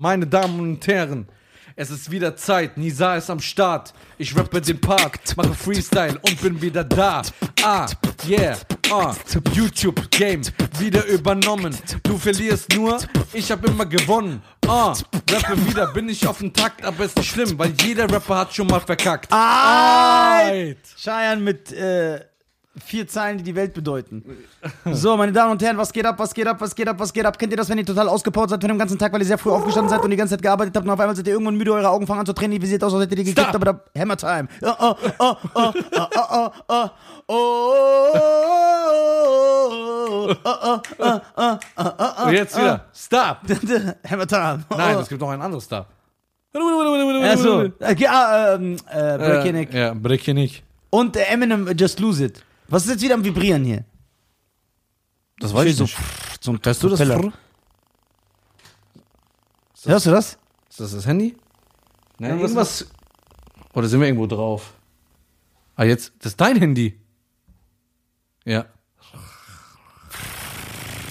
Meine 0.00 0.28
Damen 0.28 0.60
und 0.60 0.86
Herren, 0.86 1.26
es 1.74 1.90
ist 1.90 2.08
wieder 2.08 2.36
Zeit. 2.36 2.76
Nisa 2.76 3.16
ist 3.16 3.30
am 3.30 3.40
Start. 3.40 3.92
Ich 4.16 4.36
rappe 4.36 4.60
den 4.60 4.80
Part, 4.80 5.36
mache 5.36 5.52
Freestyle 5.54 6.16
und 6.22 6.40
bin 6.40 6.62
wieder 6.62 6.84
da. 6.84 7.22
Ah, 7.64 7.88
yeah, 8.24 8.56
ah, 8.92 9.12
YouTube 9.52 10.08
Game 10.12 10.42
wieder 10.78 11.04
übernommen. 11.06 11.76
Du 12.04 12.16
verlierst 12.16 12.76
nur, 12.76 13.00
ich 13.32 13.50
hab 13.50 13.64
immer 13.66 13.86
gewonnen. 13.86 14.40
Ah, 14.68 14.94
rappe 15.32 15.66
wieder, 15.66 15.88
bin 15.88 16.08
ich 16.08 16.24
auf 16.28 16.38
dem 16.38 16.52
Takt, 16.52 16.84
aber 16.84 17.04
ist 17.04 17.16
nicht 17.16 17.32
schlimm, 17.32 17.58
weil 17.58 17.72
jeder 17.82 18.08
Rapper 18.08 18.36
hat 18.36 18.54
schon 18.54 18.68
mal 18.68 18.78
verkackt. 18.78 19.32
Alright. 19.32 20.78
Cheyenne 20.96 21.42
mit 21.42 21.72
äh, 21.72 22.20
vier 22.84 23.06
Zeilen, 23.06 23.38
die 23.38 23.44
die 23.44 23.54
Welt 23.54 23.74
bedeuten. 23.74 24.24
So, 24.92 25.16
meine 25.16 25.32
Damen 25.32 25.52
und 25.52 25.62
Herren, 25.62 25.78
was 25.78 25.92
geht 25.92 26.06
ab, 26.06 26.16
was 26.18 26.34
geht 26.34 26.46
ab, 26.46 26.56
was 26.60 26.74
geht 26.74 26.88
ab, 26.88 26.96
was 26.98 27.12
geht 27.12 27.24
ab? 27.24 27.38
Kennt 27.38 27.52
ihr 27.52 27.56
das, 27.56 27.68
wenn 27.68 27.78
ihr 27.78 27.86
total 27.86 28.08
ausgepowert 28.08 28.50
seid 28.50 28.60
von 28.60 28.68
dem 28.68 28.78
ganzen 28.78 28.98
Tag, 28.98 29.12
weil 29.12 29.20
ihr 29.20 29.26
sehr 29.26 29.38
früh 29.38 29.50
aufgestanden 29.50 29.90
seid 29.90 30.02
und 30.02 30.10
die 30.10 30.16
ganze 30.16 30.34
Zeit 30.34 30.42
gearbeitet 30.42 30.76
habt 30.76 30.86
und 30.86 30.92
auf 30.92 31.00
einmal 31.00 31.16
seid 31.16 31.26
ihr 31.26 31.32
irgendwann 31.32 31.56
müde, 31.56 31.72
eure 31.72 31.88
Augen 31.88 32.06
fangen 32.06 32.20
an 32.20 32.26
zu 32.26 32.32
tränen, 32.32 32.60
wie 32.60 32.66
seht 32.66 32.82
aus, 32.82 32.92
als 32.92 33.04
hättet 33.04 33.18
ihr 33.18 33.24
die 33.24 33.34
gekippt, 33.34 33.54
aber 33.54 33.64
da 33.64 33.80
Hammer 33.98 34.16
Time. 34.16 34.48
Oh, 34.62 34.72
oh, 34.78 34.94
oh, 35.18 35.36
oh, 35.54 35.54
oh, 35.54 35.70
oh, 37.28 38.08
Und 42.26 42.32
jetzt 42.32 42.56
wieder. 42.56 42.84
Stop. 42.94 43.38
Hammer 44.08 44.26
Time. 44.26 44.64
Nein, 44.76 44.98
es 44.98 45.08
gibt 45.08 45.20
noch 45.20 45.30
ein 45.30 45.40
anderes 45.40 45.64
Stop. 45.64 45.86
Achso. 47.24 47.64
Ja, 47.96 48.54
ähm, 48.54 48.76
äh, 48.90 49.18
Brekinik. 49.18 49.72
Ja, 49.74 49.94
Brekinik. 49.94 50.62
Und 50.90 51.16
Eminem, 51.16 51.68
Just 51.76 52.00
Lose 52.00 52.24
It. 52.24 52.42
Was 52.68 52.84
ist 52.84 52.90
jetzt 52.92 53.02
wieder 53.02 53.14
am 53.14 53.24
Vibrieren 53.24 53.64
hier? 53.64 53.84
Das 55.40 55.54
weiß 55.54 55.66
ich 55.68 55.76
so, 55.76 55.84
nicht. 55.84 55.96
So 56.40 56.52
Hörst 56.62 56.82
du 56.82 56.88
das? 56.88 56.98
Propeller. 56.98 57.32
Hörst 59.84 60.06
du 60.06 60.10
das? 60.10 60.38
Ist 60.68 60.80
das 60.80 60.92
das 60.92 61.06
Handy? 61.06 61.36
Nein, 62.18 62.30
Ja, 62.30 62.36
was 62.36 62.42
irgendwas. 62.50 62.86
Oder 63.74 63.88
sind 63.88 64.00
wir 64.00 64.08
irgendwo 64.08 64.26
drauf? 64.26 64.74
Ah, 65.76 65.84
jetzt, 65.84 66.12
das 66.18 66.32
ist 66.32 66.40
dein 66.40 66.56
Handy. 66.58 66.98
Ja. 68.44 68.66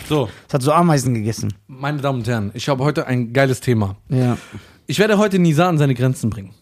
So, 0.09 0.29
Es 0.47 0.53
hat 0.53 0.61
so 0.61 0.71
Ameisen 0.71 1.13
gegessen. 1.13 1.53
meine 1.67 2.01
Damen 2.01 2.19
und 2.19 2.27
Herren, 2.27 2.51
ich 2.53 2.69
habe 2.69 2.83
heute 2.83 3.07
ein 3.07 3.33
geiles 3.33 3.59
Thema. 3.61 3.97
Ja. 4.09 4.37
Ich 4.85 4.99
werde 4.99 5.17
heute 5.17 5.37
Nisa 5.39 5.67
an 5.67 5.77
seine 5.77 5.95
Grenzen 5.95 6.29
bringen. 6.29 6.53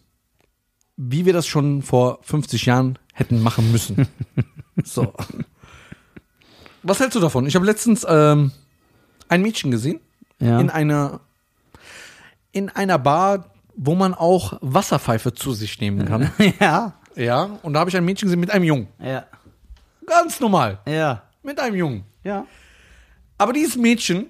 Wie 0.98 1.26
wir 1.26 1.34
das 1.34 1.46
schon 1.48 1.82
vor 1.82 2.20
50 2.24 2.66
Jahren 2.66 2.98
hätten 3.14 3.42
machen 3.42 3.72
müssen. 3.72 4.08
so. 4.84 5.14
Was 6.84 7.00
hältst 7.00 7.16
du 7.16 7.20
davon? 7.20 7.46
Ich 7.48 7.56
habe 7.56 7.66
letztens 7.66 8.06
ähm, 8.08 8.52
ein 9.28 9.42
Mädchen 9.42 9.72
gesehen 9.72 10.00
Ja. 10.40 10.60
in 10.60 10.70
einer 10.70 11.22
in 12.52 12.70
einer 12.70 12.98
Bar, 12.98 13.50
wo 13.76 13.96
man 13.96 14.14
auch 14.14 14.58
Wasserpfeife 14.62 15.34
zu 15.34 15.52
sich 15.54 15.82
nehmen 15.82 16.06
kann. 16.06 16.32
ja. 16.62 16.94
ja, 17.16 17.44
und 17.64 17.74
da 17.74 17.82
habe 17.82 17.90
ich 17.90 17.98
ein 17.98 18.06
Mädchen 18.06 18.28
gesehen 18.28 18.40
mit 18.40 18.52
einem 18.52 18.64
Jungen. 18.64 18.88
Ja. 19.04 19.26
Ganz 20.08 20.40
normal, 20.40 20.80
Ja. 20.88 21.24
mit 21.44 21.59
einem 21.59 21.76
Jungen. 21.76 22.04
Ja. 22.24 22.46
Aber 23.38 23.52
dieses 23.52 23.76
Mädchen, 23.76 24.28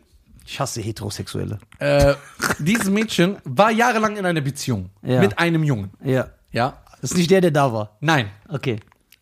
Ich 0.47 0.59
hasse 0.59 0.81
Heterosexuelle. 0.81 1.59
äh, 1.77 2.15
dieses 2.57 2.89
Mädchen 2.89 3.37
war 3.43 3.69
jahrelang 3.69 4.17
in 4.17 4.25
einer 4.25 4.41
Beziehung 4.41 4.89
Ja. 5.03 5.19
mit 5.19 5.37
einem 5.37 5.63
Jungen. 5.63 5.91
Ja. 6.03 6.29
Ja, 6.55 6.81
Das 7.01 7.11
ist 7.11 7.17
nicht 7.17 7.29
der, 7.29 7.41
der 7.41 7.51
da 7.51 7.71
war. 7.73 7.97
nein, 7.99 8.29
Okay. 8.49 8.79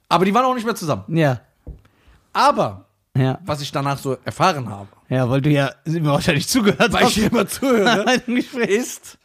aber 0.07 0.23
die 0.25 0.33
waren 0.33 0.45
auch 0.45 0.53
nicht 0.55 0.65
mehr 0.65 0.75
zusammen. 0.75 1.03
Ja. 1.07 1.41
Aber 2.31 2.85
Ja. 3.17 3.39
was 3.45 3.61
ich 3.61 3.71
danach 3.71 3.97
so 3.97 4.17
erfahren 4.23 4.69
habe, 4.69 4.87
Ja, 5.09 5.29
weil 5.29 5.41
du 5.41 5.49
ja 5.49 5.71
immer 5.85 6.13
wahrscheinlich 6.13 6.47
zugehört 6.47 6.91
weil 6.93 7.07
ich 7.07 7.15
hier 7.15 7.31
immer 7.31 7.47
zuhöre, 7.47 8.21
Im 8.27 8.35
Gespräch. 8.35 8.69
ist, 8.69 9.17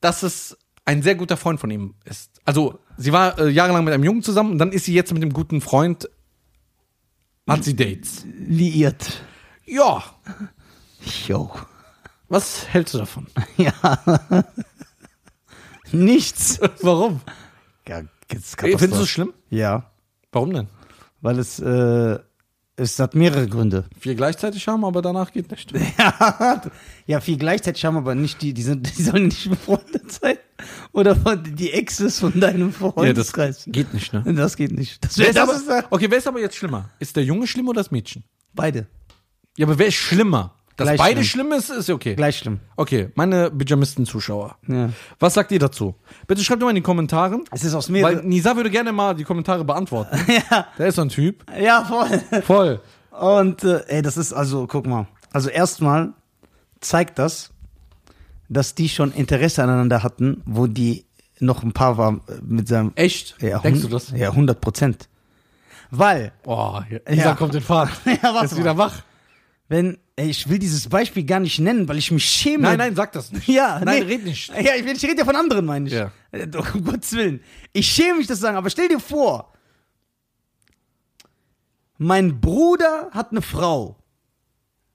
dass 0.00 0.22
es 0.22 0.56
ein 0.86 1.02
sehr 1.02 1.14
guter 1.14 1.36
Freund 1.36 1.60
von 1.60 1.70
ihm 1.70 1.94
ist. 2.04 2.40
Also, 2.46 2.78
sie 2.96 3.12
war 3.12 3.38
äh, 3.38 3.48
jahrelang 3.50 3.84
mit 3.84 3.92
einem 3.94 4.02
Jungen 4.04 4.22
zusammen 4.22 4.52
und 4.52 4.58
dann 4.58 4.72
ist 4.72 4.86
sie 4.86 4.94
jetzt 4.94 5.12
mit 5.12 5.22
dem 5.22 5.32
guten 5.32 5.60
Freund, 5.60 6.08
hat 7.48 7.62
sie 7.64 7.76
Dates. 7.76 8.24
Liiert. 8.26 9.22
Ja, 9.66 10.02
Jo. 11.26 11.50
was 12.28 12.66
hältst 12.68 12.94
du 12.94 12.98
davon? 12.98 13.26
Ja. 13.56 13.72
Nichts. 15.92 16.60
Warum? 16.82 17.20
Ja, 17.86 18.02
Findest 18.28 18.92
du 18.92 19.02
es 19.02 19.08
schlimm? 19.08 19.32
Ja. 19.50 19.90
Warum 20.32 20.52
denn? 20.52 20.68
Weil 21.20 21.38
es, 21.38 21.58
äh, 21.58 22.18
es 22.76 22.98
hat 22.98 23.14
mehrere 23.14 23.46
Gründe. 23.48 23.84
Vier 23.98 24.14
gleichzeitig 24.14 24.66
haben, 24.68 24.84
aber 24.84 25.02
danach 25.02 25.32
geht 25.32 25.50
nicht. 25.50 25.72
Ja, 25.98 26.62
ja, 27.06 27.20
viel 27.20 27.36
gleichzeitig 27.36 27.84
haben 27.84 27.96
aber 27.96 28.14
nicht 28.14 28.40
die, 28.40 28.54
die 28.54 28.62
sind, 28.62 28.96
die 28.96 29.02
sollen 29.02 29.24
nicht 29.24 29.50
befreundet 29.50 30.12
sein. 30.12 30.36
Oder 30.92 31.16
von, 31.16 31.42
die 31.42 31.72
Exes 31.72 32.20
von 32.20 32.38
deinem 32.38 32.72
Freundeskreis. 32.72 33.64
geht 33.66 33.92
nicht, 33.92 34.12
ne? 34.12 34.22
das 34.34 34.56
geht 34.56 34.72
nicht. 34.72 35.04
Das, 35.04 35.18
Wer 35.18 35.28
ist 35.28 35.36
das 35.36 35.68
aber, 35.68 35.86
okay, 35.90 36.06
wer 36.08 36.18
ist 36.18 36.28
aber 36.28 36.40
jetzt 36.40 36.56
schlimmer? 36.56 36.88
Ist 37.00 37.16
der 37.16 37.24
Junge 37.24 37.46
schlimm 37.46 37.68
oder 37.68 37.80
das 37.80 37.90
Mädchen? 37.90 38.24
beide. 38.54 38.86
Ja, 39.56 39.66
aber 39.66 39.78
wer 39.78 39.86
ist 39.88 39.94
schlimmer? 39.94 40.54
Dass 40.80 40.88
Gleich 40.88 40.98
beide 40.98 41.24
schlimm. 41.24 41.48
schlimm 41.48 41.58
ist, 41.58 41.70
ist 41.70 41.90
okay. 41.90 42.14
Gleich 42.14 42.38
schlimm. 42.38 42.60
Okay, 42.76 43.10
meine 43.14 43.50
Pyjamisten-Zuschauer. 43.50 44.56
Ja. 44.66 44.88
Was 45.18 45.34
sagt 45.34 45.52
ihr 45.52 45.58
dazu? 45.58 45.94
Bitte 46.26 46.42
schreibt 46.42 46.62
doch 46.62 46.66
mal 46.66 46.70
in 46.70 46.76
die 46.76 46.80
Kommentare. 46.82 47.38
Es 47.50 47.64
ist 47.64 47.74
aus 47.74 47.88
Weil 47.92 48.00
mehreren. 48.02 48.28
Nisa 48.28 48.56
würde 48.56 48.70
gerne 48.70 48.92
mal 48.92 49.14
die 49.14 49.24
Kommentare 49.24 49.64
beantworten. 49.64 50.16
ja, 50.50 50.66
Der 50.78 50.86
ist 50.86 50.94
so 50.96 51.02
ein 51.02 51.08
Typ. 51.10 51.44
ja, 51.60 51.84
voll. 51.84 52.42
Voll. 52.42 52.80
Und 53.10 53.62
äh, 53.64 53.82
ey, 53.88 54.02
das 54.02 54.16
ist 54.16 54.32
also, 54.32 54.66
guck 54.66 54.86
mal. 54.86 55.06
Also 55.32 55.50
erstmal 55.50 56.14
zeigt 56.80 57.18
das, 57.18 57.50
dass 58.48 58.74
die 58.74 58.88
schon 58.88 59.12
Interesse 59.12 59.62
aneinander 59.62 60.02
hatten, 60.02 60.42
wo 60.46 60.66
die 60.66 61.04
noch 61.40 61.62
ein 61.62 61.72
paar 61.72 61.98
war 61.98 62.14
äh, 62.28 62.40
mit 62.42 62.68
seinem. 62.68 62.92
Echt? 62.96 63.36
Ja, 63.40 63.58
Denkst 63.58 63.82
du 63.82 63.88
das? 63.88 64.10
Ja, 64.12 64.30
100 64.30 64.60
Prozent. 64.60 65.08
Weil, 65.90 66.32
Boah, 66.42 66.86
Nisa 67.08 67.30
Ja. 67.30 67.34
kommt 67.34 67.54
in 67.54 67.60
Fahrt. 67.62 67.90
Ja, 68.06 68.32
warte 68.34 68.46
ist 68.46 68.56
wieder 68.58 68.78
wach. 68.78 69.02
wenn, 69.68 69.98
ey, 70.20 70.28
ich 70.28 70.48
will 70.48 70.58
dieses 70.58 70.88
Beispiel 70.88 71.24
gar 71.24 71.40
nicht 71.40 71.58
nennen, 71.58 71.88
weil 71.88 71.96
ich 71.98 72.10
mich 72.10 72.24
schäme. 72.24 72.64
Nein, 72.64 72.78
nein, 72.78 72.94
sag 72.94 73.12
das 73.12 73.32
nicht. 73.32 73.48
Ja, 73.60 73.80
Nein, 73.82 74.06
nee. 74.06 74.14
red 74.14 74.24
nicht. 74.24 74.48
Ja, 74.50 74.74
ich, 74.74 74.84
ich 74.84 75.02
rede 75.04 75.18
ja 75.18 75.24
von 75.24 75.36
anderen, 75.36 75.64
meine 75.64 75.86
ich. 75.88 75.94
Ja. 75.94 76.12
Äh, 76.30 76.46
Um 76.74 76.84
Gottes 76.84 77.12
Willen. 77.12 77.40
Ich 77.72 77.88
schäme 77.88 78.18
mich 78.18 78.26
das 78.26 78.38
zu 78.38 78.42
sagen, 78.42 78.56
aber 78.56 78.68
stell 78.70 78.88
dir 78.88 79.00
vor, 79.00 79.52
mein 81.96 82.40
Bruder 82.40 83.08
hat 83.12 83.30
eine 83.30 83.42
Frau. 83.42 83.96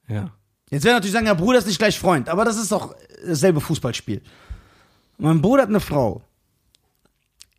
Ja. 0.08 0.32
Jetzt 0.70 0.84
werden 0.84 0.96
natürlich 0.96 1.14
sagen, 1.14 1.28
ja, 1.28 1.34
Bruder 1.34 1.60
ist 1.60 1.68
nicht 1.68 1.80
gleich 1.80 2.00
Freund, 2.00 2.30
aber 2.30 2.46
das 2.46 2.58
ist 2.58 2.72
doch 2.72 2.96
dasselbe 3.26 3.62
Fußballspiel. 3.62 4.22
Mein 5.18 5.42
Bruder 5.42 5.64
hat 5.64 5.70
eine 5.70 5.80
Frau. 5.80 6.22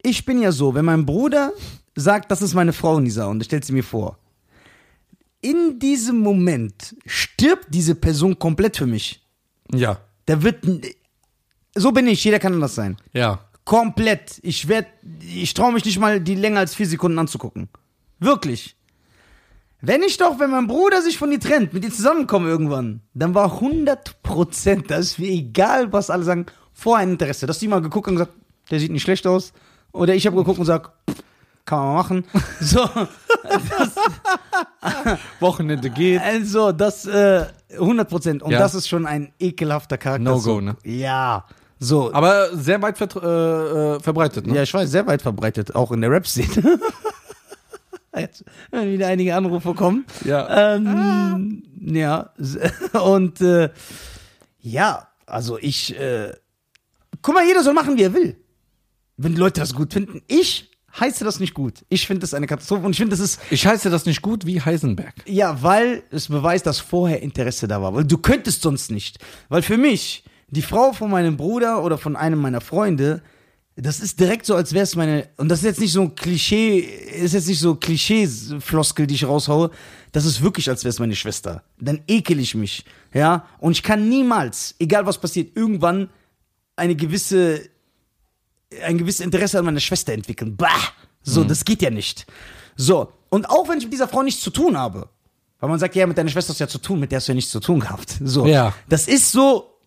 Ich 0.03 0.25
bin 0.25 0.41
ja 0.41 0.53
so, 0.53 0.75
wenn 0.75 0.85
mein 0.85 1.05
Bruder 1.07 1.53
sagt, 1.97 2.31
das 2.31 2.43
ist 2.43 2.55
meine 2.55 2.73
Frau, 2.73 3.01
Nisa, 3.01 3.27
und 3.27 3.41
er 3.41 3.45
stellt 3.45 3.65
sie 3.65 3.73
mir 3.73 3.83
vor. 3.85 4.19
In 5.41 5.79
diesem 5.79 6.19
Moment 6.21 6.97
stirbt 7.07 7.67
diese 7.69 7.95
Person 7.95 8.39
komplett 8.39 8.77
für 8.77 8.87
mich. 8.87 9.25
Ja. 9.73 10.01
Da 10.27 10.43
wird. 10.43 10.65
So 11.75 11.93
bin 11.93 12.07
ich, 12.07 12.25
jeder 12.25 12.39
kann 12.39 12.55
anders 12.55 12.75
sein. 12.75 12.97
Ja. 13.13 13.41
Komplett. 13.65 14.39
Ich 14.43 14.69
werd, 14.69 14.87
ich 15.21 15.55
traue 15.55 15.73
mich 15.73 15.85
nicht 15.85 15.99
mal, 15.99 16.21
die 16.21 16.35
länger 16.35 16.61
als 16.61 16.75
vier 16.75 16.87
Sekunden 16.87 17.19
anzugucken. 17.19 17.69
Wirklich. 18.19 18.77
Wenn 19.81 20.03
ich 20.03 20.17
doch, 20.17 20.41
wenn 20.41 20.51
mein 20.51 20.67
Bruder 20.67 21.03
sich 21.03 21.19
von 21.19 21.31
dir 21.31 21.39
trennt, 21.39 21.73
mit 21.73 21.85
dir 21.85 21.93
zusammenkommen 21.93 22.49
irgendwann, 22.49 23.03
dann 23.13 23.35
war 23.35 23.55
100 23.55 24.23
Prozent, 24.23 24.91
das 24.91 25.07
ist 25.07 25.19
mir 25.19 25.29
egal, 25.29 25.93
was 25.93 26.11
alle 26.11 26.25
sagen, 26.25 26.47
vor 26.73 26.97
ein 26.97 27.13
Interesse. 27.13 27.47
Dass 27.47 27.59
die 27.59 27.69
mal 27.69 27.83
geguckt 27.83 28.09
und 28.09 28.15
gesagt, 28.15 28.33
der 28.71 28.81
sieht 28.81 28.91
nicht 28.91 29.03
schlecht 29.03 29.27
aus. 29.27 29.53
Oder 29.93 30.15
ich 30.15 30.27
habe 30.27 30.37
geguckt 30.37 30.59
und 30.59 30.65
gesagt, 30.65 30.91
kann 31.67 31.79
man 31.81 31.95
machen. 31.95 32.25
So, 32.61 32.89
Wochenende 35.41 35.91
geht. 35.91 36.21
also 36.21 36.73
das 36.73 37.07
äh, 37.07 37.47
100 37.73 38.09
Prozent. 38.09 38.43
Und 38.43 38.53
Ja. 38.53 38.59
das 38.61 38.75
ist 38.75 38.89
schon 38.89 39.07
ein 39.07 39.33
ekelhafter 39.39 39.99
Charakter. 39.99 40.23
No 40.25 40.39
so, 40.39 40.55
go, 40.55 40.61
ne? 40.61 40.77
Ja. 40.85 41.45
So, 41.79 42.13
Aber 42.15 42.57
sehr 42.57 42.81
weit 42.81 42.97
vert 42.97 43.17
äh, 43.17 43.19
äh, 43.97 44.01
verbreitet, 44.01 44.47
ne? 44.47 44.55
Ja, 44.57 44.63
ich 44.63 44.73
weiß, 44.73 44.91
sehr 44.91 45.07
weit 45.07 45.21
verbreitet, 45.21 45.75
auch 45.75 45.93
in 45.93 46.01
der 46.01 46.11
Rap-Szene. 46.11 46.79
Jetzt 48.17 48.45
werden 48.71 48.91
wieder 48.93 49.09
einige 49.09 49.35
Anrufe 49.37 49.75
kommen. 49.75 50.07
Ja. 50.25 50.75
Ähm, 50.77 51.63
Ja, 51.83 52.31
s- 52.39 52.57
und 53.05 53.43
äh, 53.43 53.69
ja, 54.61 55.07
also 55.27 55.59
ich, 55.59 55.95
äh, 56.01 56.33
guck 57.21 57.35
mal, 57.35 57.45
jeder 57.47 57.63
soll 57.63 57.75
machen, 57.75 57.99
wie 57.99 58.05
er 58.05 58.15
will. 58.15 58.37
Wenn 59.19 59.35
die 59.35 59.39
Leute 59.41 59.61
das 59.61 59.75
gut 59.75 59.93
finden. 59.93 60.23
Ich 60.29 60.71
heiße 60.99 61.25
das 61.25 61.41
nicht 61.41 61.55
gut. 61.55 61.85
Ich 61.89 62.07
finde 62.07 62.21
das 62.21 62.35
eine 62.35 62.47
Katastrophe 62.47 62.85
und 62.87 62.93
ich 62.93 62.99
finde, 62.99 63.11
das 63.17 63.21
ist, 63.21 63.41
Ich 63.51 63.67
heiße 63.67 63.91
das 63.91 64.07
nicht 64.07 64.23
gut 64.23 64.47
wie 64.47 64.61
Heisenberg. 64.61 65.15
ja, 65.27 65.63
weil 65.63 66.03
es 66.11 66.29
beweist, 66.29 66.67
dass 66.67 66.79
vorher 66.81 67.23
Interesse 67.23 67.69
da 67.69 67.81
war. 67.83 67.95
Weil 67.95 68.05
du 68.05 68.19
könntest 68.19 68.63
sonst 68.63 68.91
nicht. 68.91 69.19
Weil 69.49 69.63
für 69.63 69.77
mich, 69.77 70.25
die 70.49 70.63
Frau 70.63 70.93
von 70.93 71.11
meinem 71.11 71.37
Bruder 71.37 71.83
oder 71.85 71.99
von 71.99 72.17
einem 72.17 72.41
meiner 72.41 72.61
Freunde, 72.61 73.23
Das 73.79 74.01
ist 74.01 74.19
direkt 74.21 74.47
so, 74.47 74.55
als 74.57 74.73
wäre 74.73 74.85
es 74.85 74.97
meine. 74.97 75.29
Und 75.37 75.51
das 75.51 75.59
ist 75.59 75.65
jetzt 75.67 75.81
nicht 75.81 75.93
so 75.93 76.01
ein 76.01 76.15
Klischee, 76.15 76.79
ist 76.79 77.35
jetzt 77.35 77.47
nicht 77.47 77.61
so 77.61 77.75
Klischee-Floskel, 77.75 79.07
die 79.07 79.15
ich 79.17 79.27
raushaue. 79.27 79.71
Das 80.13 80.25
ist 80.25 80.41
wirklich, 80.43 80.69
als 80.71 80.83
wäre 80.85 80.91
es 80.91 80.99
meine 80.99 81.15
Schwester. 81.15 81.63
Dann 81.79 82.01
ekel 82.09 82.39
ich 82.41 82.55
mich. 82.55 82.85
Ja. 83.13 83.45
Und 83.59 83.73
ich 83.73 83.83
kann 83.83 84.09
niemals, 84.09 84.75
egal 84.79 85.05
was 85.05 85.19
passiert, 85.21 85.55
irgendwann 85.57 86.09
eine 86.77 86.95
gewisse, 86.97 87.69
ein 88.85 88.99
gewisses 88.99 89.21
Interesse 89.21 89.59
an 89.59 89.65
meiner 89.65 89.81
Schwester 89.81 90.13
entwickeln. 90.13 90.57
Bah! 90.57 90.69
So, 91.23 91.43
das 91.43 91.65
geht 91.65 91.83
ja 91.83 91.91
nicht. 91.91 92.27
So. 92.77 93.13
Und 93.31 93.51
auch 93.51 93.69
wenn 93.69 93.79
ich 93.79 93.85
mit 93.85 93.93
dieser 93.93 94.07
Frau 94.09 94.23
nichts 94.23 94.41
zu 94.43 94.51
tun 94.51 94.79
habe. 94.79 95.09
Weil 95.59 95.71
man 95.71 95.79
sagt, 95.79 95.97
ja, 95.97 96.07
mit 96.07 96.17
deiner 96.17 96.31
Schwester 96.31 96.51
hast 96.51 96.61
du 96.61 96.65
ja 96.65 96.69
zu 96.69 96.79
tun, 96.79 97.01
mit 97.01 97.11
der 97.11 97.17
hast 97.17 97.27
du 97.29 97.33
ja 97.33 97.35
nichts 97.35 97.51
zu 97.51 97.61
tun 97.61 97.81
gehabt. 97.81 98.17
So. 98.23 98.47
Ja. 98.47 98.73
Das 98.89 99.09
ist 99.09 99.33
so. 99.33 99.81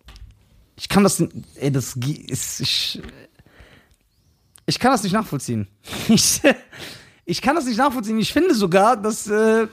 Ich 0.76 0.88
kann 0.88 1.02
das. 1.02 1.22
Ey, 1.54 1.70
das 1.70 1.96
ist. 1.96 2.60
Ich, 2.60 3.02
ich 4.66 4.78
kann 4.78 4.92
das 4.92 5.02
nicht 5.02 5.12
nachvollziehen. 5.12 5.66
Ich, 6.08 6.40
ich 7.24 7.40
kann 7.40 7.54
das 7.54 7.66
nicht 7.66 7.78
nachvollziehen. 7.78 8.18
Ich 8.18 8.32
finde 8.32 8.54
sogar, 8.54 8.96
dass. 8.96 9.28
Äh, 9.28 9.68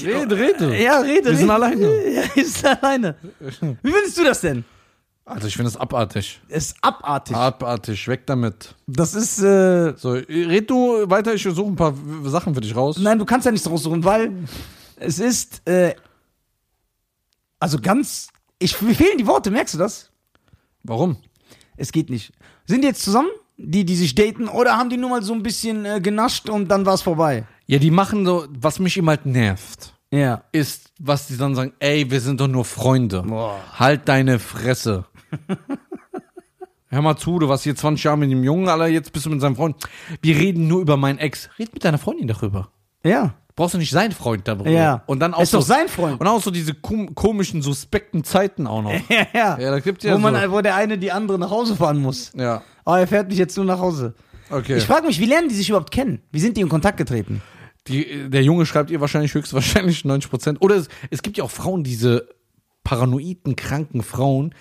Rede, 0.00 0.36
rede. 0.36 0.82
ja, 0.82 0.98
rede. 0.98 1.30
Wir 1.30 1.36
sind 1.36 1.50
rede. 1.50 1.54
alleine. 1.54 1.86
Ja, 2.12 2.22
wir 2.34 2.46
sind 2.46 2.66
alleine. 2.66 3.16
Wie 3.40 3.90
findest 3.90 4.18
du 4.18 4.24
das 4.24 4.40
denn? 4.40 4.64
Also 5.24 5.46
ich 5.46 5.54
finde 5.56 5.70
das 5.70 5.80
abartig. 5.80 6.40
Es 6.48 6.66
ist 6.66 6.76
abartig. 6.82 7.36
Abartig, 7.36 8.08
weg 8.08 8.26
damit. 8.26 8.74
Das 8.86 9.14
ist. 9.14 9.38
Äh, 9.40 9.94
So, 9.96 10.12
red 10.12 10.68
du 10.68 11.08
weiter, 11.08 11.32
ich 11.34 11.42
suche 11.42 11.70
ein 11.70 11.76
paar 11.76 11.94
Sachen 12.24 12.54
für 12.54 12.60
dich 12.60 12.74
raus. 12.74 12.98
nein, 12.98 13.18
du 13.18 13.24
kannst 13.24 13.46
ja 13.46 13.52
nichts 13.52 13.68
raussuchen, 13.70 14.02
weil 14.04 14.32
es 14.96 15.18
ist. 15.20 15.66
Äh, 15.68 15.94
also 17.60 17.78
ganz. 17.80 18.28
Ich, 18.58 18.80
mir 18.82 18.94
fehlen 18.94 19.18
die 19.18 19.26
Worte, 19.26 19.50
merkst 19.50 19.74
du 19.74 19.78
das? 19.78 20.10
Warum? 20.82 21.16
Es 21.76 21.92
geht 21.92 22.10
nicht. 22.10 22.32
Sind 22.66 22.82
die 22.82 22.88
jetzt 22.88 23.02
zusammen, 23.02 23.30
die, 23.56 23.84
die 23.84 23.96
sich 23.96 24.14
daten, 24.14 24.48
oder 24.48 24.76
haben 24.76 24.90
die 24.90 24.96
nur 24.96 25.10
mal 25.10 25.22
so 25.22 25.32
ein 25.34 25.42
bisschen 25.42 25.84
äh, 25.84 26.00
genascht 26.00 26.48
und 26.48 26.68
dann 26.68 26.84
war 26.86 26.94
es 26.94 27.02
vorbei? 27.02 27.44
Ja, 27.66 27.78
die 27.78 27.90
machen 27.90 28.24
so, 28.26 28.46
was 28.50 28.78
mich 28.78 28.96
immer 28.96 29.12
halt 29.12 29.26
nervt, 29.26 29.94
Ja. 30.12 30.42
ist, 30.52 30.90
was 31.00 31.26
die 31.28 31.36
dann 31.36 31.54
sagen, 31.54 31.72
ey, 31.78 32.08
wir 32.10 32.20
sind 32.20 32.40
doch 32.40 32.48
nur 32.48 32.64
Freunde. 32.64 33.22
Boah. 33.22 33.60
Halt 33.78 34.08
deine 34.08 34.38
Fresse. 34.38 35.04
Hör 36.88 37.00
mal 37.00 37.16
zu, 37.16 37.38
du 37.38 37.48
warst 37.48 37.64
hier 37.64 37.74
20 37.74 38.04
Jahre 38.04 38.18
mit 38.18 38.30
dem 38.30 38.44
Jungen, 38.44 38.68
Alter, 38.68 38.86
jetzt 38.86 39.12
bist 39.12 39.24
du 39.24 39.30
mit 39.30 39.40
seinem 39.40 39.56
Freund. 39.56 39.76
Wir 40.20 40.36
reden 40.36 40.68
nur 40.68 40.80
über 40.82 40.98
meinen 40.98 41.18
Ex. 41.18 41.48
Red 41.58 41.72
mit 41.72 41.84
deiner 41.84 41.96
Freundin 41.96 42.28
darüber. 42.28 42.68
Ja. 43.02 43.34
Brauchst 43.54 43.74
du 43.74 43.78
nicht 43.78 43.90
sein 43.90 44.12
Freund 44.12 44.46
darüber. 44.48 44.70
Ja. 44.70 45.02
Und 45.06 45.20
dann 45.20 45.34
auch 45.34 45.42
Ist 45.42 45.50
so, 45.50 45.58
doch 45.58 45.64
sein 45.64 45.88
Freund. 45.88 46.20
Und 46.20 46.26
auch 46.26 46.42
so 46.42 46.50
diese 46.50 46.74
kom 46.74 47.14
komischen, 47.14 47.62
suspekten 47.62 48.24
Zeiten 48.24 48.66
auch 48.66 48.82
noch. 48.82 48.92
Ja, 49.08 49.26
ja. 49.32 49.58
Ja, 49.58 49.70
da 49.70 49.80
gibt's 49.80 50.04
ja 50.04 50.14
wo, 50.14 50.18
man, 50.18 50.40
so. 50.42 50.52
wo 50.52 50.60
der 50.60 50.74
eine 50.74 50.98
die 50.98 51.12
andere 51.12 51.38
nach 51.38 51.50
Hause 51.50 51.76
fahren 51.76 52.00
muss. 52.00 52.32
Ja. 52.34 52.62
Aber 52.84 53.00
er 53.00 53.06
fährt 53.06 53.28
mich 53.28 53.38
jetzt 53.38 53.56
nur 53.56 53.66
nach 53.66 53.78
Hause. 53.78 54.14
Okay. 54.50 54.76
Ich 54.76 54.84
frage 54.84 55.06
mich, 55.06 55.18
wie 55.18 55.26
lernen 55.26 55.48
die 55.48 55.54
sich 55.54 55.68
überhaupt 55.68 55.92
kennen? 55.92 56.20
Wie 56.30 56.40
sind 56.40 56.56
die 56.56 56.60
in 56.60 56.68
Kontakt 56.68 56.98
getreten? 56.98 57.42
Die, 57.88 58.28
der 58.28 58.42
Junge 58.42 58.66
schreibt 58.66 58.90
ihr 58.90 59.00
wahrscheinlich 59.00 59.34
höchstwahrscheinlich 59.34 60.04
90 60.04 60.30
Prozent. 60.30 60.62
Oder 60.62 60.76
es, 60.76 60.88
es 61.10 61.22
gibt 61.22 61.36
ja 61.38 61.44
auch 61.44 61.50
Frauen, 61.50 61.84
diese 61.84 62.28
paranoiden, 62.84 63.56
kranken 63.56 64.02
Frauen, 64.02 64.54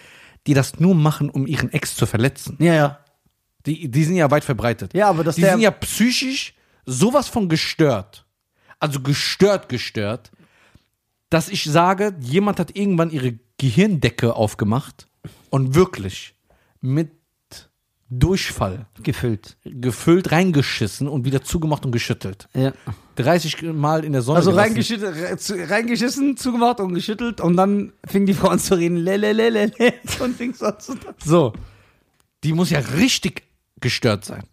die 0.47 0.53
das 0.53 0.79
nur 0.79 0.95
machen, 0.95 1.29
um 1.29 1.47
ihren 1.47 1.71
Ex 1.71 1.95
zu 1.95 2.05
verletzen. 2.05 2.57
Ja, 2.59 2.73
ja. 2.73 2.99
Die, 3.65 3.89
die 3.89 4.03
sind 4.03 4.15
ja 4.15 4.31
weit 4.31 4.43
verbreitet. 4.43 4.93
Ja, 4.93 5.09
aber 5.09 5.23
dass 5.23 5.35
die 5.35 5.43
sind 5.43 5.59
ja 5.59 5.71
psychisch 5.71 6.55
sowas 6.85 7.27
von 7.27 7.47
gestört. 7.47 8.25
Also 8.79 9.01
gestört, 9.01 9.69
gestört, 9.69 10.31
dass 11.29 11.47
ich 11.47 11.63
sage, 11.63 12.15
jemand 12.19 12.59
hat 12.59 12.75
irgendwann 12.75 13.11
ihre 13.11 13.37
Gehirndecke 13.57 14.35
aufgemacht 14.35 15.07
und 15.51 15.75
wirklich 15.75 16.33
mit 16.81 17.11
Durchfall 18.09 18.87
Gefüllt. 19.03 19.55
gefüllt, 19.63 20.33
reingeschissen 20.33 21.07
und 21.07 21.23
wieder 21.23 21.43
zugemacht 21.43 21.85
und 21.85 21.93
geschüttelt. 21.93 22.49
Ja. 22.53 22.73
30 23.15 23.61
Mal 23.73 24.03
in 24.05 24.13
der 24.13 24.21
Sonne. 24.21 24.37
Also 24.37 24.51
reingeschüttelt, 24.51 25.69
reingeschissen, 25.69 26.37
zugemacht 26.37 26.79
und 26.79 26.93
geschüttelt 26.93 27.41
und 27.41 27.57
dann 27.57 27.93
fing 28.05 28.25
die 28.25 28.33
Frau 28.33 28.49
an 28.49 28.59
zu 28.59 28.75
reden, 28.75 28.97
lelelelele 28.97 29.71
und 30.19 30.35
fing 30.35 30.53
so 30.53 30.65
an 30.65 30.79
zu 30.79 30.95
tanzen. 30.95 31.29
So. 31.29 31.53
Die 32.43 32.53
muss 32.53 32.69
ja 32.69 32.79
richtig 32.79 33.43
gestört 33.79 34.25
sein. 34.25 34.43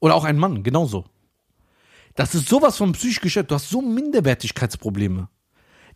Oder 0.00 0.14
auch 0.14 0.24
ein 0.24 0.38
Mann, 0.38 0.62
genauso. 0.62 1.04
Das 2.14 2.34
ist 2.34 2.48
sowas 2.48 2.76
von 2.76 2.92
psychisch 2.92 3.20
gestört. 3.20 3.50
Du 3.50 3.54
hast 3.54 3.70
so 3.70 3.80
Minderwertigkeitsprobleme. 3.80 5.28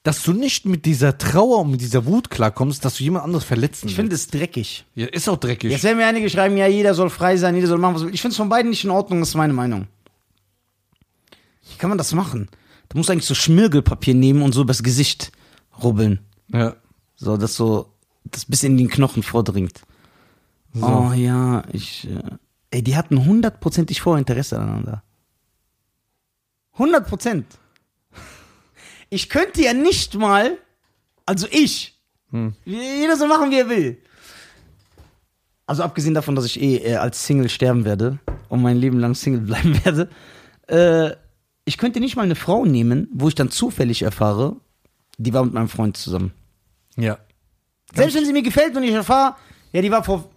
Dass 0.05 0.23
du 0.25 0.33
nicht 0.33 0.67
mit 0.67 0.85
dieser 0.85 1.17
Trauer 1.17 1.61
und 1.61 1.71
mit 1.71 1.81
dieser 1.81 2.07
Wut 2.07 2.29
klarkommst, 2.29 2.85
dass 2.85 2.97
du 2.97 3.05
jemand 3.05 3.25
anderes 3.25 3.45
verletzen 3.45 3.89
Ich 3.89 3.95
finde 3.95 4.17
es 4.17 4.27
dreckig. 4.27 4.85
Ja, 4.97 5.07
ist 5.07 5.29
auch 5.29 5.37
dreckig. 5.37 5.71
Jetzt 5.71 5.85
werden 5.85 5.99
mir 5.99 6.07
einige 6.07 6.29
schreiben, 6.29 6.57
ja, 6.57 6.67
jeder 6.67 6.95
soll 6.95 7.09
frei 7.09 7.37
sein, 7.37 7.55
jeder 7.55 7.69
soll 7.69 7.79
machen, 7.79 7.95
was 7.95 8.03
er 8.03 8.07
will. 8.07 8.15
Ich 8.15 8.21
finde 8.21 8.33
es 8.33 8.37
von 8.37 8.49
beiden 8.49 8.71
nicht 8.71 8.83
in 8.83 8.91
Ordnung, 8.91 9.21
das 9.21 9.31
ist 9.31 9.35
meine 9.37 9.53
Meinung. 9.53 9.87
Wie 11.73 11.79
kann 11.79 11.89
man 11.89 11.99
das 11.99 12.13
machen? 12.13 12.49
Du 12.89 12.99
musst 12.99 13.11
eigentlich 13.11 13.27
so 13.27 13.35
Schmirgelpapier 13.35 14.15
nehmen 14.15 14.43
und 14.43 14.53
so 14.53 14.63
übers 14.63 14.83
Gesicht 14.83 15.33
rubbeln. 15.83 16.21
Ja. 16.49 16.77
So, 17.17 17.37
dass 17.37 17.57
so, 17.57 17.93
das 18.25 18.45
bis 18.45 18.63
in 18.63 18.77
den 18.77 18.89
Knochen 18.89 19.23
vordringt. 19.23 19.83
Oh 20.81 21.13
ja, 21.15 21.63
ich. 21.73 22.09
Äh, 22.09 22.23
ey, 22.71 22.83
die 22.83 22.97
hatten 22.97 23.25
hundertprozentig 23.25 24.01
vor 24.01 24.19
Interesse 24.19 24.59
aneinander. 24.59 25.03
Hundert 26.79 27.07
Prozent. 27.07 27.47
Ich 29.11 29.29
könnte 29.29 29.63
ja 29.63 29.75
nicht 29.75 30.15
mal, 30.15 30.57
also 31.27 31.47
ich, 31.51 32.01
jeder 32.65 33.17
soll 33.17 33.29
machen, 33.29 33.51
wie 33.51 33.59
er 33.59 33.69
will. 33.69 33.99
Also 35.67 35.83
abgesehen 35.83 36.15
davon, 36.15 36.35
dass 36.35 36.47
ich 36.47 36.61
eh 36.61 36.77
äh, 36.77 36.97
als 36.97 37.27
Single 37.27 37.51
sterben 37.51 37.85
werde 37.85 38.19
und 38.49 38.63
mein 38.63 38.79
Leben 38.79 38.99
lang 38.99 39.15
Single 39.15 39.43
bleiben 39.43 39.85
werde, 39.85 40.09
äh, 40.67 41.15
ich 41.65 41.79
könnte 41.79 42.01
nicht 42.01 42.17
mal 42.17 42.23
eine 42.23 42.35
Frau 42.35 42.65
nehmen, 42.65 43.09
wo 43.13 43.29
ich 43.29 43.35
dann 43.35 43.51
zufällig 43.51 44.03
erfahre, 44.03 44.57
die 45.19 45.33
war 45.33 45.45
mit 45.45 45.55
meinem 45.55 45.69
Freund 45.69 45.97
zusammen. 45.97 46.33
Ja. 46.97 47.19
Selbst 47.95 48.17
wenn 48.17 48.25
sie 48.25 48.33
mir 48.33 48.43
gefällt 48.43 48.77
und 48.77 48.83
ich 48.83 48.93
erfahre, 48.93 49.37
ja, 49.73 49.83
die 49.83 49.91
war 49.91 50.03
vor 50.03 50.29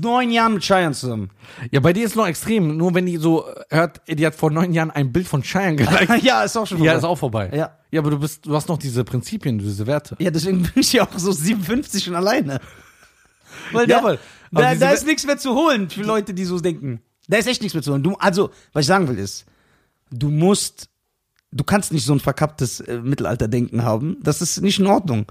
neun 0.00 0.30
Jahren 0.30 0.54
mit 0.54 0.62
Cheyenne 0.62 0.94
zusammen. 0.94 1.30
Ja, 1.70 1.80
bei 1.80 1.92
dir 1.92 2.04
ist 2.04 2.16
noch 2.16 2.26
extrem. 2.26 2.76
Nur 2.76 2.94
wenn 2.94 3.06
die 3.06 3.16
so 3.16 3.46
hört, 3.70 4.00
ey, 4.06 4.16
die 4.16 4.26
hat 4.26 4.34
vor 4.34 4.50
neun 4.50 4.72
Jahren 4.72 4.90
ein 4.90 5.12
Bild 5.12 5.26
von 5.26 5.42
Cheyenne 5.42 5.76
geliked. 5.76 6.22
ja, 6.22 6.42
ist 6.42 6.56
auch 6.56 6.66
schon 6.66 6.78
ja, 6.78 6.92
vorbei. 6.92 6.98
ist 6.98 7.04
auch 7.04 7.18
vorbei. 7.18 7.50
Ja. 7.54 7.78
Ja, 7.90 8.00
aber 8.00 8.10
du 8.10 8.18
bist, 8.18 8.44
du 8.44 8.54
hast 8.54 8.68
noch 8.68 8.76
diese 8.78 9.04
Prinzipien, 9.04 9.58
diese 9.58 9.86
Werte. 9.86 10.16
Ja, 10.18 10.30
deswegen 10.30 10.62
bin 10.62 10.72
ich 10.76 10.92
ja 10.92 11.04
auch 11.04 11.18
so 11.18 11.32
57 11.32 12.10
und 12.10 12.16
alleine. 12.16 12.60
Weil 13.72 13.88
Ja, 13.88 13.96
da, 13.96 13.98
aber- 14.06 14.18
aber 14.52 14.62
da, 14.62 14.74
da 14.74 14.90
ist 14.90 15.06
nichts 15.06 15.24
mehr 15.26 15.38
zu 15.38 15.54
holen 15.54 15.88
für 15.88 16.02
Leute, 16.02 16.34
die 16.34 16.44
so 16.44 16.58
denken. 16.60 17.00
Da 17.28 17.36
ist 17.38 17.46
echt 17.46 17.60
nichts 17.62 17.74
mehr 17.74 17.82
zu 17.82 17.92
holen. 17.92 18.02
Du, 18.02 18.14
also, 18.14 18.50
was 18.72 18.82
ich 18.82 18.86
sagen 18.86 19.08
will 19.08 19.18
ist, 19.18 19.44
du 20.10 20.28
musst, 20.30 20.88
du 21.52 21.64
kannst 21.64 21.92
nicht 21.92 22.04
so 22.04 22.12
ein 22.12 22.20
verkapptes 22.20 22.80
äh, 22.80 22.98
Mittelalterdenken 23.00 23.82
haben. 23.82 24.16
Das 24.22 24.40
ist 24.42 24.60
nicht 24.60 24.78
in 24.78 24.86
Ordnung. 24.86 25.26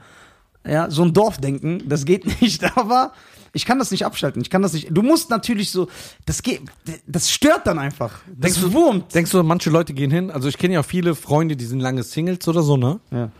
Ja, 0.65 0.89
so 0.91 1.03
ein 1.03 1.13
Dorfdenken, 1.13 1.87
das 1.87 2.03
geht 2.05 2.25
nicht, 2.41 2.63
aber 2.77 3.13
ich 3.53 3.65
kann 3.65 3.79
das 3.79 3.91
nicht 3.91 4.05
abschalten. 4.05 4.41
Ich 4.41 4.49
kann 4.49 4.61
das 4.61 4.73
nicht. 4.73 4.89
Du 4.91 5.01
musst 5.01 5.29
natürlich 5.29 5.71
so, 5.71 5.87
das 6.25 6.43
geht, 6.43 6.61
das 7.07 7.31
stört 7.31 7.65
dann 7.65 7.79
einfach. 7.79 8.19
Das 8.27 8.53
Denkst 8.53 8.61
du- 8.61 8.73
wurmt. 8.73 9.15
Denkst 9.15 9.31
du, 9.31 9.41
manche 9.43 9.69
Leute 9.69 9.93
gehen 9.93 10.11
hin? 10.11 10.29
Also 10.29 10.49
ich 10.49 10.57
kenne 10.57 10.73
ja 10.73 10.83
viele 10.83 11.15
Freunde, 11.15 11.55
die 11.55 11.65
sind 11.65 11.79
lange 11.79 12.03
Singles 12.03 12.47
oder 12.47 12.61
so, 12.63 12.75
ne? 12.77 12.99
Ja. 13.11 13.31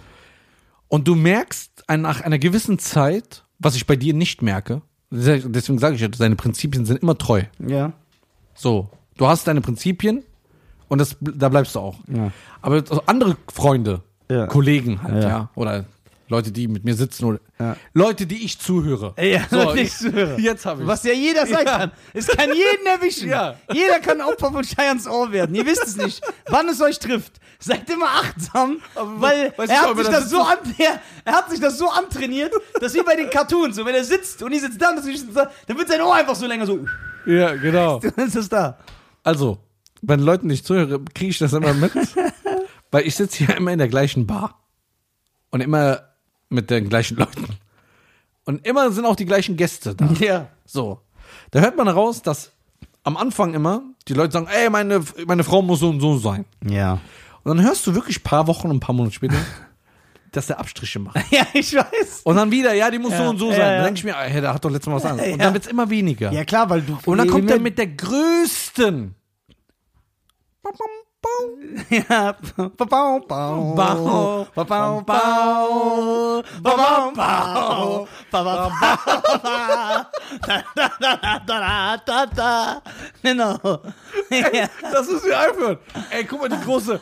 Und 0.87 1.07
du 1.07 1.15
merkst 1.15 1.83
nach 1.97 2.21
einer 2.21 2.39
gewissen 2.39 2.79
Zeit, 2.79 3.43
was 3.59 3.75
ich 3.75 3.85
bei 3.87 3.95
dir 3.97 4.13
nicht 4.13 4.41
merke, 4.41 4.81
deswegen 5.11 5.79
sage 5.79 5.95
ich 5.95 6.01
ja, 6.01 6.07
deine 6.07 6.35
Prinzipien 6.37 6.85
sind 6.85 7.01
immer 7.01 7.17
treu. 7.17 7.43
Ja. 7.59 7.91
So, 8.55 8.89
du 9.17 9.27
hast 9.27 9.47
deine 9.47 9.59
Prinzipien 9.61 10.23
und 10.87 10.99
das, 10.99 11.15
da 11.19 11.49
bleibst 11.49 11.75
du 11.75 11.79
auch. 11.79 11.95
Ja. 12.07 12.31
Aber 12.61 12.85
so 12.85 13.01
andere 13.05 13.37
Freunde, 13.53 14.01
Ja. 14.29 14.47
Kollegen 14.47 15.01
halt, 15.03 15.23
ja. 15.23 15.29
Ja. 15.29 15.49
oder 15.55 15.85
Leute, 16.29 16.51
die 16.51 16.67
mit 16.67 16.83
mir 16.83 16.93
sitzen 16.93 17.23
oder. 17.23 17.39
Leute, 17.93 18.25
die 18.25 18.43
ich 18.43 18.59
zuhöre. 18.59 19.13
Ja, 19.17 19.41
so, 19.49 19.73
nicht 19.73 19.97
zuhören. 19.97 20.37
Jetzt 20.43 20.65
habe 20.65 20.81
ich. 20.81 20.87
Was 20.87 21.03
ja 21.03 21.13
jeder 21.13 21.47
sein 21.47 21.65
kann. 21.65 21.91
Es 22.13 22.27
kann 22.27 22.49
jeden 22.49 22.85
erwischen. 22.85 23.29
Jeder 23.71 23.99
kann 24.01 24.19
Opfer 24.21 24.51
von 24.51 24.63
Cheyennes 24.63 25.07
Ohr 25.07 25.31
werden. 25.31 25.55
Ihr 25.55 25.65
wisst 25.65 25.87
es 25.87 25.95
nicht, 25.95 26.21
wann 26.49 26.67
es 26.67 26.81
euch 26.81 26.99
trifft. 26.99 27.39
Seid 27.59 27.89
immer 27.89 28.05
achtsam, 28.07 28.77
weil 28.93 29.51
weißt 29.57 29.71
er 29.71 29.81
hat, 29.81 29.97
sich 29.97 30.07
das 30.07 30.29
so 30.29 30.41
an, 30.41 30.57
er, 30.77 30.99
er 31.25 31.33
hat 31.33 31.49
sich 31.49 31.59
das 31.59 31.77
so 31.79 31.89
antrainiert, 31.89 32.53
dass 32.79 32.93
wie 32.93 33.01
bei 33.01 33.15
den 33.15 33.31
Cartoons, 33.31 33.77
so 33.77 33.83
wenn 33.85 33.95
er 33.95 34.03
sitzt 34.03 34.43
und 34.43 34.51
die 34.51 34.59
sitzt 34.59 34.79
da, 34.79 34.89
und 34.91 34.97
das 34.97 35.07
ist 35.07 35.25
da, 35.33 35.49
dann 35.65 35.77
wird 35.77 35.87
sein 35.87 36.01
Ohr 36.01 36.13
einfach 36.13 36.35
so 36.35 36.45
länger 36.45 36.67
so. 36.67 36.85
Ja, 37.25 37.55
genau. 37.55 37.99
Dann 38.15 38.27
ist 38.27 38.35
es 38.35 38.47
da. 38.47 38.77
Also, 39.23 39.57
wenn 40.01 40.19
Leuten 40.19 40.47
nicht 40.47 40.65
zuhöre, 40.65 40.99
kriege 41.13 41.31
ich 41.31 41.37
das 41.39 41.53
immer 41.53 41.73
mit, 41.73 41.91
weil 42.91 43.05
ich 43.07 43.15
sitze 43.15 43.45
hier 43.45 43.57
immer 43.57 43.71
in 43.71 43.79
der 43.79 43.87
gleichen 43.87 44.27
Bar 44.27 44.59
und 45.51 45.61
immer 45.61 46.01
mit 46.49 46.69
den 46.69 46.89
gleichen 46.89 47.17
Leuten 47.17 47.45
und 48.45 48.65
immer 48.65 48.91
sind 48.91 49.05
auch 49.05 49.15
die 49.15 49.25
gleichen 49.25 49.57
Gäste 49.57 49.95
da. 49.95 50.05
Ja. 50.19 50.47
So, 50.65 51.01
da 51.51 51.59
hört 51.59 51.75
man 51.77 51.87
raus, 51.87 52.21
dass 52.21 52.51
am 53.03 53.17
Anfang 53.17 53.53
immer 53.53 53.81
die 54.07 54.13
Leute 54.13 54.33
sagen, 54.33 54.47
ey, 54.49 54.69
meine, 54.69 55.01
meine 55.25 55.43
Frau 55.43 55.61
muss 55.61 55.79
so 55.79 55.89
und 55.89 55.99
so 55.99 56.17
sein. 56.17 56.45
Ja. 56.69 56.99
Und 57.43 57.57
dann 57.57 57.65
hörst 57.65 57.85
du 57.87 57.95
wirklich 57.95 58.19
ein 58.19 58.23
paar 58.23 58.47
Wochen 58.47 58.67
und 58.69 58.77
ein 58.77 58.79
paar 58.81 58.93
Monate 58.95 59.15
später, 59.15 59.35
dass 60.33 60.47
der 60.47 60.59
Abstriche 60.59 60.99
macht. 60.99 61.17
Ja, 61.31 61.47
ich 61.53 61.73
weiß. 61.73 62.21
Und 62.25 62.35
dann 62.35 62.51
wieder, 62.51 62.73
ja, 62.73 62.91
die 62.91 62.99
muss 62.99 63.11
Ja, 63.11 63.17
so 63.23 63.29
und 63.29 63.37
so 63.39 63.49
ja, 63.51 63.55
sein. 63.57 63.65
ja. 63.65 63.75
Dann 63.77 63.83
denke 63.85 63.97
ich 63.99 64.03
mir, 64.03 64.15
hey, 64.15 64.41
der 64.41 64.53
hat 64.53 64.63
doch 64.63 64.69
letztes 64.69 64.87
Mal 64.89 64.95
was 64.97 65.05
anderes. 65.05 65.29
Und 65.33 65.39
Ja. 65.39 65.45
dann 65.45 65.53
wird's 65.53 65.67
immer 65.67 65.89
weniger. 65.89 66.31
Ja, 66.33 66.43
klar, 66.43 66.69
weil 66.69 66.81
du. 66.81 66.97
Und 67.05 67.17
dann 67.17 67.29
kommt 67.29 67.49
er 67.49 67.59
mit 67.59 67.77
der 67.77 67.87
größten. 67.87 69.15
Ja. 84.29 84.67
Das 84.91 85.07
müssen 85.07 85.27
wir 85.27 85.39
einführen. 85.39 85.77
Ey, 86.09 86.23
guck 86.25 86.41
mal, 86.41 86.49
die 86.49 86.61
große. 86.63 86.99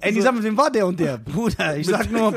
Ey, 0.00 0.12
die 0.12 0.20
sagen, 0.20 0.42
wem 0.42 0.56
war 0.56 0.70
der 0.70 0.86
und 0.86 0.98
der? 1.00 1.18
Bruder, 1.18 1.76
ich 1.76 1.86
sag 1.86 2.10
nur 2.10 2.30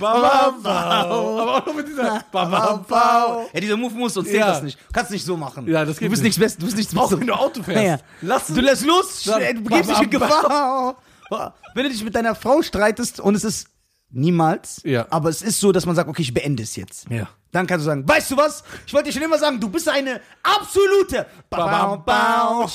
bau, 0.00 0.52
bau. 0.62 0.70
Aber 0.70 1.56
auch 1.56 1.66
noch 1.66 1.74
mit 1.74 1.86
dieser. 1.88 2.24
Bau, 2.32 2.76
bau. 2.88 3.48
Ja, 3.52 3.60
dieser 3.60 3.76
Move 3.76 3.94
muss 3.94 4.16
uns 4.16 4.26
zählt 4.28 4.40
Ja. 4.40 4.48
das 4.48 4.62
nicht. 4.62 4.78
Du 4.80 4.92
kannst 4.92 5.10
nicht 5.10 5.24
so 5.24 5.36
machen. 5.36 5.66
Ja, 5.68 5.84
das 5.84 5.96
Du 5.96 6.00
geht 6.00 6.10
bist 6.10 6.22
nicht. 6.22 6.36
nichts 6.38 6.38
Besseres. 6.40 6.58
Du 6.58 6.64
bist 6.66 6.76
nichts 6.76 6.96
Auch 6.96 7.02
Besseres. 7.02 7.20
wenn 7.20 7.26
du 7.26 7.34
Auto 7.34 7.62
fährst. 7.62 7.84
Ja. 7.84 7.98
Lass 8.22 8.46
du 8.48 8.60
lässt 8.60 8.84
los, 8.84 9.22
Dann- 9.26 9.40
du 9.56 9.62
begibst 9.62 9.90
dich 9.90 10.00
in 10.00 10.10
Bam, 10.10 10.20
bam, 10.20 10.30
Gefahr. 10.42 10.96
Wenn 11.74 11.84
du 11.84 11.90
dich 11.90 12.02
mit 12.02 12.14
deiner 12.16 12.34
Frau 12.34 12.60
streitest 12.62 13.20
und 13.20 13.36
es 13.36 13.44
ist 13.44 13.68
niemals, 14.10 14.80
Ja. 14.84 15.06
aber 15.10 15.28
es 15.28 15.42
ist 15.42 15.60
so, 15.60 15.70
dass 15.70 15.86
man 15.86 15.94
sagt, 15.94 16.08
okay, 16.08 16.22
ich 16.22 16.34
beende 16.34 16.64
es 16.64 16.74
jetzt. 16.74 17.08
Ja. 17.08 17.28
Dann 17.52 17.66
kannst 17.68 17.84
du 17.84 17.90
sagen, 17.90 18.08
weißt 18.08 18.30
du 18.32 18.36
was? 18.36 18.64
Ich 18.86 18.92
wollte 18.92 19.08
dir 19.08 19.12
schon 19.12 19.22
immer 19.22 19.38
sagen, 19.38 19.60
du 19.60 19.68
bist 19.68 19.88
eine 19.88 20.20
absolute 20.42 21.26
Bau, 21.48 21.66
bau, 21.68 21.96
bau, 21.98 22.70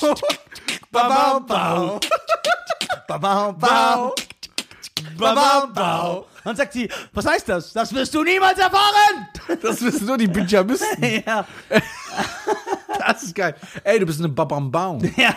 bau, 0.90 1.40
bau, 1.40 1.40
bau, 1.40 3.18
bau, 3.18 3.52
bau, 3.52 4.14
bau. 5.18 6.26
Dann 6.44 6.54
sagt 6.56 6.72
sie, 6.74 6.88
was 7.12 7.26
heißt 7.26 7.48
das? 7.48 7.72
Das 7.72 7.92
wirst 7.92 8.14
du 8.14 8.22
niemals 8.22 8.58
erfahren. 8.58 9.28
Das 9.62 9.80
wissen 9.80 10.06
nur 10.06 10.16
die 10.18 10.26
Pyjamisten. 10.28 11.22
ja. 11.26 11.46
Das 12.98 13.22
ist 13.22 13.34
geil. 13.34 13.54
Ey, 13.84 14.00
du 14.00 14.06
bist 14.06 14.18
eine 14.18 14.28
Babambau. 14.30 14.98
Ja, 15.16 15.34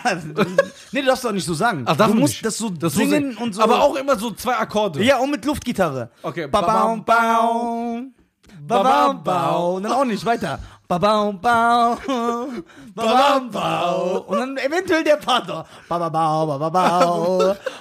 nee, 0.92 1.02
du 1.02 1.06
darfst 1.06 1.24
doch 1.24 1.30
nicht 1.30 1.44
so 1.44 1.54
sagen. 1.54 1.84
Ach, 1.86 1.94
darf 1.94 2.08
du 2.08 2.14
man 2.14 2.22
musst 2.22 2.34
nicht. 2.34 2.46
das 2.46 2.56
so 2.56 2.70
Das 2.70 2.94
singen 2.94 3.34
so 3.36 3.44
und 3.44 3.54
so. 3.54 3.62
Aber 3.62 3.82
auch 3.82 3.94
immer 3.96 4.18
so 4.18 4.32
zwei 4.32 4.56
Akkorde. 4.56 5.04
Ja, 5.04 5.18
und 5.18 5.30
mit 5.30 5.44
Luftgitarre. 5.44 6.10
Okay, 6.22 6.48
Ba 6.48 6.62
bau 6.62 6.96
bau. 6.96 8.00
Ba 8.62 8.82
bau 8.82 9.14
bau. 9.14 9.74
Und 9.76 9.84
dann 9.84 9.92
auch 9.92 10.04
nicht 10.04 10.24
weiter. 10.24 10.58
Ba 10.90 10.98
bau 10.98 11.30
bau. 11.32 11.96
Ba 12.96 13.38
bau. 13.52 14.24
Und 14.26 14.38
dann 14.38 14.56
eventuell 14.56 15.04
der 15.04 15.18
Partner. 15.18 15.64
Ba 15.88 15.98
ba 16.00 16.08
bau, 16.10 16.46
ba 16.48 16.58
ba 16.58 16.68
bau. 16.70 17.38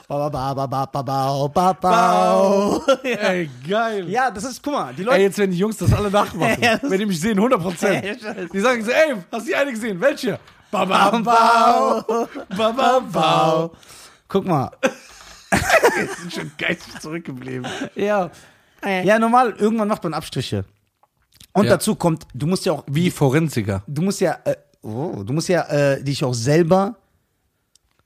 Ba 0.07 0.29
ba 0.29 0.29
ba 0.29 0.53
ba 0.53 0.67
ba 0.67 0.85
ba 0.85 1.01
bau, 1.01 1.47
ba 1.49 1.73
bau. 1.73 2.83
Ja. 3.03 3.29
Ey, 3.33 3.49
geil. 3.67 4.07
Ja, 4.09 4.29
das 4.29 4.43
ist, 4.43 4.61
guck 4.61 4.73
mal, 4.73 4.93
die 4.93 5.01
Ey, 5.01 5.05
Leute. 5.07 5.21
jetzt 5.21 5.37
werden 5.39 5.49
die 5.51 5.57
Jungs 5.57 5.77
das 5.77 5.91
alle 5.91 6.11
nachmachen. 6.11 6.57
Ja, 6.61 6.77
das- 6.77 6.91
wenn 6.91 6.99
die 6.99 7.05
mich 7.07 7.19
sehen, 7.19 7.37
100 7.39 7.59
Ja, 7.59 7.63
Prozent. 7.67 8.53
die 8.53 8.59
sagen 8.59 8.83
so, 8.85 8.91
ey, 8.91 9.15
hast 9.31 9.41
du 9.41 9.49
die 9.49 9.55
eine 9.55 9.71
gesehen? 9.71 9.99
Welche? 9.99 10.39
Bau, 10.69 10.85
Babambau. 10.85 12.01
bau. 12.07 12.27
Babambau. 12.55 13.01
Bau. 13.11 13.71
Guck 14.27 14.45
mal. 14.45 14.69
Die 15.51 16.05
sind 16.21 16.31
schon 16.33 16.51
geistig 16.59 16.99
zurückgeblieben. 16.99 17.65
Ja. 17.95 18.29
Ja, 18.85 19.17
normal, 19.17 19.55
irgendwann 19.57 19.87
macht 19.87 20.03
man 20.03 20.13
Abstriche. 20.13 20.63
Und 21.59 21.65
Ja. 21.65 21.71
dazu 21.71 21.95
kommt, 21.95 22.25
du 22.33 22.47
musst 22.47 22.65
ja 22.65 22.73
auch 22.73 22.83
Wie 22.87 23.11
Forensiker. 23.11 23.83
du 23.87 24.01
musst 24.01 24.21
ja, 24.21 24.37
äh, 24.45 24.55
oh, 24.81 25.23
du 25.25 25.33
musst 25.33 25.49
ja 25.49 25.61
äh, 25.63 26.03
dich 26.03 26.23
auch 26.23 26.33
selber, 26.33 26.95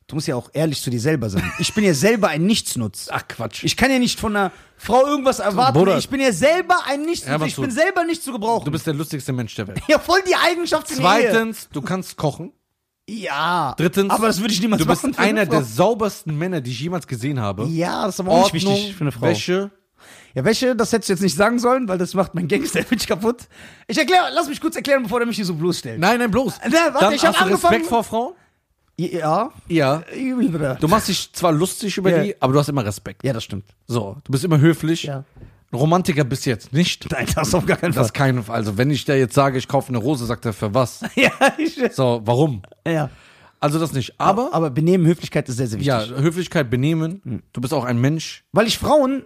du 0.07 0.15
musst 0.15 0.27
ja 0.27 0.35
auch 0.35 0.49
ehrlich 0.53 0.81
zu 0.81 0.89
dir 0.89 0.99
selber 0.99 1.29
sein. 1.29 1.43
Ich 1.59 1.73
bin 1.73 1.83
ja 1.83 1.93
selber 1.93 2.29
ein 2.29 2.45
Nichtsnutz. 2.45 3.07
Ach, 3.11 3.27
Quatsch. 3.27 3.63
Ich 3.63 3.75
kann 3.77 3.91
ja 3.91 3.99
nicht 3.99 4.19
von 4.19 4.35
einer 4.35 4.51
Frau 4.77 5.05
irgendwas 5.05 5.39
erwarten. 5.39 5.77
Bruder. 5.77 5.97
Ich 5.97 6.09
bin 6.09 6.19
ja 6.19 6.31
selber 6.33 6.75
ein 6.87 7.01
Ja, 7.01 7.05
Nichtsnutz. 7.07 7.39
was 7.41 7.47
ich 7.47 7.55
bin 7.55 7.71
selber 7.71 8.03
nicht 8.05 8.23
zu 8.23 8.31
gebrauchen. 8.31 8.65
Du 8.65 8.71
bist 8.71 8.85
der 8.87 8.93
lustigste 8.93 9.31
Mensch 9.33 9.55
der 9.55 9.67
Welt. 9.67 9.81
ja 9.87 9.99
voll 9.99 10.19
die 10.27 10.35
Eigenschaft 10.35 10.87
Zweitens, 10.87 11.69
du 11.71 11.81
kannst 11.81 12.17
kochen. 12.17 12.51
Ja. 13.09 13.73
Drittens, 13.77 14.09
aber 14.11 14.27
das 14.27 14.39
würde 14.39 14.53
ich 14.53 14.61
niemals 14.61 14.81
du 14.81 14.87
bist 14.87 15.19
einer 15.19 15.45
der 15.45 15.63
saubersten 15.63 16.37
Männer, 16.37 16.61
die 16.61 16.71
ich 16.71 16.79
jemals 16.79 17.05
gesehen 17.05 17.39
habe. 17.39 17.65
Ja, 17.65 18.05
das 18.05 18.15
ist 18.15 18.19
aber 18.21 18.31
auch 18.31 18.43
nicht 18.51 18.53
wichtig 18.53 18.95
für 18.95 19.01
eine 19.01 19.11
Frau. 19.11 19.23
Wäsche. 19.27 19.71
Ja, 20.35 20.43
welche, 20.45 20.75
das 20.75 20.91
hättest 20.91 21.09
du 21.09 21.13
jetzt 21.13 21.21
nicht 21.21 21.35
sagen 21.35 21.59
sollen, 21.59 21.87
weil 21.87 21.97
das 21.99 22.13
macht 22.15 22.33
mein 22.33 22.47
Gangster-Image 22.47 23.07
kaputt. 23.07 23.47
Ich 23.87 23.97
erkläre, 23.97 24.29
lass 24.33 24.47
mich 24.49 24.59
kurz 24.59 24.75
erklären, 24.75 25.03
bevor 25.03 25.19
der 25.19 25.27
mich 25.27 25.35
hier 25.35 25.45
so 25.45 25.53
bloßstellt. 25.53 25.99
Nein, 25.99 26.17
nein, 26.19 26.31
bloß. 26.31 26.55
Na, 26.65 26.71
warte, 26.71 26.99
Dann 27.05 27.13
ich 27.13 27.21
hab 27.23 27.33
hast 27.33 27.39
du 27.41 27.45
angefangen- 27.45 27.71
Respekt 27.73 27.85
vor 27.89 28.03
Frauen? 28.03 28.33
Ja. 28.97 29.51
Ja. 29.67 30.03
Du 30.79 30.87
machst 30.87 31.07
dich 31.07 31.31
zwar 31.33 31.51
lustig 31.51 31.97
über 31.97 32.11
Ja. 32.11 32.23
die, 32.23 32.41
aber 32.41 32.53
du 32.53 32.59
hast 32.59 32.69
immer 32.69 32.85
Respekt. 32.85 33.23
Ja, 33.23 33.33
das 33.33 33.43
stimmt. 33.43 33.65
So, 33.87 34.17
du 34.23 34.31
bist 34.31 34.43
immer 34.43 34.59
höflich. 34.59 35.03
Ja. 35.03 35.23
Romantiker 35.73 36.23
bist 36.23 36.45
jetzt 36.45 36.71
nicht. 36.73 37.07
Nein, 37.11 37.25
das 37.33 37.53
auf 37.55 37.65
gar 37.65 37.77
keinen 37.77 37.93
Fall. 37.93 38.03
Das 38.03 38.13
kein, 38.13 38.47
also 38.47 38.77
wenn 38.77 38.91
ich 38.91 39.05
dir 39.05 39.17
jetzt 39.17 39.33
sage, 39.33 39.57
ich 39.57 39.67
kaufe 39.67 39.89
eine 39.89 39.97
Rose, 39.97 40.25
sagt 40.27 40.45
er 40.45 40.53
für 40.53 40.73
was? 40.73 41.01
Ja, 41.15 41.31
ich, 41.57 41.79
So, 41.93 42.21
warum? 42.25 42.61
ja. 42.87 43.09
Also 43.59 43.79
das 43.79 43.93
nicht. 43.93 44.13
Aber, 44.19 44.49
Aber 44.53 44.69
Benehmen, 44.69 45.05
Höflichkeit 45.07 45.47
ist 45.47 45.55
sehr, 45.55 45.67
sehr 45.67 45.79
wichtig. 45.79 45.87
ja, 45.87 46.03
Höflichkeit, 46.05 46.69
Benehmen. 46.69 47.43
Du 47.53 47.61
bist 47.61 47.73
auch 47.73 47.85
ein 47.85 47.97
Mensch. 47.97 48.43
Weil 48.51 48.67
ich 48.67 48.77
Frauen, 48.77 49.23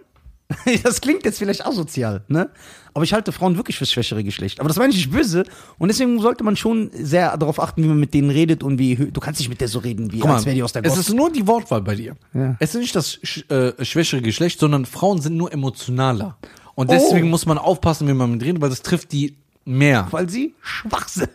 das 0.82 1.00
klingt 1.00 1.24
jetzt 1.24 1.38
vielleicht 1.38 1.64
asozial, 1.66 2.22
ne? 2.28 2.50
Aber 2.94 3.04
ich 3.04 3.12
halte 3.12 3.32
Frauen 3.32 3.56
wirklich 3.56 3.76
fürs 3.76 3.92
schwächere 3.92 4.24
Geschlecht. 4.24 4.60
Aber 4.60 4.68
das 4.68 4.78
meine 4.78 4.90
ich 4.90 4.96
nicht 4.96 5.10
böse. 5.10 5.44
Und 5.78 5.88
deswegen 5.88 6.20
sollte 6.20 6.42
man 6.42 6.56
schon 6.56 6.90
sehr 6.92 7.36
darauf 7.36 7.60
achten, 7.60 7.82
wie 7.82 7.86
man 7.86 8.00
mit 8.00 8.14
denen 8.14 8.30
redet 8.30 8.62
und 8.62 8.78
wie, 8.78 8.96
du 8.96 9.20
kannst 9.20 9.40
nicht 9.40 9.50
mit 9.50 9.60
der 9.60 9.68
so 9.68 9.78
reden, 9.78 10.10
wie 10.10 10.20
Guck 10.20 10.30
als 10.30 10.46
wäre 10.46 10.56
die 10.56 10.62
aus 10.62 10.72
der 10.72 10.82
es 10.84 10.88
Gosse. 10.88 11.00
ist 11.00 11.14
nur 11.14 11.30
die 11.30 11.46
Wortwahl 11.46 11.82
bei 11.82 11.94
dir. 11.94 12.16
Ja. 12.32 12.56
Es 12.58 12.74
ist 12.74 12.80
nicht 12.80 12.96
das 12.96 13.20
äh, 13.50 13.84
schwächere 13.84 14.22
Geschlecht, 14.22 14.58
sondern 14.58 14.86
Frauen 14.86 15.20
sind 15.20 15.36
nur 15.36 15.52
emotionaler. 15.52 16.38
Oh. 16.42 16.48
Und 16.76 16.90
deswegen 16.90 17.28
muss 17.28 17.44
man 17.44 17.58
aufpassen, 17.58 18.08
wie 18.08 18.14
man 18.14 18.32
mit 18.32 18.42
redet, 18.42 18.62
weil 18.62 18.70
das 18.70 18.82
trifft 18.82 19.12
die 19.12 19.36
mehr. 19.64 20.08
Weil 20.10 20.28
sie 20.30 20.54
schwach 20.62 21.08
sind. 21.08 21.30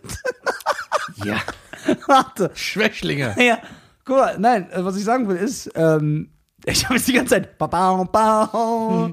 Ja. 1.24 1.38
Warte. 2.08 2.52
Schwächlinge. 2.56 3.36
Ja, 3.38 3.60
guck 4.06 4.18
mal, 4.18 4.40
nein, 4.40 4.72
äh, 4.72 4.84
was 4.84 4.98
ich 4.98 5.04
sagen 5.04 5.28
will 5.28 5.38
ist, 5.38 5.70
ähm, 5.76 6.30
ich 6.66 6.86
habe 6.86 6.96
jetzt 6.96 7.08
die 7.08 7.14
ganze 7.14 7.36
Zeit. 7.36 7.58
Ba, 7.58 7.68
ba, 7.68 8.04
ba, 8.04 9.12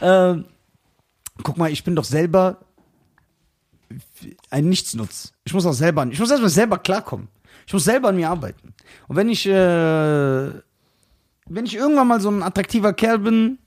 ähm, 0.00 0.44
guck 1.42 1.56
mal, 1.56 1.70
ich 1.70 1.84
bin 1.84 1.96
doch 1.96 2.04
selber 2.04 2.58
ein 4.50 4.68
Nichtsnutz. 4.68 5.32
Ich 5.44 5.54
muss 5.54 5.66
auch 5.66 5.72
selber, 5.72 6.06
ich 6.06 6.18
muss 6.18 6.30
erstmal 6.30 6.50
selber 6.50 6.78
klarkommen. 6.78 7.28
Ich 7.66 7.72
muss 7.72 7.84
selber 7.84 8.08
an 8.08 8.16
mir 8.16 8.30
arbeiten. 8.30 8.74
Und 9.08 9.16
wenn 9.16 9.28
ich, 9.28 9.46
äh, 9.46 9.50
wenn 9.50 11.64
ich 11.64 11.74
irgendwann 11.74 12.08
mal 12.08 12.20
so 12.20 12.30
ein 12.30 12.42
attraktiver 12.42 12.92
Kerl 12.92 13.18
bin, 13.18 13.58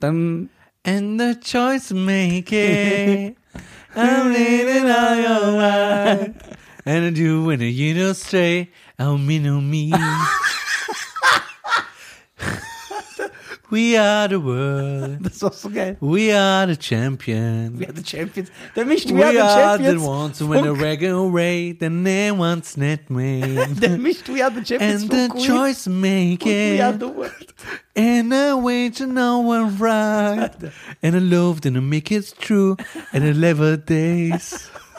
dann 0.00 0.48
And 0.82 1.20
the 1.20 1.34
choice 1.34 1.92
making. 1.92 3.36
I'm 3.94 4.32
leaning 4.32 4.88
on 4.88 5.18
your 5.18 5.58
right. 5.58 6.34
And 6.90 7.04
I 7.06 7.10
do 7.10 7.44
when 7.44 7.60
you 7.60 7.94
don't 7.94 8.16
stray. 8.16 8.68
Oh, 8.98 9.16
me, 9.16 9.38
no, 9.38 9.60
me. 9.60 9.92
We 13.70 13.96
are 13.96 14.26
the 14.26 14.40
world. 14.40 15.22
das 15.22 15.34
ist 15.34 15.42
doch 15.44 15.52
so 15.52 15.70
geil. 15.70 15.96
We 16.00 16.32
are 16.32 16.66
the 16.66 16.76
champions. 16.76 17.78
We 17.78 17.86
are 17.86 17.92
the 17.92 18.02
champions. 18.02 18.50
Der 18.74 18.84
mischt 18.84 19.08
We 19.12 19.18
We 19.18 19.22
are 19.22 19.32
the 19.32 19.40
are 19.40 19.78
the 19.78 19.84
champions. 19.84 20.02
ones 20.02 20.38
who 20.40 20.48
win 20.48 20.64
the 20.64 20.74
regular 20.74 21.30
rate, 21.30 21.80
and 21.80 22.02
no 22.02 22.34
one's 22.34 22.76
not 22.76 23.08
me. 23.08 23.40
Der 23.78 23.96
mischt 23.96 24.28
We 24.28 24.42
are 24.42 24.50
the 24.50 24.64
champions. 24.64 25.02
And 25.02 25.10
the 25.12 25.28
Queen. 25.28 25.44
choice 25.46 25.86
making. 25.86 26.72
We 26.78 26.80
are 26.80 26.98
the 26.98 27.06
world. 27.06 27.54
And 27.94 28.34
I 28.34 28.54
wait 28.54 28.96
to 28.96 29.06
know 29.06 29.38
one 29.38 29.78
right. 29.78 30.50
And 31.04 31.14
I 31.14 31.20
love 31.20 31.64
and 31.64 31.76
I 31.76 31.80
make 31.80 32.10
it 32.10 32.34
true. 32.40 32.76
And 33.12 33.22
I 33.22 33.30
never 33.30 33.76
days. 33.76 34.68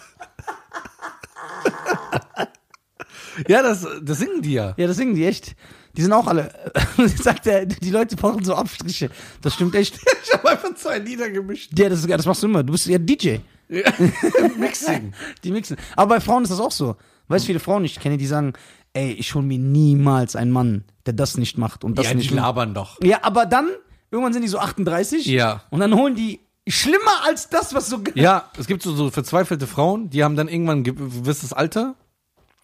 ja, 3.47 3.61
das, 3.61 3.87
das 4.01 4.19
singen 4.19 4.41
die 4.41 4.53
ja. 4.53 4.73
Ja, 4.77 4.87
das 4.87 4.97
singen 4.97 5.15
die 5.15 5.25
echt. 5.25 5.55
Die 5.95 6.01
sind 6.01 6.13
auch 6.13 6.27
alle. 6.27 6.53
sagt 7.21 7.47
er, 7.47 7.65
die 7.65 7.89
Leute 7.89 8.15
brauchen 8.15 8.43
so 8.43 8.55
Abstriche. 8.55 9.09
Das 9.41 9.53
stimmt 9.53 9.75
echt. 9.75 9.99
Ich 10.23 10.33
habe 10.33 10.49
einfach 10.49 10.73
zwei 10.75 10.99
Lieder 10.99 11.29
gemischt. 11.29 11.77
Ja, 11.77 11.89
das, 11.89 12.05
ja, 12.05 12.15
das 12.15 12.25
machst 12.25 12.41
du 12.41 12.47
immer. 12.47 12.63
Du 12.63 12.71
bist 12.71 12.85
ja 12.87 12.97
DJ. 12.97 13.37
Mixing. 14.57 15.13
Die 15.43 15.51
mixen. 15.51 15.77
Aber 15.95 16.15
bei 16.15 16.21
Frauen 16.21 16.43
ist 16.43 16.49
das 16.49 16.59
auch 16.59 16.71
so. 16.71 16.95
Weißt 17.27 17.43
du, 17.43 17.47
viele 17.47 17.59
Frauen, 17.59 17.83
die 17.83 17.87
ich 17.87 17.99
kenne, 17.99 18.17
die 18.17 18.27
sagen, 18.27 18.53
ey, 18.93 19.11
ich 19.13 19.33
hol 19.35 19.41
mir 19.41 19.57
niemals 19.57 20.35
einen 20.35 20.51
Mann, 20.51 20.83
der 21.05 21.13
das 21.13 21.37
nicht 21.37 21.57
macht 21.57 21.83
und 21.83 21.97
das 21.97 22.05
Ja, 22.05 22.11
die 22.11 22.17
nicht 22.17 22.31
labern 22.31 22.73
doch. 22.73 23.01
Ja, 23.01 23.19
aber 23.23 23.45
dann, 23.45 23.69
irgendwann 24.09 24.33
sind 24.33 24.43
die 24.43 24.47
so 24.47 24.59
38. 24.59 25.25
Ja. 25.25 25.63
Und 25.69 25.79
dann 25.79 25.95
holen 25.95 26.15
die 26.15 26.39
schlimmer 26.67 27.25
als 27.25 27.49
das, 27.49 27.73
was 27.73 27.89
so. 27.89 28.01
Ja, 28.15 28.49
es 28.57 28.67
gibt 28.67 28.83
so, 28.83 28.93
so 28.93 29.09
verzweifelte 29.09 29.67
Frauen, 29.67 30.09
die 30.09 30.23
haben 30.23 30.35
dann 30.35 30.47
irgendwann 30.47 30.79
ein 30.79 30.83
gewisses 30.83 31.53
Alter. 31.53 31.95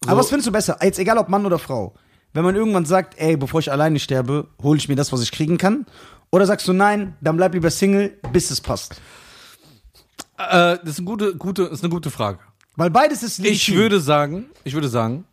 So, 0.04 0.10
Aber 0.10 0.20
was 0.20 0.28
findest 0.28 0.46
du 0.46 0.52
besser? 0.52 0.78
Jetzt 0.82 0.98
egal 0.98 1.18
ob 1.18 1.28
Mann 1.28 1.44
oder 1.46 1.58
Frau. 1.58 1.94
Wenn 2.32 2.44
man 2.44 2.54
irgendwann 2.54 2.84
sagt, 2.84 3.18
ey, 3.18 3.36
bevor 3.36 3.60
ich 3.60 3.72
alleine 3.72 3.98
sterbe, 3.98 4.46
hole 4.62 4.78
ich 4.78 4.88
mir 4.88 4.96
das, 4.96 5.12
was 5.12 5.22
ich 5.22 5.32
kriegen 5.32 5.58
kann. 5.58 5.86
Oder 6.30 6.46
sagst 6.46 6.68
du 6.68 6.72
nein, 6.72 7.16
dann 7.20 7.36
bleib 7.36 7.54
lieber 7.54 7.70
Single, 7.70 8.10
bis 8.32 8.50
es 8.50 8.60
passt. 8.60 9.00
äh, 10.36 10.76
das 10.78 10.90
ist 10.90 10.98
eine 10.98 11.06
gute, 11.06 11.34
gute, 11.36 11.62
ist 11.64 11.82
eine 11.82 11.90
gute 11.90 12.10
Frage. 12.10 12.38
Weil 12.76 12.90
beides 12.90 13.22
ist 13.22 13.38
Ich 13.40 13.44
legitim. 13.66 13.74
würde 13.76 14.00
sagen, 14.00 14.46
ich 14.62 14.74
würde 14.74 14.88
sagen, 14.88 15.24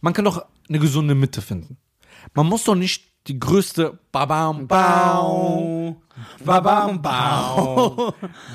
man 0.00 0.12
kann 0.12 0.24
doch 0.24 0.44
eine 0.68 0.78
gesunde 0.78 1.14
Mitte 1.14 1.42
finden. 1.42 1.76
Man 2.34 2.46
muss 2.46 2.64
doch 2.64 2.74
nicht 2.76 3.04
die 3.26 3.38
größte 3.38 3.98
Babam 4.12 4.66
Bau, 4.68 5.96
Babam 6.44 7.02
Bau, 7.02 8.14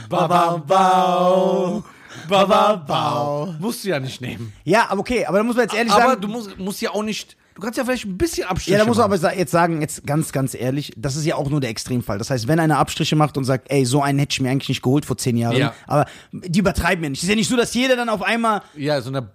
Babam 0.10 0.66
Bau, 0.66 1.84
Babam 2.32 2.86
Bau. 2.86 3.54
Musst 3.60 3.84
du 3.84 3.90
ja 3.90 4.00
nicht 4.00 4.22
nehmen. 4.22 4.52
Ja, 4.64 4.88
aber 4.90 5.02
okay, 5.02 5.26
aber 5.26 5.38
da 5.38 5.44
muss 5.44 5.56
man 5.56 5.66
jetzt 5.66 5.76
ehrlich 5.76 5.94
Aber 5.94 6.10
sagen. 6.10 6.22
du 6.22 6.28
musst, 6.28 6.58
musst 6.58 6.82
ja 6.82 6.92
auch 6.92 7.04
nicht, 7.04 7.38
du 7.56 7.62
kannst 7.62 7.78
ja 7.78 7.84
vielleicht 7.86 8.06
ein 8.06 8.18
bisschen 8.18 8.48
Abstriche 8.48 8.72
ja, 8.72 8.78
da 8.80 8.86
muss 8.86 8.98
man 8.98 9.10
machen. 9.12 9.24
aber 9.26 9.38
jetzt 9.38 9.52
sagen, 9.52 9.82
jetzt 9.82 10.06
ganz, 10.08 10.32
ganz 10.32 10.54
ehrlich, 10.56 10.94
das 10.98 11.16
ist 11.16 11.26
ja 11.26 11.36
auch 11.36 11.50
nur 11.50 11.62
der 11.62 11.70
Extremfall. 11.70 12.18
Das 12.18 12.30
heißt, 12.30 12.48
wenn 12.48 12.60
einer 12.60 12.80
Abstriche 12.80 13.16
macht 13.16 13.38
und 13.38 13.44
sagt, 13.44 13.70
ey, 13.70 13.86
so 13.86 14.02
einen 14.02 14.18
hätte 14.20 14.32
ich 14.34 14.42
mir 14.42 14.50
eigentlich 14.50 14.70
nicht 14.70 14.82
geholt 14.82 15.06
vor 15.06 15.18
zehn 15.18 15.38
Jahren, 15.38 15.58
Ja. 15.58 15.74
aber 15.88 16.06
die 16.32 16.60
übertreiben 16.60 17.04
ja 17.04 17.10
nicht. 17.10 17.20
Es 17.20 17.24
ist 17.24 17.30
ja 17.30 17.36
nicht 17.36 17.50
so, 17.50 17.56
dass 17.58 17.74
jeder 17.74 17.96
dann 17.96 18.10
auf 18.10 18.22
einmal 18.24 18.62
Ja, 18.76 19.00
so 19.02 19.10
eine 19.10 19.30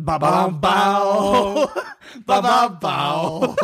Babam 0.00 0.60
Bau, 0.60 1.68
Babam 2.24 2.78
Bau, 2.78 3.56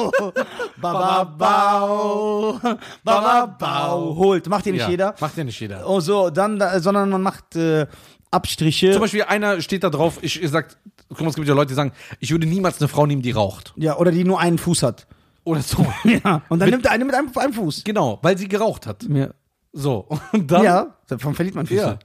Babam 0.80 1.38
Bau, 1.38 2.60
Babam 3.04 3.56
Bau 3.56 4.16
holt. 4.16 4.48
Macht 4.48 4.66
ja 4.66 4.72
nicht 4.72 4.80
ja, 4.82 4.88
jeder. 4.90 5.14
Macht 5.20 5.36
ja 5.36 5.44
nicht 5.44 5.60
jeder. 5.60 5.88
Oh, 5.88 6.00
so, 6.00 6.30
dann, 6.30 6.58
da- 6.58 6.80
sondern 6.80 7.10
man 7.10 7.22
macht 7.22 7.54
äh, 7.54 7.86
Abstriche. 8.34 8.92
Zum 8.92 9.00
Beispiel 9.00 9.22
einer 9.22 9.60
steht 9.62 9.82
da 9.84 9.90
drauf, 9.90 10.18
ich, 10.22 10.42
ich 10.42 10.50
sag, 10.50 10.76
guck 11.08 11.20
mal, 11.22 11.28
es 11.28 11.34
gibt 11.36 11.48
ja 11.48 11.54
Leute, 11.54 11.68
die 11.68 11.74
sagen, 11.74 11.92
ich 12.20 12.30
würde 12.30 12.46
niemals 12.46 12.80
eine 12.80 12.88
Frau 12.88 13.06
nehmen, 13.06 13.22
die 13.22 13.30
raucht. 13.30 13.72
Ja, 13.76 13.96
oder 13.96 14.10
die 14.10 14.24
nur 14.24 14.40
einen 14.40 14.58
Fuß 14.58 14.82
hat. 14.82 15.06
Oder 15.44 15.62
so. 15.62 15.86
Ja, 16.04 16.42
und 16.48 16.58
dann 16.58 16.70
nimmt 16.70 16.84
er 16.86 16.92
eine 16.92 17.04
mit 17.04 17.14
einem, 17.14 17.30
einem 17.36 17.52
Fuß. 17.52 17.82
genau, 17.84 18.18
weil 18.22 18.36
sie 18.36 18.48
geraucht 18.48 18.86
hat. 18.86 19.02
Ja. 19.04 19.28
So. 19.72 20.08
Und 20.32 20.50
dann. 20.50 20.62
ja, 20.64 20.96
davon 21.08 21.34
verliert 21.34 21.54
man 21.56 21.66
Füße. 21.66 21.80
ja. 21.80 21.98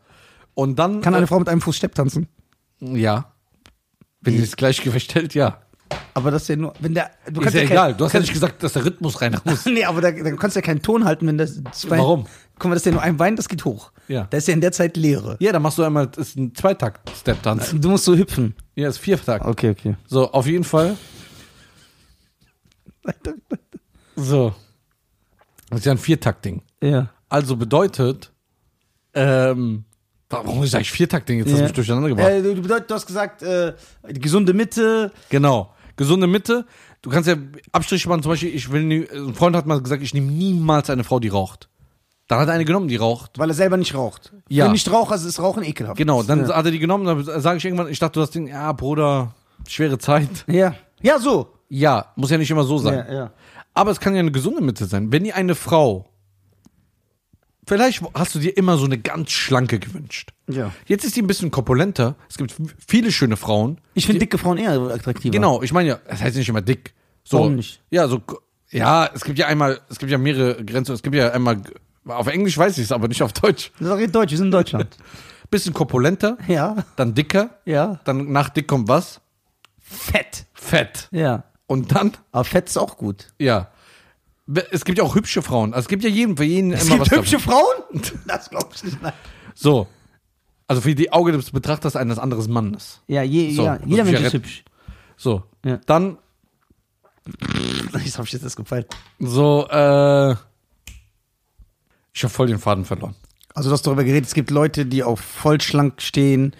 Und 0.55 0.77
dann. 0.79 1.01
Kann 1.01 1.13
eine 1.15 1.27
Frau 1.27 1.39
mit 1.39 1.48
einem 1.50 1.62
Fuß 1.62 1.75
Stepp 1.77 1.95
tanzen? 1.95 2.27
Ja. 2.79 3.31
Wenn 4.21 4.33
die 4.36 4.41
das 4.41 4.55
Gleichgewicht 4.55 5.15
hält, 5.15 5.33
ja. 5.33 5.62
Aber 6.13 6.31
das 6.31 6.43
ist 6.43 6.48
ja 6.50 6.55
nur, 6.57 6.74
wenn 6.79 6.93
der, 6.93 7.09
du 7.31 7.41
Ist 7.41 7.53
ja 7.53 7.62
kein- 7.62 7.71
egal. 7.71 7.93
Du 7.95 8.05
hast 8.05 8.13
ja 8.13 8.19
nicht 8.19 8.33
gesagt, 8.33 8.62
dass 8.62 8.74
der 8.74 8.86
Rhythmus 8.86 9.21
rein 9.21 9.39
muss. 9.45 9.65
Nee, 9.65 9.86
aber 9.86 10.01
da, 10.01 10.12
da 10.12 10.31
kannst 10.36 10.55
du 10.55 10.59
ja 10.59 10.65
keinen 10.65 10.81
Ton 10.81 11.05
halten, 11.05 11.25
wenn 11.27 11.38
das 11.38 11.62
zwei. 11.71 11.98
Warum? 11.98 12.27
Guck 12.59 12.65
mal, 12.69 12.75
das 12.75 12.81
ist 12.81 12.86
ja 12.88 12.91
nur 12.91 13.01
ein 13.01 13.17
Bein, 13.17 13.36
das 13.36 13.48
geht 13.48 13.63
hoch. 13.65 13.91
Ja. 14.10 14.25
Da 14.30 14.38
ist 14.38 14.48
ja 14.48 14.54
in 14.56 14.60
der 14.62 14.72
Zeit 14.72 14.98
Leere. 14.98 15.38
Ja, 15.39 15.51
dann 15.54 15.62
machst 15.62 15.78
du 15.78 15.84
einmal, 15.84 16.08
das 16.08 16.30
ist 16.30 16.36
ein 16.36 16.54
Zweitakt-Step-Tanz. 16.56 17.75
Du 17.80 17.89
musst 17.89 18.04
so 18.06 18.16
hüpfen. 18.18 18.56
Ja, 18.75 18.89
ist 18.89 18.98
Viertakt. 18.98 19.46
Okay, 19.46 19.70
okay. 19.70 19.96
So, 20.08 20.30
auf 20.32 20.46
jeden 20.48 20.63
Fall. 20.66 20.98
So. 24.16 24.54
Das 25.70 25.80
ist 25.80 25.86
ja 25.86 25.92
ein 25.94 25.98
Viertakt-Ding. 25.98 26.62
Ja. 26.82 27.10
Also 27.30 27.56
bedeutet, 27.56 28.32
ähm, 29.13 29.86
warum 30.30 30.66
sag 30.66 30.82
ich 30.82 30.92
Viertakt-Ding? 30.92 31.39
Jetzt 31.39 31.51
hast 31.51 31.60
du 31.60 31.63
mich 31.66 31.74
durcheinander 31.74 32.10
gebracht. 32.10 32.28
Äh, 32.30 32.42
du, 32.42 32.56
du, 32.56 32.62
bedeut- 32.62 32.88
du 32.89 32.96
hast 32.96 33.06
gesagt, 33.06 33.44
äh, 33.44 33.74
die 34.10 34.20
gesunde 34.20 34.54
Mitte. 34.54 35.12
Genau. 35.30 35.74
Gesunde 35.96 36.28
Mitte. 36.28 36.66
Du 37.01 37.10
kannst 37.10 37.28
ja 37.30 37.36
Abstriche 37.72 38.10
machen, 38.10 38.24
zum 38.24 38.32
Beispiel, 38.32 38.54
ich 38.54 38.72
will 38.72 38.84
nie, 38.84 39.08
ein 39.13 39.34
Freund 39.36 39.56
hat 39.56 39.66
mal 39.68 39.82
gesagt, 39.82 40.01
ich 40.01 40.13
nehme 40.13 40.32
niemals 40.32 40.89
eine 40.89 41.04
Frau, 41.04 41.20
die 41.20 41.28
raucht. 41.30 41.70
Dann 42.29 42.39
hat 42.39 42.48
er 42.48 42.53
eine 42.53 42.63
genommen, 42.63 42.88
die 42.88 42.95
raucht. 42.95 43.38
Weil 43.39 43.50
er 43.50 43.55
selber 43.55 43.75
nicht 43.75 43.93
raucht. 43.95 44.31
Ja. 44.48 44.65
Wenn 44.65 44.74
nicht 44.74 44.89
Raucher, 44.89 45.15
ist 45.15 45.39
Rauchen 45.39 45.63
ekelhaft. 45.63 45.98
Genau, 45.98 46.21
dann 46.24 46.48
Ja. 46.48 46.55
hat 46.55 46.63
er 46.63 46.71
die 46.71 46.77
genommen, 46.79 47.03
dann 47.05 47.41
sage 47.41 47.57
ich 47.57 47.65
irgendwann, 47.65 47.89
ich 47.89 47.98
dachte, 48.00 48.13
du 48.13 48.21
hast 48.21 48.36
den, 48.36 48.45
ja, 48.45 48.71
Bruder, 48.71 49.33
schwere 49.67 49.98
Zeit. 49.98 50.45
Ja. 50.48 50.75
Ja, 51.01 51.17
so. 51.19 51.48
Ja, 51.69 52.13
muss 52.15 52.29
ja 52.29 52.38
nicht 52.38 52.51
immer 52.51 52.63
so 52.63 52.77
sein. 52.77 52.93
Ja, 53.09 53.13
ja. 53.13 53.31
Aber 53.74 53.89
es 53.91 54.00
kann 54.00 54.13
ja 54.13 54.19
eine 54.19 54.31
gesunde 54.31 54.62
Mitte 54.62 54.86
sein. 54.86 55.12
Wenn 55.12 55.24
dir 55.24 55.36
eine 55.36 55.55
Frau, 55.55 56.07
vielleicht 57.67 58.01
hast 58.13 58.36
du 58.36 58.39
dir 58.39 58.55
immer 58.57 58.77
so 58.77 58.86
eine 58.86 58.98
ganz 59.00 59.31
schlanke 59.31 59.79
gewünscht. 59.79 60.31
Ja. 60.48 60.71
Jetzt 60.86 61.05
ist 61.05 61.15
die 61.15 61.21
ein 61.21 61.27
bisschen 61.27 61.51
korpulenter. 61.51 62.15
Es 62.29 62.38
gibt 62.38 62.55
viele 62.88 63.12
schöne 63.12 63.38
Frauen. 63.38 63.79
Ich 63.93 64.05
finde 64.05 64.19
dicke 64.19 64.38
Frauen 64.38 64.57
eher 64.57 64.74
attraktiver. 64.79 65.31
Genau, 65.31 65.62
ich 65.62 65.71
meine 65.74 65.89
ja, 65.89 66.00
das 66.07 66.21
heißt 66.21 66.38
nicht 66.38 66.50
immer 66.50 66.62
dick. 66.62 66.93
So, 67.24 67.39
Warum 67.39 67.55
nicht? 67.55 67.81
Ja, 67.89 68.07
so, 68.07 68.21
ja, 68.69 69.09
es 69.13 69.24
gibt 69.24 69.39
ja 69.39 69.48
einmal, 69.48 69.79
es 69.89 70.00
gibt 70.00 70.12
ja 70.12 70.17
mehrere 70.17 70.63
Grenzen. 70.63 70.93
Es 70.93 71.01
gibt 71.03 71.15
ja 71.15 71.31
einmal, 71.31 71.62
auf 72.18 72.28
Englisch 72.28 72.58
weiß 72.58 72.78
ich 72.78 72.86
es, 72.86 72.92
aber 72.92 73.08
nicht 73.08 73.22
auf 73.24 73.34
Deutsch. 73.34 73.72
Das 73.80 74.00
ist 74.00 74.16
Deutsch, 74.16 74.32
wir 74.32 74.38
sind 74.38 74.48
in 74.48 74.51
Deutschland. 74.51 74.98
Bisschen 75.51 75.74
korpulenter, 75.74 76.38
ja. 76.48 76.75
dann 76.96 77.16
dicker, 77.16 77.50
Ja. 77.66 78.00
dann 78.06 78.32
nach 78.32 78.50
dick 78.50 78.68
kommt 78.68 78.88
was? 78.88 79.20
Fett. 79.80 80.46
Fett. 80.54 81.08
Ja. 81.12 81.44
Und 81.66 81.96
dann, 81.96 82.12
Aber 82.32 82.44
Fett 82.44 82.68
ist 82.70 82.78
auch 82.78 82.98
gut. 82.98 83.28
ja. 83.39 83.70
Es 84.72 84.84
gibt 84.84 84.98
ja 84.98 85.04
auch 85.04 85.13
hübsche 85.13 85.43
Frauen. 85.43 85.76
Also 85.76 85.86
es 85.86 85.88
gibt 85.89 86.04
ja 86.04 86.10
jeden, 86.10 86.36
für 86.36 86.43
jeden 86.43 86.74
Es 86.74 86.86
immer 86.88 86.95
gibt 86.98 87.12
was 87.12 87.17
hübsche 87.19 87.39
Frauen? 87.39 87.76
Das 88.26 88.50
glaube 88.50 88.69
ich 88.74 88.84
nicht. 88.84 89.00
Nein. 89.00 89.13
So. 89.54 89.86
Also 90.65 90.82
für 90.82 90.95
die 90.95 91.12
Auge 91.12 91.32
des 91.34 91.52
Betrachters 91.52 91.95
eines 91.95 92.17
anderen 92.17 92.52
Mannes. 92.52 93.00
Ja, 93.06 93.22
je, 93.22 93.54
So, 93.54 93.63
ja 93.65 93.74
muss 93.74 93.82
jeder 93.86 94.04
ich 94.06 94.12
Mensch 94.12 94.19
ja 94.22 94.28
ist 94.28 94.34
retten. 94.34 94.43
hübsch. 94.45 94.63
So. 95.17 95.43
Ja. 95.63 95.78
Dann 95.86 96.17
Das 97.93 98.17
habe 98.17 98.26
ich 98.26 98.34
jetzt 98.34 98.43
erst 98.43 98.56
gefallen. 98.58 98.86
so, 99.19 99.67
äh. 99.69 100.36
Ich 102.13 102.24
habe 102.24 102.34
voll 102.34 102.48
den 102.48 102.60
Faden 102.60 102.86
verloren. 102.86 103.15
Also 103.54 103.69
du 103.69 103.74
hast 103.74 103.86
darüber 103.86 104.04
geredet, 104.04 104.28
es 104.28 104.34
gibt 104.34 104.52
Leute, 104.52 104.86
die 104.86 105.04
auf 105.04 105.19
vollschlank 105.19 106.02
stehen 106.02 106.56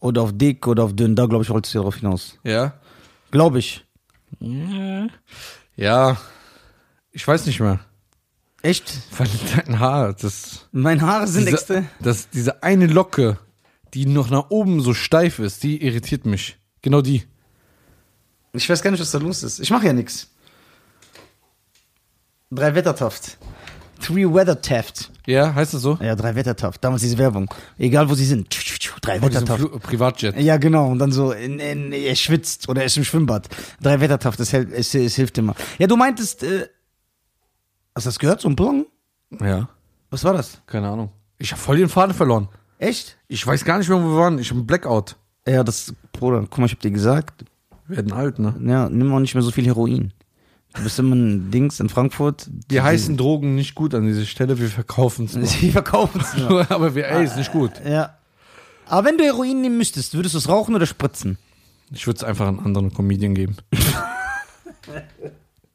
oder 0.00 0.22
auf 0.22 0.30
dick 0.34 0.66
oder 0.66 0.84
auf 0.84 0.94
dünn. 0.94 1.16
Da 1.16 1.26
glaube 1.26 1.44
ich, 1.44 1.50
wolltest 1.50 1.74
du 1.74 1.78
darauf 1.78 1.96
hinaus. 1.96 2.38
Ja? 2.44 2.74
Glaube 3.30 3.58
ich. 3.58 3.84
Ja. 5.76 6.16
Ich 7.12 7.26
weiß 7.26 7.46
nicht 7.46 7.60
mehr. 7.60 7.80
Echt? 8.62 8.92
Weil 9.18 9.28
dein 9.56 9.78
Haar, 9.78 10.14
das. 10.14 10.68
Meine 10.72 11.02
Haare 11.02 11.26
sind 11.26 11.46
Diese, 11.46 11.56
extra. 11.56 11.84
das, 12.00 12.30
diese 12.30 12.62
eine 12.62 12.86
Locke, 12.86 13.38
die 13.92 14.06
noch 14.06 14.30
nach 14.30 14.50
oben 14.50 14.80
so 14.80 14.94
steif 14.94 15.38
ist, 15.38 15.62
die 15.62 15.82
irritiert 15.84 16.24
mich. 16.24 16.56
Genau 16.82 17.02
die. 17.02 17.24
Ich 18.52 18.68
weiß 18.68 18.82
gar 18.82 18.90
nicht, 18.90 19.00
was 19.00 19.10
da 19.10 19.18
los 19.18 19.42
ist. 19.42 19.60
Ich 19.60 19.70
mache 19.70 19.86
ja 19.86 19.92
nichts. 19.92 20.30
Drei 22.50 22.74
Wettertaft. 22.74 23.36
Three 24.04 24.26
Weathertaft. 24.26 25.10
Ja, 25.26 25.54
heißt 25.54 25.72
das 25.72 25.80
so? 25.80 25.96
Ja, 26.02 26.14
drei 26.14 26.34
Wettertaft. 26.34 26.84
Damals 26.84 27.00
diese 27.00 27.16
Werbung. 27.16 27.48
Egal 27.78 28.10
wo 28.10 28.14
sie 28.14 28.26
sind. 28.26 28.54
Drei 29.00 29.18
Bei 29.18 29.28
diesem 29.30 29.48
Wettertaft. 29.48 29.82
Privatjet. 29.82 30.38
Ja, 30.38 30.58
genau. 30.58 30.88
Und 30.90 30.98
dann 30.98 31.10
so, 31.10 31.32
in, 31.32 31.58
in, 31.58 31.90
er 31.92 32.14
schwitzt 32.14 32.68
oder 32.68 32.82
er 32.82 32.86
ist 32.86 32.98
im 32.98 33.04
Schwimmbad. 33.04 33.48
Drei 33.80 34.00
Wettertaft, 34.00 34.38
das, 34.38 34.52
hält, 34.52 34.70
es, 34.72 34.94
es 34.94 35.14
hilft 35.14 35.38
immer. 35.38 35.54
Ja, 35.78 35.86
du 35.86 35.96
meintest, 35.96 36.42
äh, 36.42 36.68
hast 37.94 38.04
du 38.04 38.08
das 38.08 38.18
gehört? 38.18 38.42
So 38.42 38.48
ein 38.48 38.56
Blong? 38.56 38.84
Ja. 39.40 39.68
Was 40.10 40.22
war 40.22 40.34
das? 40.34 40.60
Keine 40.66 40.88
Ahnung. 40.88 41.10
Ich 41.38 41.52
habe 41.52 41.60
voll 41.62 41.78
den 41.78 41.88
Faden 41.88 42.14
verloren. 42.14 42.48
Echt? 42.78 43.16
Ich 43.28 43.46
weiß 43.46 43.64
gar 43.64 43.78
nicht 43.78 43.88
mehr, 43.88 44.02
wo 44.02 44.08
wir 44.08 44.16
waren. 44.18 44.38
Ich 44.38 44.50
habe 44.50 44.58
einen 44.58 44.66
Blackout. 44.66 45.16
Ja, 45.48 45.64
das, 45.64 45.94
Bruder, 46.12 46.40
guck 46.42 46.58
mal, 46.58 46.66
ich 46.66 46.72
hab 46.72 46.80
dir 46.80 46.90
gesagt, 46.90 47.44
Wir 47.86 47.96
werden 47.96 48.12
alt, 48.12 48.38
ne? 48.38 48.54
ja, 48.66 48.88
nimm 48.90 49.12
auch 49.14 49.20
nicht 49.20 49.34
mehr 49.34 49.42
so 49.42 49.50
viel 49.50 49.64
Heroin. 49.64 50.12
Du 50.74 50.82
bist 50.82 50.98
immer 50.98 51.14
ein 51.14 51.50
Dings 51.50 51.78
in 51.78 51.88
Frankfurt. 51.88 52.48
Die 52.48 52.80
heißen 52.80 53.16
Drogen 53.16 53.54
nicht 53.54 53.74
gut 53.74 53.94
an 53.94 54.06
dieser 54.06 54.24
Stelle, 54.24 54.58
wir 54.58 54.68
verkaufen 54.68 55.26
es 55.26 55.52
Sie 55.52 55.70
verkaufen 55.70 56.20
es 56.20 56.36
nur. 56.36 56.48
nur. 56.48 56.70
Aber 56.70 56.94
wir, 56.94 57.08
ey, 57.08 57.24
ist 57.24 57.36
nicht 57.36 57.52
gut. 57.52 57.70
Ja. 57.84 58.16
Aber 58.86 59.06
wenn 59.06 59.16
du 59.16 59.24
Heroin 59.24 59.60
nehmen 59.60 59.78
müsstest, 59.78 60.14
würdest 60.14 60.34
du 60.34 60.38
es 60.38 60.48
rauchen 60.48 60.74
oder 60.74 60.86
spritzen? 60.86 61.38
Ich 61.92 62.06
würde 62.06 62.18
es 62.18 62.24
einfach 62.24 62.48
einen 62.48 62.58
anderen 62.60 62.92
Comedian 62.92 63.34
geben. 63.34 63.56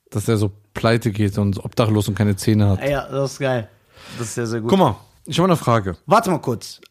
Dass 0.09 0.27
er 0.27 0.37
so 0.37 0.51
pleite 0.73 1.11
geht 1.11 1.37
und 1.37 1.63
obdachlos 1.63 2.07
und 2.07 2.15
keine 2.15 2.35
Zähne 2.35 2.69
hat. 2.69 2.87
Ja, 2.87 3.07
das 3.09 3.33
ist 3.33 3.39
geil. 3.39 3.69
Das 4.17 4.27
ist 4.27 4.35
sehr, 4.35 4.47
sehr 4.47 4.61
gut. 4.61 4.69
Guck 4.69 4.79
mal, 4.79 4.95
ich 5.25 5.37
habe 5.39 5.47
eine 5.47 5.57
Frage. 5.57 5.97
Warte 6.07 6.29
mal 6.29 6.39
kurz. 6.39 6.81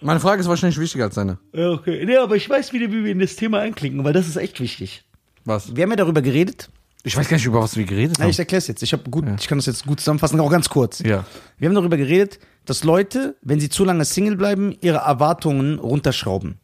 Meine 0.00 0.20
Frage 0.20 0.40
ist 0.40 0.48
wahrscheinlich 0.48 0.78
wichtiger 0.78 1.04
als 1.04 1.14
deine. 1.14 1.38
Ja, 1.52 1.70
okay. 1.70 2.04
Nee, 2.04 2.16
aber 2.16 2.36
ich 2.36 2.48
weiß 2.48 2.72
wieder, 2.72 2.90
wie 2.90 3.04
wir 3.04 3.12
in 3.12 3.18
das 3.18 3.36
Thema 3.36 3.60
einklinken, 3.60 4.02
weil 4.04 4.12
das 4.12 4.26
ist 4.26 4.36
echt 4.36 4.60
wichtig. 4.60 5.04
Was? 5.44 5.74
Wir 5.74 5.84
haben 5.84 5.90
ja 5.90 5.96
darüber 5.96 6.22
geredet. 6.22 6.70
Ich 7.06 7.16
weiß 7.16 7.28
gar 7.28 7.36
nicht, 7.36 7.46
über 7.46 7.60
was 7.62 7.76
wir 7.76 7.84
geredet 7.84 8.18
Ja, 8.18 8.24
haben. 8.24 8.30
ich 8.30 8.38
erkläre 8.38 8.64
jetzt. 8.66 8.82
Ich, 8.82 8.94
gut, 9.10 9.24
ich 9.38 9.46
kann 9.46 9.58
das 9.58 9.66
jetzt 9.66 9.86
gut 9.86 10.00
zusammenfassen, 10.00 10.40
auch 10.40 10.50
ganz 10.50 10.68
kurz. 10.68 10.98
Ja. 10.98 11.24
Wir 11.56 11.68
haben 11.68 11.74
darüber 11.76 11.96
geredet, 11.96 12.40
dass 12.64 12.82
Leute, 12.82 13.36
wenn 13.42 13.60
sie 13.60 13.68
zu 13.68 13.84
lange 13.84 14.04
Single 14.04 14.36
bleiben, 14.36 14.74
ihre 14.80 14.98
Erwartungen 14.98 15.78
runterschrauben. 15.78 16.58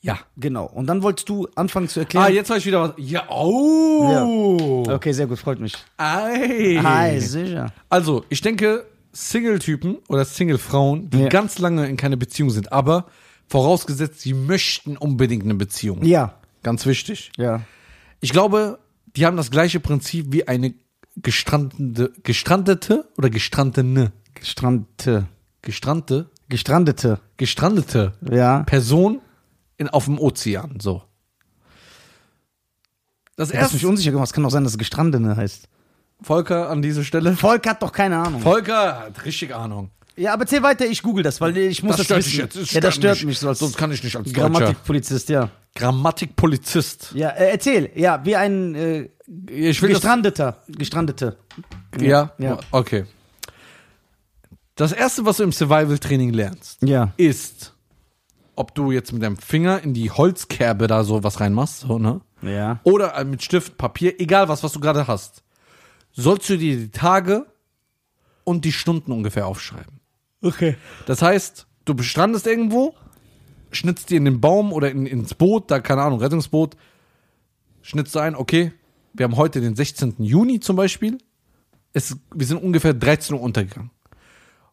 Ja. 0.00 0.18
Genau. 0.36 0.66
Und 0.66 0.86
dann 0.88 1.02
wolltest 1.02 1.28
du 1.28 1.46
anfangen 1.54 1.88
zu 1.88 2.00
erklären. 2.00 2.24
Ah, 2.26 2.28
jetzt 2.28 2.50
weiß 2.50 2.58
ich 2.58 2.66
wieder 2.66 2.82
was. 2.82 2.92
Ja, 2.96 3.28
oh. 3.30 4.84
Okay, 4.88 5.12
sehr 5.12 5.26
gut, 5.28 5.38
freut 5.38 5.60
mich. 5.60 5.74
Ei. 5.96 6.80
Hi, 6.82 7.20
sicher. 7.20 7.72
Also, 7.88 8.24
ich 8.28 8.40
denke, 8.40 8.86
Single-Typen 9.12 9.98
oder 10.08 10.24
Single-Frauen, 10.24 11.10
die 11.10 11.20
Ja. 11.22 11.28
ganz 11.28 11.58
lange 11.58 11.86
in 11.88 11.96
keine 11.96 12.16
Beziehung 12.16 12.50
sind, 12.50 12.72
aber 12.72 13.06
vorausgesetzt, 13.48 14.20
sie 14.20 14.34
möchten 14.34 14.96
unbedingt 14.96 15.44
eine 15.44 15.54
Beziehung. 15.54 16.04
Ja. 16.04 16.34
Ganz 16.64 16.86
wichtig. 16.86 17.30
Ja. 17.36 17.62
Ich 18.20 18.30
glaube, 18.32 18.78
die 19.18 19.26
haben 19.26 19.36
das 19.36 19.50
gleiche 19.50 19.80
Prinzip 19.80 20.26
wie 20.32 20.46
eine 20.46 20.74
gestrandete, 21.16 22.12
gestrandete 22.22 23.08
oder 23.16 23.30
gestrandene, 23.30 24.12
Gestrandete. 24.34 25.26
gestrandete, 25.60 26.30
Gestrandete. 26.48 27.20
gestrandete 27.36 28.12
Ja. 28.30 28.62
Person 28.62 29.20
in, 29.76 29.88
auf 29.88 30.04
dem 30.04 30.20
Ozean, 30.20 30.78
so. 30.78 31.02
Das 33.34 33.48
Du 33.48 33.58
hast 33.58 33.72
mich 33.72 33.82
erste, 33.82 33.88
unsicher 33.88 34.12
gemacht. 34.12 34.28
Es 34.28 34.32
kann 34.32 34.44
auch 34.44 34.50
sein, 34.50 34.62
dass 34.62 34.74
es 34.74 34.78
Gestrandene 34.78 35.36
heißt. 35.36 35.68
Volker 36.20 36.70
an 36.70 36.80
dieser 36.80 37.02
Stelle. 37.02 37.34
Volk 37.34 37.68
hat 37.68 37.82
doch 37.82 37.92
keine 37.92 38.18
Ahnung. 38.18 38.40
Volker 38.40 39.00
hat 39.00 39.24
richtig 39.24 39.52
Ahnung. 39.52 39.90
Ja, 40.18 40.32
aber 40.32 40.42
erzähl 40.42 40.62
weiter, 40.62 40.84
ich 40.86 41.02
google 41.02 41.22
das, 41.22 41.40
weil 41.40 41.56
ich 41.56 41.82
muss 41.82 41.96
Das 41.96 42.08
das, 42.08 42.18
wissen. 42.26 42.40
jetzt. 42.40 42.56
Es 42.56 42.72
ja, 42.72 42.80
das 42.80 42.94
stört 42.96 43.16
mich. 43.18 43.26
mich 43.26 43.38
so 43.38 43.48
als 43.48 43.60
Sonst 43.60 43.76
kann 43.76 43.92
ich 43.92 44.02
nicht 44.02 44.16
als. 44.16 44.32
Grammatikpolizist, 44.32 45.28
ja. 45.28 45.50
Grammatikpolizist. 45.76 47.12
Ja, 47.14 47.28
äh, 47.30 47.50
erzähl. 47.52 47.90
Ja, 47.94 48.24
wie 48.24 48.34
ein 48.36 48.74
äh, 48.74 49.08
Ich 49.48 49.80
will 49.80 49.90
das 49.90 50.00
Gestrandeter. 50.00 50.62
Gestrandete. 50.68 51.36
Ja? 52.00 52.32
Ja. 52.38 52.58
Okay. 52.72 53.04
Das 54.74 54.92
erste, 54.92 55.24
was 55.24 55.38
du 55.38 55.44
im 55.44 55.52
Survival-Training 55.52 56.32
lernst, 56.32 56.82
Ja. 56.82 57.12
ist, 57.16 57.74
ob 58.54 58.74
du 58.74 58.90
jetzt 58.92 59.12
mit 59.12 59.22
deinem 59.22 59.36
Finger 59.36 59.82
in 59.82 59.94
die 59.94 60.10
Holzkerbe 60.10 60.86
da 60.86 61.04
so 61.04 61.22
was 61.24 61.40
reinmachst, 61.40 61.80
so, 61.80 61.98
ne? 61.98 62.20
Ja. 62.42 62.78
Oder 62.84 63.14
äh, 63.16 63.24
mit 63.24 63.42
Stift, 63.42 63.76
Papier, 63.78 64.20
egal 64.20 64.48
was, 64.48 64.62
was 64.62 64.72
du 64.72 64.80
gerade 64.80 65.06
hast, 65.08 65.42
sollst 66.12 66.48
du 66.48 66.56
dir 66.56 66.76
die 66.76 66.90
Tage 66.90 67.46
und 68.44 68.64
die 68.64 68.72
Stunden 68.72 69.10
ungefähr 69.12 69.46
aufschreiben. 69.46 69.97
Okay. 70.42 70.76
Das 71.06 71.22
heißt, 71.22 71.66
du 71.84 72.00
strandest 72.02 72.46
irgendwo, 72.46 72.94
schnitzt 73.70 74.10
dir 74.10 74.18
in 74.18 74.24
den 74.24 74.40
Baum 74.40 74.72
oder 74.72 74.90
in, 74.90 75.06
ins 75.06 75.34
Boot, 75.34 75.70
da 75.70 75.80
keine 75.80 76.02
Ahnung, 76.02 76.20
Rettungsboot, 76.20 76.76
schnitzt 77.82 78.14
du 78.14 78.20
ein, 78.20 78.36
okay, 78.36 78.72
wir 79.14 79.24
haben 79.24 79.36
heute 79.36 79.60
den 79.60 79.74
16. 79.74 80.16
Juni 80.18 80.60
zum 80.60 80.76
Beispiel, 80.76 81.18
es, 81.92 82.16
wir 82.34 82.46
sind 82.46 82.62
ungefähr 82.62 82.94
13 82.94 83.34
Uhr 83.34 83.42
untergegangen. 83.42 83.90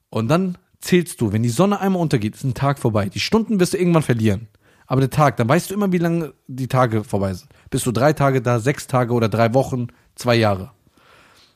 Und 0.10 0.28
dann 0.28 0.58
zählst 0.80 1.20
du, 1.22 1.32
wenn 1.32 1.44
die 1.44 1.50
Sonne 1.50 1.80
einmal 1.80 2.02
untergeht, 2.02 2.36
ist 2.36 2.44
ein 2.44 2.54
Tag 2.54 2.78
vorbei. 2.80 3.10
Die 3.10 3.20
Stunden 3.20 3.60
wirst 3.60 3.74
du 3.74 3.78
irgendwann 3.78 4.04
verlieren. 4.04 4.48
Aber 4.88 5.02
der 5.02 5.10
Tag, 5.10 5.38
dann 5.38 5.50
weißt 5.50 5.72
du 5.72 5.74
immer, 5.74 5.92
wie 5.92 5.98
lange 5.98 6.34
die 6.48 6.68
Tage 6.68 7.04
vorbei 7.04 7.34
sind. 7.34 7.50
Bist 7.72 7.88
du 7.88 7.92
drei 7.92 8.14
Tage 8.14 8.42
da, 8.42 8.60
sechs 8.60 8.86
Tage 8.86 9.14
oder 9.14 9.30
drei 9.30 9.54
Wochen, 9.56 9.88
zwei 10.14 10.36
Jahre. 10.36 10.72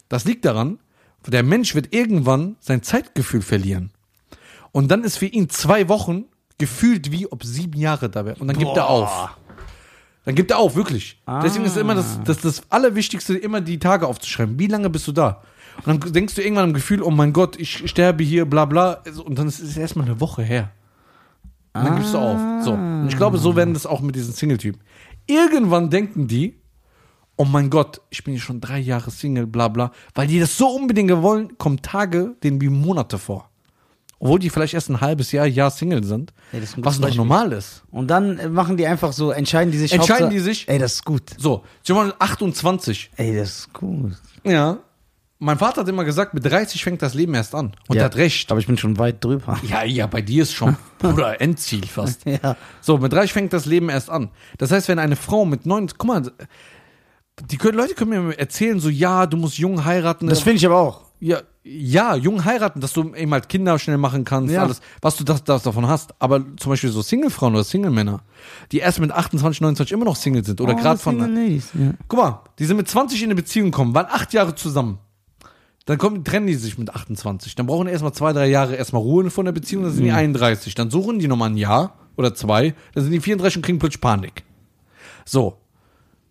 Das 0.08 0.26
liegt 0.26 0.46
daran, 0.46 0.80
der 1.28 1.44
Mensch 1.44 1.76
wird 1.76 1.94
irgendwann 1.94 2.56
sein 2.60 2.82
Zeitgefühl 2.82 3.42
verlieren. 3.42 3.92
Und 4.80 4.88
dann 4.90 5.04
ist 5.04 5.18
für 5.18 5.26
ihn 5.26 5.50
zwei 5.50 5.90
Wochen 5.90 6.24
gefühlt 6.58 7.12
wie 7.12 7.30
ob 7.30 7.44
sieben 7.44 7.78
Jahre 7.78 8.10
da 8.10 8.24
wären. 8.24 8.40
Und 8.40 8.48
dann 8.48 8.58
gibt 8.58 8.78
er 8.78 8.90
auf. 8.90 9.38
Dann 10.24 10.36
gibt 10.36 10.52
er 10.52 10.58
auf, 10.58 10.74
wirklich. 10.78 11.22
Deswegen 11.44 11.66
ist 11.66 11.76
immer 11.76 11.96
das, 11.96 12.18
das, 12.24 12.38
das 12.38 12.64
Allerwichtigste, 12.70 13.38
immer 13.38 13.60
die 13.60 13.78
Tage 13.78 14.08
aufzuschreiben. 14.08 14.58
Wie 14.58 14.68
lange 14.68 14.90
bist 14.90 15.06
du 15.06 15.12
da? 15.12 15.42
Und 15.86 16.02
dann 16.02 16.14
denkst 16.14 16.34
du 16.36 16.42
irgendwann 16.42 16.64
am 16.64 16.74
Gefühl, 16.74 17.02
oh 17.02 17.12
mein 17.12 17.34
Gott, 17.34 17.60
ich 17.60 17.90
sterbe 17.90 18.24
hier, 18.24 18.46
bla 18.46 18.64
bla. 18.64 19.04
Und 19.26 19.38
dann 19.38 19.50
ist 19.50 19.60
es 19.60 19.76
erstmal 19.76 20.06
eine 20.06 20.22
Woche 20.22 20.44
her. 20.44 20.72
Und 21.74 21.84
dann 21.84 21.98
gibst 21.98 22.14
du 22.14 22.18
auf. 22.18 22.40
So. 22.64 22.72
Und 22.72 23.10
ich 23.10 23.18
glaube, 23.18 23.38
so 23.38 23.58
werden 23.58 23.74
das 23.74 23.86
auch 23.86 24.00
mit 24.00 24.16
diesen 24.16 24.34
Single-Typen. 24.34 24.82
Irgendwann 25.28 25.90
denken 25.90 26.30
die, 26.30 26.58
oh 27.36 27.44
mein 27.44 27.70
Gott, 27.70 28.00
ich 28.12 28.24
bin 28.24 28.34
hier 28.34 28.42
schon 28.42 28.62
drei 28.62 28.80
Jahre 28.80 29.12
Single, 29.12 29.46
bla 29.46 29.68
bla. 29.68 29.92
Weil 30.16 30.28
die 30.28 30.40
das 30.40 30.58
so 30.58 30.70
unbedingt 30.70 31.12
wollen, 31.22 31.58
kommen 31.58 31.82
Tage 31.82 32.38
denen 32.42 32.62
wie 32.62 32.70
Monate 32.70 33.18
vor. 33.18 33.49
Obwohl 34.20 34.40
die 34.40 34.50
vielleicht 34.50 34.74
erst 34.74 34.90
ein 34.90 35.00
halbes 35.00 35.32
Jahr, 35.32 35.46
Jahr 35.46 35.72
Single 35.72 36.04
sind. 36.04 36.34
Ja, 36.52 36.60
was 36.78 37.00
noch 37.00 37.16
normal 37.16 37.54
ist. 37.54 37.84
Und 37.90 38.08
dann 38.08 38.38
äh, 38.38 38.50
machen 38.50 38.76
die 38.76 38.86
einfach 38.86 39.14
so, 39.14 39.32
entscheiden 39.32 39.72
die 39.72 39.78
sich. 39.78 39.94
Entscheiden 39.94 40.30
die 40.30 40.40
sich? 40.40 40.68
Ey, 40.68 40.78
das 40.78 40.96
ist 40.96 41.06
gut. 41.06 41.24
So, 41.38 41.64
zum 41.84 41.96
Beispiel 41.96 42.14
28. 42.20 43.12
Ey, 43.16 43.36
das 43.36 43.50
ist 43.50 43.74
gut. 43.74 44.12
Ja. 44.44 44.80
Mein 45.42 45.58
Vater 45.58 45.82
hat 45.82 45.88
immer 45.88 46.04
gesagt, 46.04 46.34
mit 46.34 46.44
30 46.44 46.84
fängt 46.84 47.02
das 47.02 47.14
Leben 47.14 47.34
erst 47.34 47.56
an. 47.56 47.72
Und 47.88 47.96
ja. 47.96 48.02
er 48.02 48.06
hat 48.06 48.18
recht. 48.18 48.52
Aber 48.52 48.60
ich 48.60 48.68
bin 48.68 48.78
schon 48.78 48.98
weit 49.00 49.24
drüber. 49.24 49.58
Ja, 49.64 49.86
ja, 49.86 50.06
bei 50.06 50.22
dir 50.22 50.44
ist 50.44 50.52
schon, 50.54 50.76
Bruder, 51.00 51.40
Endziel 51.40 51.86
fast. 51.86 52.26
Ja. 52.26 52.58
So, 52.82 52.98
mit 52.98 53.14
30 53.14 53.32
fängt 53.32 53.54
das 53.54 53.66
Leben 53.66 53.88
erst 53.88 54.10
an. 54.10 54.32
Das 54.58 54.72
heißt, 54.72 54.90
wenn 54.90 55.00
eine 55.00 55.16
Frau 55.16 55.46
mit 55.46 55.66
9, 55.66 55.92
guck 55.98 56.06
mal, 56.06 56.32
die 57.50 57.56
können, 57.56 57.78
Leute 57.78 57.94
können 57.94 58.28
mir 58.28 58.38
erzählen, 58.38 58.82
so, 58.82 58.90
ja, 58.90 59.26
du 59.28 59.38
musst 59.38 59.58
jung 59.58 59.86
heiraten. 59.86 60.28
Das 60.28 60.42
finde 60.42 60.58
ich 60.58 60.66
aber 60.66 60.78
auch. 60.78 61.09
Ja, 61.20 61.42
ja, 61.64 62.16
jung 62.16 62.46
heiraten, 62.46 62.80
dass 62.82 62.94
du 62.94 63.14
eben 63.14 63.32
halt 63.34 63.50
Kinder 63.50 63.78
schnell 63.78 63.98
machen 63.98 64.24
kannst, 64.26 64.54
Ja. 64.54 64.64
alles, 64.64 64.82
was 65.02 65.18
du 65.18 65.24
das, 65.24 65.44
das 65.44 65.64
davon 65.64 65.88
hast. 65.88 66.14
Aber 66.20 66.44
zum 66.58 66.72
Beispiel 66.72 66.90
so 66.90 67.02
Single-Frauen 67.02 67.54
oder 67.54 67.64
Single-Männer, 67.64 68.22
die 68.72 68.80
erst 68.80 69.00
mit 69.00 69.12
28, 69.12 69.62
29 69.62 69.92
immer 69.94 70.06
noch 70.06 70.16
Single 70.16 70.44
sind 70.46 70.62
Oh, 70.62 70.64
oder 70.64 70.76
gerade 70.76 70.98
von. 71.00 71.20
Ladies. 71.20 71.70
Ja. 71.78 71.94
Guck 72.08 72.20
mal, 72.20 72.44
die 72.58 72.66
sind 72.66 72.78
mit 72.78 72.88
20 72.88 73.20
in 73.22 73.28
eine 73.28 73.36
Beziehung 73.36 73.72
gekommen, 73.72 73.94
waren 73.94 74.08
acht 74.10 74.34
Jahre 74.34 74.56
zusammen. 74.56 75.00
Dann 75.86 75.98
kommen, 75.98 76.24
trennen 76.24 76.48
die 76.48 76.54
sich 76.56 76.78
mit 76.78 76.90
28. 76.94 77.56
Dann 77.56 77.66
brauchen 77.66 77.88
die 77.88 77.92
erstmal 77.92 78.14
zwei, 78.14 78.32
drei 78.32 78.48
Jahre 78.48 78.76
erstmal 78.76 79.02
Ruhe 79.02 79.30
von 79.32 79.46
der 79.46 79.52
Beziehung, 79.52 79.84
dann 79.84 79.92
sind 79.92 80.04
die 80.06 80.12
31. 80.12 80.76
Dann 80.76 80.90
suchen 80.92 81.20
die 81.20 81.28
nochmal 81.28 81.50
ein 81.50 81.58
Jahr 81.58 81.96
oder 82.16 82.34
zwei, 82.36 82.76
dann 82.94 83.04
sind 83.04 83.12
die 83.12 83.20
34 83.20 83.58
und 83.58 83.64
kriegen 83.64 83.80
plötzlich 83.80 84.02
Panik. 84.02 84.44
So. 85.26 85.58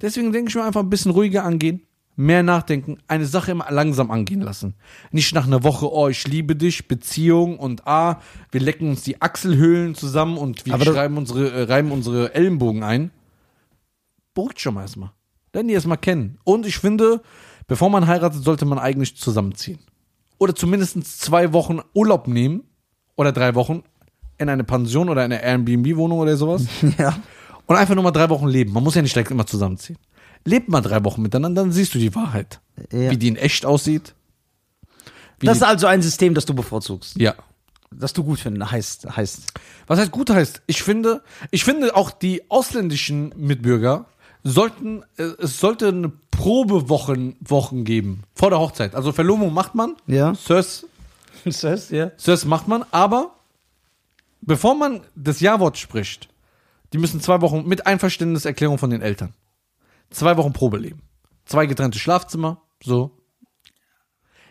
Deswegen 0.00 0.32
denke 0.32 0.48
ich 0.50 0.54
mir 0.54 0.64
einfach 0.64 0.80
ein 0.82 0.90
bisschen 0.90 1.10
ruhiger 1.10 1.44
angehen, 1.44 1.82
mehr 2.18 2.42
nachdenken, 2.42 2.98
eine 3.06 3.26
Sache 3.26 3.52
immer 3.52 3.70
langsam 3.70 4.10
angehen 4.10 4.40
lassen. 4.40 4.74
Nicht 5.12 5.32
nach 5.34 5.46
einer 5.46 5.62
Woche, 5.62 5.90
oh, 5.90 6.08
ich 6.08 6.26
liebe 6.26 6.56
dich, 6.56 6.88
Beziehung 6.88 7.60
und 7.60 7.86
ah, 7.86 8.20
wir 8.50 8.60
lecken 8.60 8.90
uns 8.90 9.04
die 9.04 9.22
Achselhöhlen 9.22 9.94
zusammen 9.94 10.36
und 10.36 10.66
wir 10.66 10.76
schreiben 10.80 11.16
unsere, 11.16 11.52
äh, 11.52 11.62
reiben 11.62 11.92
unsere 11.92 12.34
Ellenbogen 12.34 12.82
ein. 12.82 13.12
Beruhigt 14.34 14.60
schon 14.60 14.74
mal 14.74 14.82
erstmal. 14.82 15.12
Lernen 15.54 15.68
die 15.68 15.74
erstmal 15.74 15.96
kennen. 15.96 16.38
Und 16.42 16.66
ich 16.66 16.78
finde, 16.78 17.22
bevor 17.68 17.88
man 17.88 18.08
heiratet, 18.08 18.42
sollte 18.42 18.64
man 18.64 18.80
eigentlich 18.80 19.16
zusammenziehen. 19.16 19.78
Oder 20.38 20.56
zumindest 20.56 21.20
zwei 21.20 21.52
Wochen 21.52 21.78
Urlaub 21.94 22.26
nehmen 22.26 22.64
oder 23.14 23.30
drei 23.30 23.54
Wochen 23.54 23.84
in 24.38 24.48
eine 24.48 24.64
Pension 24.64 25.08
oder 25.08 25.22
eine 25.22 25.40
Airbnb-Wohnung 25.40 26.18
oder 26.18 26.36
sowas 26.36 26.66
ja. 26.98 27.16
und 27.66 27.76
einfach 27.76 27.94
nur 27.94 28.02
mal 28.02 28.10
drei 28.10 28.28
Wochen 28.28 28.48
leben. 28.48 28.72
Man 28.72 28.82
muss 28.82 28.96
ja 28.96 29.02
nicht 29.02 29.14
direkt 29.14 29.30
immer 29.30 29.46
zusammenziehen. 29.46 29.98
Lebt 30.48 30.68
mal 30.68 30.80
drei 30.80 31.04
Wochen 31.04 31.20
miteinander, 31.22 31.62
dann 31.62 31.72
siehst 31.72 31.94
du 31.94 31.98
die 31.98 32.14
Wahrheit. 32.14 32.60
Ja. 32.90 33.10
Wie 33.10 33.16
die 33.18 33.28
in 33.28 33.36
echt 33.36 33.66
aussieht. 33.66 34.14
Wie 35.40 35.46
Das 35.46 35.58
ist 35.58 35.62
also 35.62 35.86
ein 35.86 36.00
System, 36.02 36.34
das 36.34 36.46
du 36.46 36.54
bevorzugst. 36.54 37.16
ja. 37.20 37.34
Das 37.90 38.12
du 38.12 38.22
gut 38.22 38.38
findest, 38.38 38.70
heißt, 38.70 39.16
heißt. 39.16 39.42
Was 39.86 39.98
heißt 39.98 40.10
gut 40.10 40.28
heißt? 40.28 40.60
Ich 40.66 40.82
finde, 40.82 41.22
ich 41.50 41.64
finde 41.64 41.96
auch 41.96 42.10
die 42.10 42.42
ausländischen 42.50 43.32
Mitbürger 43.34 44.04
sollten, 44.44 45.04
äh, 45.16 45.22
es 45.38 45.58
sollte 45.58 45.88
eine 45.88 46.12
Probewochen 46.30 47.36
Wochen 47.40 47.84
geben 47.84 48.24
vor 48.34 48.50
der 48.50 48.58
Hochzeit. 48.58 48.94
Also 48.94 49.12
Verlobung 49.12 49.54
macht 49.54 49.74
man, 49.74 49.96
Ja. 50.06 50.34
Sirs, 50.34 50.84
heißt, 51.46 51.90
ja. 51.92 52.10
Sirs 52.18 52.44
macht 52.44 52.68
man, 52.68 52.84
aber 52.90 53.34
bevor 54.42 54.74
man 54.74 55.00
das 55.16 55.40
Ja-Wort 55.40 55.78
spricht, 55.78 56.28
die 56.92 56.98
müssen 56.98 57.22
zwei 57.22 57.40
Wochen 57.40 57.66
mit 57.66 57.86
Einverständniserklärung 57.86 58.76
von 58.76 58.90
den 58.90 59.00
Eltern. 59.00 59.32
Zwei 60.10 60.36
Wochen 60.36 60.52
Probeleben. 60.52 61.02
Zwei 61.44 61.66
getrennte 61.66 61.98
Schlafzimmer, 61.98 62.62
so. 62.82 63.12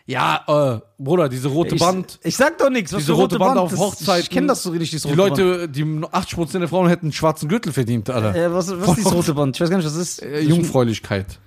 Ja, 0.06 0.42
äh, 0.78 0.80
Bruder, 1.02 1.28
diese 1.28 1.48
rote 1.48 1.74
Ich, 1.74 1.80
Band. 1.82 2.18
ich 2.22 2.34
sag 2.34 2.56
doch 2.56 2.70
nichts. 2.70 2.92
Was 2.94 3.00
Diese 3.00 3.12
für 3.14 3.20
rote 3.20 3.38
Band 3.38 3.58
auf 3.58 3.70
das- 3.72 3.78
Hochzeiten. 3.78 4.22
Ich 4.22 4.30
kenne 4.30 4.46
das 4.46 4.62
so 4.62 4.70
richtig, 4.70 4.90
Die 5.02 5.08
rote 5.08 5.16
Band. 5.16 5.38
Leute, 5.38 5.68
die 5.68 5.84
80% 5.84 6.60
der 6.60 6.68
Frauen 6.68 6.88
hätten 6.88 7.06
einen 7.06 7.12
schwarzen 7.12 7.46
Gürtel 7.48 7.72
verdient, 7.74 8.08
Alter. 8.08 8.34
Äh, 8.34 8.50
was, 8.52 8.70
was 8.70 8.88
ist 8.88 8.96
dieses 8.98 9.12
rote 9.12 9.34
Band? 9.34 9.54
Ich 9.56 9.60
weiß 9.60 9.68
gar 9.68 9.76
nicht, 9.76 9.84
was 9.86 9.92
das 9.92 10.02
ist. 10.02 10.22
Äh, 10.22 10.40
Jungfräulichkeit. 10.40 11.38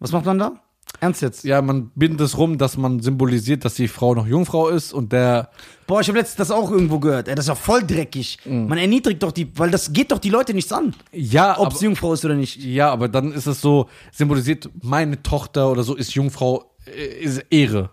Was 0.00 0.12
macht 0.12 0.26
man 0.26 0.38
da? 0.38 0.52
Ernst 0.98 1.22
jetzt? 1.22 1.44
Ja, 1.44 1.62
man 1.62 1.90
bindet 1.94 2.20
es 2.20 2.36
rum, 2.36 2.58
dass 2.58 2.76
man 2.76 3.00
symbolisiert, 3.00 3.64
dass 3.64 3.74
die 3.74 3.88
Frau 3.88 4.14
noch 4.14 4.26
Jungfrau 4.26 4.68
ist 4.68 4.92
und 4.92 5.12
der. 5.12 5.48
Boah, 5.86 6.00
ich 6.00 6.08
habe 6.08 6.18
letztens 6.18 6.48
das 6.48 6.50
auch 6.50 6.70
irgendwo 6.70 6.98
gehört. 6.98 7.28
Ey, 7.28 7.34
das 7.34 7.44
ist 7.46 7.48
ja 7.48 7.54
voll 7.54 7.82
dreckig. 7.86 8.38
Man 8.44 8.76
erniedrigt 8.76 9.22
doch 9.22 9.32
die, 9.32 9.50
weil 9.58 9.70
das 9.70 9.92
geht 9.92 10.10
doch 10.12 10.18
die 10.18 10.28
Leute 10.30 10.52
nichts 10.52 10.72
an. 10.72 10.94
Ja, 11.12 11.58
Ob 11.58 11.66
aber, 11.68 11.74
es 11.74 11.80
Jungfrau 11.80 12.12
ist 12.12 12.24
oder 12.24 12.34
nicht. 12.34 12.56
ja, 12.62 12.90
aber 12.90 13.08
dann 13.08 13.32
ist 13.32 13.46
es 13.46 13.60
so, 13.62 13.88
symbolisiert, 14.12 14.68
meine 14.82 15.22
Tochter 15.22 15.70
oder 15.70 15.82
so 15.84 15.94
ist 15.96 16.14
Jungfrau, 16.14 16.70
äh, 16.86 17.22
ist 17.24 17.38
Ehre. 17.50 17.90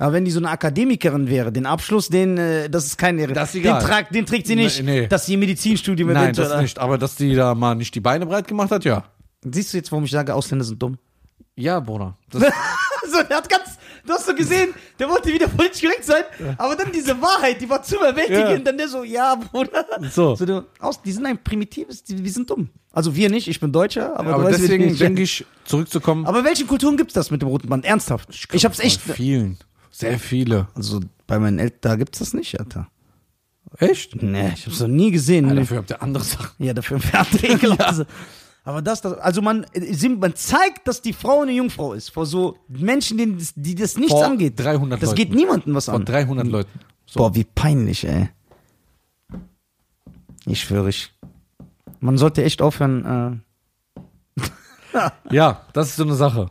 Aber 0.00 0.14
wenn 0.14 0.24
die 0.24 0.32
so 0.32 0.40
eine 0.40 0.50
Akademikerin 0.50 1.28
wäre, 1.28 1.52
den 1.52 1.66
Abschluss, 1.66 2.08
den, 2.08 2.36
äh, 2.36 2.68
das 2.68 2.86
ist 2.86 2.98
kein 2.98 3.16
Ehre. 3.18 3.32
Das 3.32 3.50
ist 3.54 3.54
den, 3.54 3.70
egal. 3.70 3.82
tragt, 3.82 4.12
den 4.14 4.26
trägt 4.26 4.48
sie 4.48 4.56
nicht, 4.56 4.82
Nee, 4.82 5.02
nee. 5.02 5.06
dass 5.06 5.26
sie 5.26 5.36
Medizinstudium 5.36 6.08
Nein, 6.12 6.24
eventuell- 6.24 6.48
das 6.48 6.60
nicht. 6.62 6.78
Aber 6.80 6.98
dass 6.98 7.14
die 7.14 7.34
da 7.36 7.54
mal 7.54 7.76
nicht 7.76 7.94
die 7.94 8.00
Beine 8.00 8.26
breit 8.26 8.48
gemacht 8.48 8.72
hat, 8.72 8.84
ja. 8.84 9.04
Siehst 9.48 9.72
du 9.72 9.76
jetzt, 9.76 9.92
warum 9.92 10.04
ich 10.04 10.10
sage, 10.10 10.34
Ausländer 10.34 10.64
sind 10.64 10.82
dumm? 10.82 10.98
Ja, 11.56 11.80
Bruder. 11.80 12.16
So, 13.06 13.22
der 13.22 13.36
hat 13.36 13.48
ganz, 13.50 13.78
du 14.06 14.14
hast 14.14 14.24
so 14.24 14.34
gesehen, 14.34 14.72
der 14.98 15.08
wollte 15.10 15.28
wieder 15.32 15.46
politisch 15.46 15.82
korrekt 15.82 16.06
sein, 16.06 16.24
aber 16.56 16.74
dann 16.74 16.90
diese 16.90 17.20
Wahrheit, 17.20 17.60
die 17.60 17.68
war 17.68 17.82
zu 17.82 17.96
überwältigend, 17.96 18.48
Ja. 18.50 18.58
dann 18.58 18.78
der 18.78 18.88
so, 18.88 19.04
ja, 19.04 19.34
Bruder. 19.34 19.84
so. 20.10 20.34
So, 20.34 20.46
du, 20.46 20.64
aus, 20.80 21.02
die 21.02 21.12
sind 21.12 21.26
ein 21.26 21.36
primitives, 21.44 22.02
die, 22.02 22.24
wir 22.24 22.32
sind 22.32 22.48
dumm. 22.48 22.70
Also 22.92 23.14
wir 23.14 23.28
nicht, 23.28 23.46
ich 23.46 23.60
bin 23.60 23.70
Deutscher, 23.72 24.18
aber, 24.18 24.32
Aber 24.34 24.42
du 24.44 24.48
weißt, 24.48 24.62
wir 24.62 24.68
deswegen 24.68 24.86
nicht. 24.86 25.00
denke 25.02 25.20
ich, 25.22 25.44
zurückzukommen. 25.66 26.24
Aber 26.26 26.44
welchen 26.44 26.66
Kulturen 26.66 26.96
gibt's 26.96 27.12
das 27.12 27.30
mit 27.30 27.42
dem 27.42 27.48
roten 27.48 27.68
Band? 27.68 27.84
Ernsthaft? 27.84 28.30
Ich, 28.52 28.64
hab's 28.64 28.78
echt. 28.78 29.06
Bei 29.06 29.12
vielen. 29.12 29.58
Sehr 29.90 30.18
viele. 30.18 30.68
Also 30.74 31.00
bei 31.26 31.38
meinen 31.38 31.58
Eltern, 31.58 31.78
da 31.82 31.96
gibt's 31.96 32.20
das 32.20 32.32
nicht, 32.32 32.58
Alter. 32.58 32.88
Echt? 33.78 34.20
Nee, 34.22 34.52
ich 34.54 34.64
hab's 34.66 34.80
noch 34.80 34.88
nie 34.88 35.10
gesehen. 35.10 35.46
Ja, 35.48 35.52
Nee. 35.54 35.60
dafür 35.60 35.76
habt 35.78 35.90
ihr 35.90 36.00
andere 36.02 36.24
Sachen. 36.24 36.64
Ja, 36.64 36.72
dafür 36.72 36.98
für 37.00 37.18
andere 37.18 37.46
ekelhafte. 37.48 38.06
Aber 38.66 38.80
das, 38.80 39.02
das, 39.02 39.12
also 39.18 39.42
man, 39.42 39.64
äh, 39.74 40.08
man 40.08 40.34
zeigt, 40.34 40.88
dass 40.88 41.02
die 41.02 41.12
Frau 41.12 41.42
eine 41.42 41.52
Jungfrau 41.52 41.92
ist. 41.92 42.08
Vor 42.10 42.24
so 42.26 42.56
Menschen, 42.68 43.18
denen 43.18 43.38
das, 43.38 43.52
die 43.54 43.74
das 43.74 43.96
nichts 43.96 44.12
Vor 44.12 44.24
angeht. 44.24 44.58
300 44.58 45.02
Das 45.02 45.10
Leuten. 45.10 45.16
geht 45.16 45.34
niemandem 45.34 45.74
was 45.74 45.84
Von 45.86 45.96
an. 45.96 46.04
300 46.06 46.46
Leuten. 46.46 46.80
So. 47.06 47.18
Boah, 47.20 47.34
wie 47.34 47.44
peinlich, 47.44 48.06
ey. 48.06 48.30
Ich 50.46 50.60
schwöre, 50.62 50.88
ich. 50.88 51.12
Man 52.00 52.16
sollte 52.18 52.42
echt 52.44 52.60
aufhören. 52.62 53.42
Ja, 55.30 55.62
das 55.72 55.88
ist 55.88 55.96
so 55.96 56.04
eine 56.04 56.14
Sache. 56.14 56.42
Äh, 56.42 56.48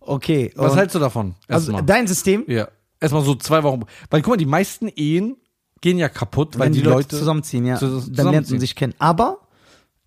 okay. 0.00 0.52
Was 0.54 0.76
hältst 0.76 0.94
du 0.94 1.00
davon? 1.00 1.34
Also 1.48 1.72
Erstmal. 1.72 1.82
dein 1.82 2.06
System? 2.06 2.44
ja. 2.46 2.68
Erstmal 3.00 3.22
so 3.22 3.34
zwei 3.34 3.62
Wochen. 3.64 3.82
Weil 4.10 4.22
guck 4.22 4.32
mal, 4.32 4.36
die 4.36 4.46
meisten 4.46 4.88
Ehen 4.88 5.36
gehen 5.80 5.98
ja 5.98 6.08
kaputt, 6.08 6.58
weil 6.58 6.66
Wenn 6.66 6.72
die, 6.72 6.80
Leute. 6.82 7.16
zusammenziehen, 7.16 7.64
ja. 7.66 7.76
zu- 7.76 7.86
dann 7.86 7.92
lernt 7.94 8.16
zusammenziehen. 8.16 8.54
man 8.56 8.60
sich 8.60 8.74
kennen. 8.76 8.94
Aber 8.98 9.38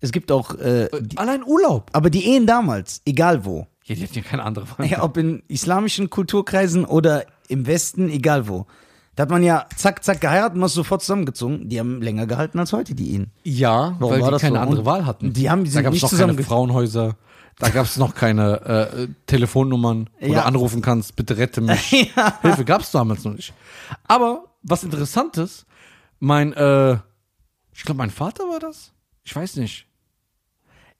es 0.02 0.12
gibt 0.12 0.30
auch, 0.30 0.54
äh, 0.58 0.88
die, 1.00 1.16
Allein 1.16 1.42
Urlaub. 1.44 1.88
aber 1.94 2.10
die 2.10 2.26
Ehen 2.26 2.46
damals, 2.46 3.00
egal 3.06 3.44
wo. 3.44 3.66
Ja, 3.84 3.94
die 3.94 4.02
hatten 4.04 4.14
ja 4.14 4.22
keine 4.22 4.44
andere 4.44 4.66
Wahl. 4.76 4.86
Ja, 4.86 5.02
ob 5.02 5.16
in 5.16 5.42
islamischen 5.48 6.10
Kulturkreisen 6.10 6.84
oder 6.84 7.24
im 7.48 7.66
Westen, 7.66 8.10
egal 8.10 8.46
wo. 8.48 8.66
Da 9.16 9.22
hat 9.24 9.30
man 9.30 9.42
ja 9.42 9.66
zack, 9.76 10.02
zack 10.04 10.20
geheiratet 10.20 10.54
und 10.54 10.60
man 10.60 10.66
ist 10.68 10.74
sofort 10.74 11.02
zusammengezogen. 11.02 11.68
Die 11.68 11.78
haben 11.78 12.00
länger 12.00 12.26
gehalten 12.26 12.58
als 12.58 12.72
heute, 12.72 12.94
die 12.94 13.12
Ehen. 13.14 13.30
Ja, 13.42 13.96
Warum 13.98 14.14
weil 14.14 14.20
war 14.22 14.28
die 14.28 14.32
das 14.32 14.42
keine 14.42 14.56
so? 14.56 14.62
andere 14.62 14.84
Wahl 14.86 15.04
hatten. 15.06 15.32
die 15.32 15.50
haben- 15.50 15.64
die 15.64 15.70
da 15.70 15.82
gab 15.82 15.92
es 15.94 16.02
noch 16.02 16.10
keine 16.16 16.42
Frauenhäuser. 16.42 17.16
Da 17.58 17.68
gab 17.68 17.84
es 17.84 17.98
noch 17.98 18.14
keine 18.14 18.60
äh, 18.62 19.08
Telefonnummern, 19.26 20.08
wo 20.20 20.26
Ja. 20.28 20.40
du 20.40 20.44
anrufen 20.46 20.80
kannst, 20.80 21.14
bitte 21.16 21.36
rette 21.36 21.60
mich. 21.60 21.90
Ja. 22.16 22.38
Hilfe 22.40 22.64
gab 22.64 22.80
es 22.80 22.90
damals 22.90 23.24
noch 23.24 23.34
nicht. 23.34 23.52
Aber 24.08 24.44
was 24.62 24.82
interessantes, 24.84 25.66
mein, 26.18 26.52
äh, 26.54 26.94
ich 27.74 27.82
glaube, 27.84 27.98
mein 27.98 28.10
Vater 28.10 28.44
war 28.44 28.60
das? 28.60 28.92
Ich 29.24 29.36
weiß 29.36 29.56
nicht. 29.56 29.86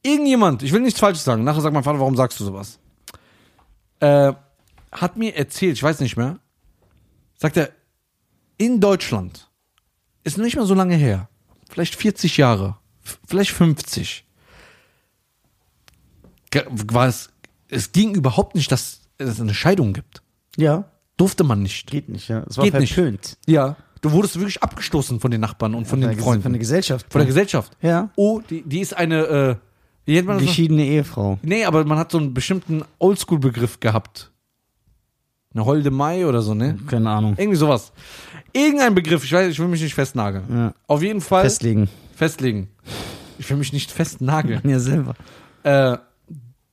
Irgendjemand, 0.02 0.62
ich 0.62 0.72
will 0.72 0.80
nichts 0.80 0.98
Falsches 1.00 1.24
sagen. 1.24 1.44
Nachher 1.44 1.60
sagt 1.60 1.74
mein 1.74 1.84
Vater, 1.84 2.00
warum 2.00 2.16
sagst 2.16 2.38
du 2.40 2.44
sowas? 2.44 2.78
Äh, 4.00 4.32
hat 4.90 5.16
mir 5.16 5.36
erzählt, 5.36 5.74
ich 5.74 5.82
weiß 5.82 6.00
nicht 6.00 6.16
mehr, 6.16 6.38
sagt 7.38 7.56
er, 7.56 7.70
in 8.58 8.80
Deutschland 8.80 9.48
ist 10.24 10.38
nicht 10.38 10.56
mehr 10.56 10.66
so 10.66 10.74
lange 10.74 10.96
her, 10.96 11.28
vielleicht 11.70 11.94
40 11.94 12.36
Jahre, 12.36 12.76
vielleicht 13.26 13.50
50, 13.52 14.24
ge- 16.50 16.66
war 16.68 17.06
es, 17.08 17.30
es 17.68 17.92
ging 17.92 18.14
überhaupt 18.14 18.54
nicht, 18.54 18.70
dass 18.72 19.00
es 19.18 19.40
eine 19.40 19.54
Scheidung 19.54 19.92
gibt. 19.92 20.22
Ja. 20.56 20.84
Durfte 21.16 21.44
man 21.44 21.62
nicht. 21.62 21.86
Geht 21.90 22.08
nicht, 22.08 22.28
ja. 22.28 22.44
Es 22.48 22.56
war 22.58 22.64
Geht 22.64 22.74
nicht. 22.74 22.94
verpönt. 22.94 23.38
Ja. 23.46 23.76
Du 24.00 24.10
wurdest 24.12 24.36
wirklich 24.38 24.62
abgestoßen 24.62 25.20
von 25.20 25.30
den 25.30 25.40
Nachbarn 25.40 25.74
und 25.74 25.86
von 25.86 26.00
den 26.00 26.12
Von 26.14 26.22
Freunden. 26.22 26.52
der 26.52 26.58
Gesellschaft. 26.58 27.06
von 27.10 27.20
der 27.20 27.26
Gesellschaft. 27.26 27.76
Ja. 27.80 28.10
Oh, 28.16 28.40
die, 28.40 28.62
die 28.62 28.80
ist 28.80 28.94
eine, 28.96 29.16
äh, 29.26 29.56
das? 30.06 30.38
Geschiedene 30.42 30.84
Ehefrau. 30.84 31.38
Nee, 31.42 31.64
aber 31.64 31.84
man 31.84 31.98
hat 31.98 32.10
so 32.12 32.18
einen 32.18 32.34
bestimmten 32.34 32.82
Oldschool-Begriff 32.98 33.80
gehabt. 33.80 34.30
Eine 35.54 35.64
Holde 35.66 35.90
Mai 35.90 36.26
oder 36.26 36.40
so, 36.42 36.54
ne? 36.54 36.78
Keine 36.88 37.10
Ahnung. 37.10 37.34
Irgendwie 37.36 37.56
sowas. 37.58 37.92
Irgendein 38.54 38.94
Begriff, 38.94 39.22
ich 39.24 39.32
weiß, 39.32 39.50
ich 39.50 39.58
will 39.58 39.68
mich 39.68 39.82
nicht 39.82 39.94
festnageln. 39.94 40.44
Ja. 40.50 40.74
Auf 40.86 41.02
jeden 41.02 41.20
Fall 41.20 41.42
Festlegen. 41.42 41.88
festlegen. 42.14 42.68
Ich 43.38 43.48
will 43.50 43.56
mich 43.58 43.72
nicht 43.72 43.90
festnageln. 43.90 44.60
Ja, 44.68 44.78
selber. 44.78 45.14
äh, 45.62 45.96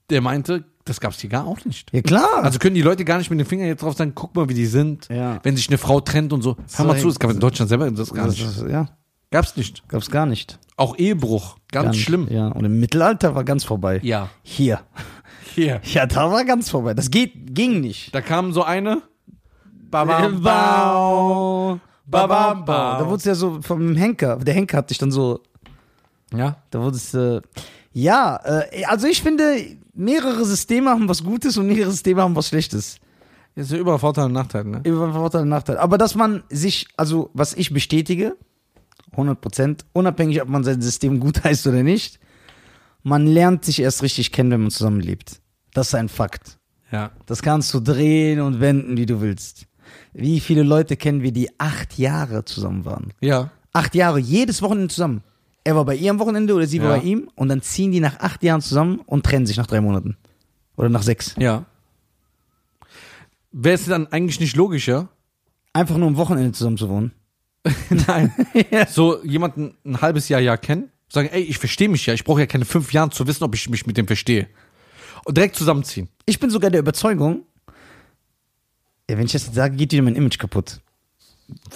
der 0.10 0.22
meinte, 0.22 0.64
das 0.86 1.00
gab's 1.00 1.20
hier 1.20 1.30
gar 1.30 1.46
auch 1.46 1.64
nicht. 1.66 1.92
Ja, 1.94 2.02
klar. 2.02 2.44
Also 2.44 2.58
können 2.58 2.74
die 2.76 2.82
Leute 2.82 3.06
gar 3.06 3.18
nicht 3.18 3.30
mit 3.30 3.40
den 3.40 3.46
Fingern 3.46 3.68
jetzt 3.68 3.84
drauf 3.84 3.96
sagen, 3.96 4.14
guck 4.16 4.36
mal, 4.36 4.50
wie 4.50 4.54
die 4.56 4.66
sind. 4.66 5.08
Ja. 5.10 5.40
Wenn 5.44 5.56
sich 5.56 5.68
eine 5.68 5.78
Frau 5.78 6.00
trennt 6.00 6.34
und 6.34 6.42
so. 6.42 6.56
Hör 6.76 6.86
mal 6.86 6.96
So, 6.98 7.04
zu, 7.04 7.10
es 7.10 7.20
gab 7.20 7.32
in 7.32 7.40
Deutschland 7.40 7.70
selber 7.70 7.92
das 7.92 8.14
gar 8.14 8.26
das, 8.28 8.36
nicht. 8.38 8.62
das, 8.62 8.72
ja, 8.72 8.88
Gab's 9.30 9.56
nicht. 9.56 9.88
gab's 9.88 10.10
gar 10.10 10.26
nicht. 10.26 10.58
Auch 10.80 10.98
Ehebruch. 10.98 11.58
Ganz 11.72 11.98
nicht. 11.98 12.06
schlimm. 12.06 12.28
Ja, 12.32 12.48
und 12.48 12.64
im 12.64 12.80
Mittelalter 12.80 13.36
war 13.36 13.44
ganz 13.44 13.66
vorbei. 13.66 14.00
Ja. 14.02 14.30
Hier. 14.44 14.80
Hier. 15.54 15.82
Ja, 15.84 16.06
da 16.06 16.32
war 16.32 16.46
ganz 16.46 16.70
vorbei. 16.70 16.94
Das 16.94 17.12
geht, 17.12 17.54
ging 17.54 17.82
nicht. 17.82 18.16
Da 18.16 18.22
kam 18.22 18.54
so 18.54 18.64
eine. 18.64 19.02
Bam, 19.92 20.42
bau. 20.42 21.80
Babam, 22.06 22.64
bau. 22.64 23.00
Da 23.00 23.06
wurde 23.06 23.18
es 23.18 23.26
ja 23.26 23.36
so 23.36 23.62
vom 23.62 23.94
Henker. 23.96 24.38
Der 24.38 24.54
Henker 24.54 24.78
hat 24.78 24.90
dich 24.90 24.98
dann 24.98 25.12
so. 25.12 25.42
Ja. 26.34 26.56
Da 26.70 26.82
wurde 26.82 26.96
es. 26.96 27.14
Äh, 27.14 27.42
ja, 27.92 28.40
äh, 28.46 28.86
also 28.86 29.08
ich 29.08 29.22
finde, 29.22 29.58
mehrere 29.94 30.46
Systeme 30.46 30.92
haben 30.92 31.10
was 31.10 31.24
Gutes 31.24 31.58
und 31.58 31.68
mehrere 31.68 31.92
Systeme 31.92 32.22
haben 32.22 32.36
was 32.38 32.48
Schlechtes. 32.48 33.00
Das 33.56 33.66
ist 33.66 33.72
ja 33.74 33.80
überall 33.80 34.00
Vorteile 34.00 34.28
und 34.28 34.34
Nachteile, 34.34 34.70
ne? 34.70 34.82
Über 34.86 35.12
Vorteil 35.12 35.42
und 35.42 35.50
Nachteil. 35.50 35.78
Aber 35.78 35.98
dass 35.98 36.16
man 36.16 36.44
sich, 36.50 36.88
also 36.96 37.32
was 37.34 37.54
ich 37.54 37.74
bestätige, 37.74 38.38
100 39.20 39.42
Prozent, 39.42 39.86
unabhängig, 39.94 40.42
ob 40.42 40.50
man 40.50 40.64
sein 40.64 40.82
System 40.82 41.20
gut 41.20 41.44
heißt 41.44 41.68
oder 41.68 41.84
nicht, 41.84 42.20
man 43.04 43.26
lernt 43.28 43.64
sich 43.66 43.82
erst 43.82 44.02
richtig 44.04 44.32
kennen, 44.32 44.52
wenn 44.52 44.62
man 44.62 44.72
zusammenlebt. 44.72 45.40
Das 45.74 45.88
ist 45.90 45.96
ein 45.96 46.10
Fakt. 46.10 46.58
Ja. 46.92 47.12
Das 47.26 47.42
kannst 47.42 47.74
du 47.74 47.80
drehen 47.80 48.42
und 48.42 48.60
wenden, 48.60 48.98
wie 48.98 49.06
du 49.06 49.22
willst. 49.22 49.68
Wie 50.14 50.40
viele 50.40 50.64
Leute 50.64 50.98
kennen 50.98 51.22
wir, 51.22 51.32
die 51.32 51.50
acht 51.60 51.98
Jahre 51.98 52.44
zusammen 52.46 52.86
waren? 52.86 53.14
Ja. 53.22 53.52
Acht 53.74 53.94
Jahre, 53.96 54.20
jedes 54.20 54.62
Wochenende 54.62 54.90
zusammen. 54.94 55.24
Er 55.64 55.76
war 55.76 55.86
bei 55.86 55.96
ihr 55.96 56.10
am 56.10 56.20
Wochenende 56.20 56.54
oder 56.56 56.66
sie 56.66 56.82
war 56.82 56.92
Ja. 56.92 56.98
bei 56.98 57.04
ihm 57.04 57.30
und 57.36 57.50
dann 57.50 57.62
ziehen 57.62 57.92
die 57.92 58.00
nach 58.00 58.20
acht 58.20 58.42
Jahren 58.44 58.62
zusammen 58.62 59.00
und 59.06 59.26
trennen 59.26 59.46
sich 59.46 59.58
nach 59.58 59.68
drei 59.68 59.82
Monaten. 59.82 60.18
Oder 60.78 60.90
nach 60.90 61.04
sechs. 61.04 61.36
Ja. 61.38 61.66
Wäre 63.52 63.76
es 63.76 63.86
dann 63.86 64.08
eigentlich 64.08 64.40
nicht 64.40 64.56
logischer? 64.56 65.10
Einfach 65.74 65.98
nur 65.98 66.08
am 66.08 66.18
Wochenende 66.18 66.52
zusammen 66.52 66.78
zu 66.78 66.90
wohnen. 66.90 67.12
Nein. 68.08 68.34
So 68.90 69.24
jemanden 69.24 69.78
ein 69.86 70.02
halbes 70.02 70.30
Jahr 70.30 70.42
ja 70.42 70.58
kennen, 70.58 70.92
sagen, 71.10 71.30
ey, 71.32 71.42
ich 71.42 71.58
verstehe 71.58 71.90
mich 71.90 72.06
ja, 72.06 72.14
ich 72.14 72.24
brauche 72.24 72.40
ja 72.40 72.46
keine 72.46 72.66
fünf 72.66 72.94
Jahre 72.94 73.10
zu 73.10 73.28
wissen, 73.28 73.44
ob 73.44 73.56
ich 73.56 73.70
mich 73.70 73.86
mit 73.86 73.98
dem 73.98 74.08
verstehe. 74.08 74.48
Und 75.26 75.38
direkt 75.38 75.56
zusammenziehen. 75.56 76.10
Ich 76.26 76.40
bin 76.40 76.50
sogar 76.50 76.72
der 76.72 76.80
Überzeugung, 76.80 77.44
ja, 79.10 79.18
wenn 79.18 79.26
ich 79.26 79.32
das 79.32 79.48
jetzt 79.48 79.56
sage, 79.56 79.76
geht 79.76 79.92
dir 79.92 80.04
mein 80.04 80.16
Image 80.16 80.38
kaputt. 80.38 80.80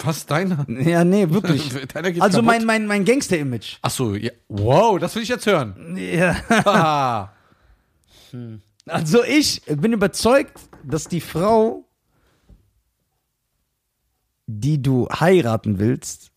Was 0.04 0.24
deiner? 0.26 0.66
Ja, 0.68 1.02
nee, 1.04 1.28
wirklich. 1.30 1.68
Deiner 1.92 2.12
geht 2.12 2.22
also 2.22 2.38
kaputt? 2.38 2.46
mein, 2.46 2.64
mein, 2.64 2.86
mein 2.86 3.04
Gangster-Image. 3.04 3.78
Ach 3.82 3.90
so, 3.90 4.14
ja. 4.14 4.30
Wow, 4.48 5.00
das 5.00 5.16
will 5.16 5.24
ich 5.24 5.28
jetzt 5.28 5.46
hören. 5.46 5.96
Ja. 5.96 6.36
Ah. 6.64 7.30
Also 8.86 9.22
ich 9.22 9.62
bin 9.62 9.92
überzeugt, 9.92 10.58
dass 10.82 11.06
die 11.06 11.20
Frau, 11.20 11.88
die 14.46 14.80
du 14.80 15.08
heiraten 15.08 15.78
willst, 15.78 16.30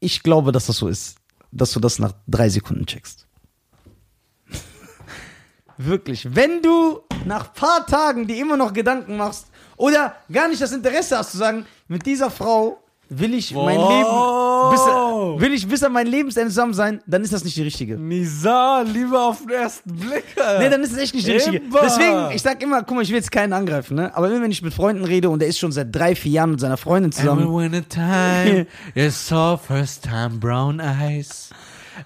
ich 0.00 0.22
glaube, 0.22 0.52
dass 0.52 0.66
das 0.66 0.76
so 0.76 0.88
ist, 0.88 1.16
dass 1.52 1.72
du 1.72 1.80
das 1.80 1.98
nach 1.98 2.12
drei 2.26 2.48
Sekunden 2.48 2.86
checkst. 2.86 3.26
Wirklich. 5.76 6.34
Wenn 6.34 6.62
du 6.62 7.00
nach 7.24 7.52
paar 7.54 7.86
Tagen 7.86 8.26
dir 8.26 8.40
immer 8.40 8.56
noch 8.56 8.72
Gedanken 8.72 9.16
machst 9.16 9.46
oder 9.76 10.14
gar 10.30 10.48
nicht 10.48 10.60
das 10.60 10.72
Interesse 10.72 11.18
hast 11.18 11.32
zu 11.32 11.38
sagen, 11.38 11.66
mit 11.88 12.06
dieser 12.06 12.30
Frau 12.30 12.82
will 13.08 13.34
ich 13.34 13.52
mein 13.52 13.78
Wow. 13.78 13.90
Leben, 13.90 14.08
bis, 14.70 15.40
will 15.42 15.54
ich 15.54 15.66
bis 15.66 15.82
an 15.82 15.92
mein 15.92 16.06
Lebensende 16.06 16.48
zusammen 16.48 16.74
sein, 16.74 17.00
dann 17.06 17.22
ist 17.22 17.32
das 17.32 17.44
nicht 17.44 17.56
die 17.56 17.62
richtige. 17.62 17.96
Nisa, 17.96 18.82
lieber 18.82 19.28
auf 19.28 19.40
den 19.40 19.50
ersten 19.50 19.94
Blick. 19.94 20.24
Nee, 20.58 20.68
dann 20.68 20.82
ist 20.82 20.92
es 20.92 20.98
echt 20.98 21.14
nicht 21.14 21.26
die 21.26 21.32
richtige. 21.32 21.58
Immer. 21.58 21.80
Deswegen, 21.82 22.30
ich 22.32 22.42
sag 22.42 22.62
immer, 22.62 22.82
guck 22.82 22.96
mal, 22.96 23.02
ich 23.02 23.08
will 23.08 23.16
jetzt 23.16 23.32
keinen 23.32 23.52
angreifen, 23.52 23.96
ne? 23.96 24.14
Aber 24.16 24.28
immer 24.28 24.42
wenn 24.42 24.50
ich 24.50 24.62
mit 24.62 24.74
Freunden 24.74 25.04
rede 25.04 25.28
und 25.28 25.40
der 25.40 25.48
ist 25.48 25.58
schon 25.58 25.72
seit 25.72 25.94
drei, 25.94 26.14
vier 26.14 26.32
Jahren 26.32 26.52
mit 26.52 26.60
seiner 26.60 26.76
Freundin 26.76 27.12
zusammen. 27.12 27.52
when 27.52 27.74
a 27.74 27.82
time 27.82 28.66
you 28.94 29.10
saw 29.10 29.56
first 29.56 30.04
time 30.04 30.38
brown 30.38 30.80
eyes 30.80 31.50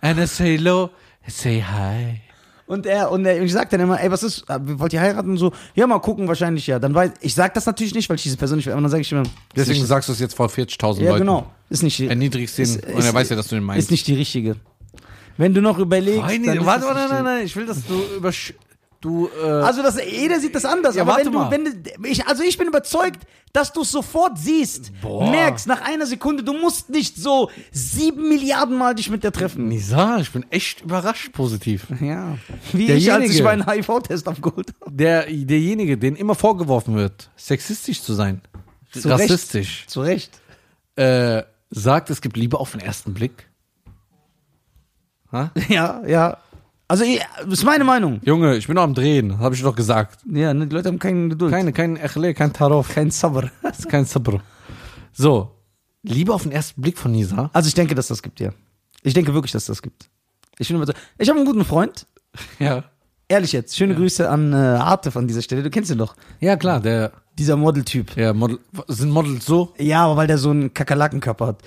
and 0.02 0.18
I 0.18 0.26
say 0.26 0.56
hello, 0.56 0.90
I 1.26 1.30
say 1.30 1.60
hi. 1.60 2.22
Und 2.70 2.86
er, 2.86 3.10
und 3.10 3.24
er, 3.26 3.42
ich 3.42 3.52
sag 3.52 3.68
dann 3.70 3.80
immer, 3.80 4.00
ey, 4.00 4.12
was 4.12 4.22
ist, 4.22 4.48
äh, 4.48 4.58
wollt 4.78 4.92
ihr 4.92 5.00
heiraten 5.00 5.30
und 5.30 5.38
so? 5.38 5.52
Ja, 5.74 5.88
mal 5.88 5.98
gucken, 5.98 6.28
wahrscheinlich 6.28 6.68
ja. 6.68 6.78
Dann 6.78 6.94
weiß, 6.94 7.10
ich 7.20 7.34
sag 7.34 7.52
das 7.54 7.66
natürlich 7.66 7.94
nicht, 7.94 8.08
weil 8.08 8.14
ich 8.14 8.22
diese 8.22 8.36
Person 8.36 8.58
nicht 8.58 8.66
will, 8.66 8.74
aber 8.74 8.80
dann 8.82 8.90
sage 8.92 9.00
ich 9.00 9.10
immer, 9.10 9.24
Deswegen 9.56 9.80
ist 9.82 9.88
sagst 9.88 10.08
du 10.08 10.12
es 10.12 10.20
jetzt 10.20 10.34
vor 10.36 10.46
40.000 10.46 10.92
nicht, 10.98 11.00
ja, 11.02 11.10
Leuten. 11.10 11.18
genau, 11.22 11.50
ist 11.68 11.82
nicht 11.82 11.98
die, 11.98 12.06
Erniedrigst 12.06 12.56
ihn 12.60 12.70
und 12.76 12.84
er 12.84 12.98
ist- 13.00 13.12
weiß 13.14 13.28
ja, 13.30 13.34
dass 13.34 13.48
du 13.48 13.56
den 13.56 13.64
meinst. 13.64 13.82
ist 13.86 13.90
nicht 13.90 14.06
die 14.06 14.14
richtige. 14.14 14.54
Wenn 15.36 15.52
du 15.52 15.60
noch 15.60 15.78
überlegst, 15.80 16.20
Nein, 16.22 16.44
warte, 16.64 16.84
warte, 16.86 17.00
nicht 17.00 17.08
nein, 17.08 17.08
nein, 17.08 17.24
nein, 17.24 17.44
ich 17.44 17.56
will, 17.56 17.66
dass 17.66 17.84
du 17.84 18.00
über 18.16 18.30
du 19.00 19.28
äh, 19.42 19.46
Also 19.48 19.82
das, 19.82 19.96
jeder 20.04 20.40
sieht 20.40 20.54
das 20.54 20.64
anders. 20.64 20.94
Ja, 20.94 21.02
aber 21.02 21.12
warte 21.12 21.26
wenn 21.26 21.32
du, 21.32 21.38
mal. 21.38 21.50
wenn 21.50 21.64
du, 21.64 22.08
ich, 22.08 22.26
also 22.26 22.42
ich 22.42 22.56
bin 22.58 22.68
überzeugt, 22.68 23.20
dass 23.52 23.72
du 23.72 23.82
es 23.82 23.90
sofort 23.90 24.38
siehst, 24.38 24.92
Boah. 25.02 25.28
merkst 25.30 25.66
nach 25.66 25.80
einer 25.82 26.06
Sekunde, 26.06 26.44
du 26.44 26.52
musst 26.52 26.88
nicht 26.90 27.16
so 27.16 27.50
sieben 27.72 28.28
Milliarden 28.28 28.76
Mal 28.78 28.94
dich 28.94 29.10
mit 29.10 29.24
der 29.24 29.32
treffen. 29.32 29.66
Nisa, 29.68 30.18
ich 30.18 30.30
bin 30.30 30.44
echt 30.50 30.82
überrascht 30.82 31.32
positiv. 31.32 31.86
Ja. 32.00 32.36
Wie 32.72 32.84
ich, 32.92 33.12
als 33.12 33.24
ich 33.30 33.40
Derjenige- 33.40 33.42
meinen 33.42 33.66
HIV-Test 33.66 34.28
abgeholt 34.28 34.72
habe. 34.80 34.92
Der, 34.92 35.24
derjenige, 35.26 35.98
den 35.98 36.14
immer 36.14 36.34
vorgeworfen 36.36 36.94
wird, 36.94 37.30
sexistisch 37.36 38.02
zu 38.02 38.14
sein, 38.14 38.40
Zu 38.92 39.08
Recht. 39.08 39.22
rassistisch, 39.30 39.86
Zu 39.88 40.02
Recht. 40.02 40.40
äh, 40.96 41.42
sagt, 41.70 42.10
es 42.10 42.20
gibt 42.20 42.36
Liebe 42.36 42.58
auf 42.60 42.70
den 42.72 42.80
ersten 42.80 43.14
Blick. 43.14 43.48
Ha? 45.32 45.50
Ja, 45.68 46.02
ja. 46.06 46.38
Also, 46.90 47.04
ich- 47.04 47.20
das 47.44 47.60
ist 47.60 47.64
meine 47.64 47.84
Meinung. 47.84 48.20
Junge, 48.24 48.56
ich 48.56 48.66
bin 48.66 48.74
noch 48.74 48.82
am 48.82 48.94
Drehen, 48.94 49.38
habe 49.38 49.54
ich 49.54 49.62
doch 49.62 49.76
gesagt. 49.76 50.18
Ja, 50.28 50.52
ne, 50.52 50.66
die 50.66 50.74
Leute 50.74 50.88
haben 50.88 50.98
keine 50.98 51.28
Geduld. 51.28 51.52
Keine, 51.52 51.72
kein 51.72 51.96
Echle, 51.96 52.34
kein 52.34 52.52
Tarof, 52.52 52.92
kein 52.92 53.12
Sabr. 53.12 53.48
ist 53.62 53.88
kein 53.88 54.04
Sabr. 54.04 54.40
So, 55.12 55.52
Liebe 56.02 56.34
auf 56.34 56.42
den 56.42 56.50
ersten 56.50 56.80
Blick 56.82 56.98
von 56.98 57.12
Nisa. 57.12 57.48
Also, 57.52 57.68
ich 57.68 57.74
denke, 57.74 57.94
dass 57.94 58.08
das 58.08 58.20
gibt, 58.22 58.40
ja. 58.40 58.50
Ich 59.04 59.14
denke 59.14 59.32
wirklich, 59.34 59.52
dass 59.52 59.66
das 59.66 59.80
gibt. 59.82 60.10
Ich 60.58 60.66
bin 60.66 60.78
überzeugt. 60.78 60.98
Ich 61.16 61.28
habe 61.28 61.38
einen 61.38 61.46
guten 61.46 61.64
Freund. 61.64 62.06
Ja. 62.58 62.82
Ehrlich 63.28 63.52
jetzt. 63.52 63.76
Schöne 63.76 63.94
Grüße 63.94 64.28
an 64.28 64.52
äh, 64.52 64.56
Arte 64.56 65.12
von 65.12 65.28
dieser 65.28 65.42
Stelle. 65.42 65.62
Du 65.62 65.70
kennst 65.70 65.92
ihn 65.92 65.98
doch. 65.98 66.16
Ja, 66.40 66.56
klar, 66.56 66.80
der, 66.80 67.12
Dieser 67.38 67.56
Modeltyp. 67.56 68.12
der 68.16 68.34
Model, 68.34 68.58
sind 68.88 69.10
Models 69.10 69.46
so? 69.46 69.72
Ja, 69.78 70.06
aber 70.06 70.16
weil 70.16 70.26
der 70.26 70.38
so 70.38 70.50
einen 70.50 70.74
Kakerlakenkörper 70.74 71.46
hat. 71.46 71.62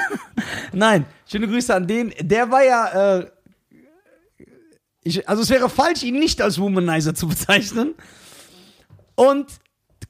Nein, 0.74 1.06
schöne 1.26 1.48
Grüße 1.48 1.74
an 1.74 1.86
den. 1.86 2.12
Der 2.20 2.50
war 2.50 2.62
ja, 2.62 3.18
äh, 3.20 3.26
ich, 5.02 5.28
also 5.28 5.42
es 5.42 5.50
wäre 5.50 5.68
falsch, 5.68 6.02
ihn 6.02 6.18
nicht 6.18 6.42
als 6.42 6.58
Womanizer 6.60 7.14
zu 7.14 7.28
bezeichnen. 7.28 7.94
Und 9.14 9.46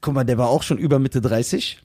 guck 0.01 0.13
mal, 0.13 0.23
der 0.23 0.37
war 0.37 0.49
auch 0.49 0.63
schon 0.63 0.77
über 0.77 0.99
Mitte 0.99 1.21
30. 1.21 1.83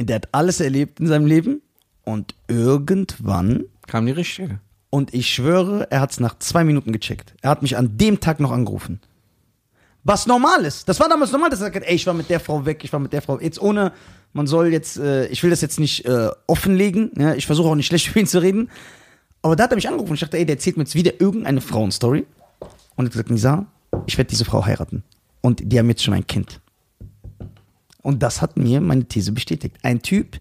Der 0.00 0.16
hat 0.16 0.28
alles 0.32 0.60
erlebt 0.60 1.00
in 1.00 1.06
seinem 1.06 1.26
Leben. 1.26 1.62
Und 2.04 2.34
irgendwann, 2.46 3.64
Kam 3.86 4.06
die 4.06 4.12
richtige. 4.12 4.60
und 4.90 5.12
ich 5.12 5.28
schwöre, 5.28 5.90
er 5.90 6.00
hat 6.00 6.12
es 6.12 6.20
nach 6.20 6.38
zwei 6.38 6.64
Minuten 6.64 6.92
gecheckt. 6.92 7.34
Er 7.42 7.50
hat 7.50 7.60
mich 7.62 7.76
an 7.76 7.98
dem 7.98 8.20
Tag 8.20 8.40
noch 8.40 8.50
angerufen. 8.50 9.00
Was 10.04 10.26
normal 10.26 10.64
ist. 10.64 10.88
Das 10.88 11.00
war 11.00 11.08
damals 11.10 11.32
normal, 11.32 11.50
dass 11.50 11.60
er 11.60 11.68
gesagt 11.70 11.84
hat, 11.84 11.90
ey, 11.90 11.96
ich 11.96 12.06
war 12.06 12.14
mit 12.14 12.30
der 12.30 12.40
Frau 12.40 12.64
weg, 12.64 12.82
ich 12.82 12.92
war 12.94 13.00
mit 13.00 13.12
der 13.12 13.20
Frau. 13.20 13.38
Jetzt 13.40 13.60
ohne, 13.60 13.92
man 14.32 14.46
soll 14.46 14.68
jetzt, 14.68 14.96
äh, 14.96 15.26
ich 15.26 15.42
will 15.42 15.50
das 15.50 15.60
jetzt 15.60 15.78
nicht 15.78 16.06
äh, 16.06 16.30
offenlegen, 16.46 17.10
ja, 17.18 17.34
ich 17.34 17.44
versuche 17.46 17.68
auch 17.68 17.74
nicht 17.74 17.88
schlecht 17.88 18.06
für 18.12 18.20
ihn 18.20 18.26
zu 18.26 18.40
reden. 18.40 18.70
Aber 19.42 19.56
da 19.56 19.64
hat 19.64 19.72
er 19.72 19.76
mich 19.76 19.88
angerufen 19.88 20.10
und 20.10 20.14
ich 20.14 20.20
dachte, 20.20 20.38
ey, 20.38 20.46
der 20.46 20.56
erzählt 20.56 20.76
mir 20.76 20.82
jetzt 20.82 20.94
wieder 20.94 21.20
irgendeine 21.20 21.60
Frauenstory. 21.60 22.26
Und 22.96 23.04
hat 23.04 23.12
gesagt, 23.12 23.30
Nisa, 23.30 23.66
ich 24.06 24.18
werde 24.18 24.28
diese 24.28 24.44
Frau 24.44 24.64
heiraten. 24.64 25.04
Und 25.40 25.62
die 25.64 25.78
haben 25.78 25.88
jetzt 25.88 26.02
schon 26.02 26.14
ein 26.14 26.26
Kind. 26.26 26.60
Und 28.02 28.22
das 28.22 28.42
hat 28.42 28.56
mir 28.56 28.80
meine 28.80 29.04
These 29.04 29.32
bestätigt. 29.32 29.76
Ein 29.82 30.02
Typ. 30.02 30.38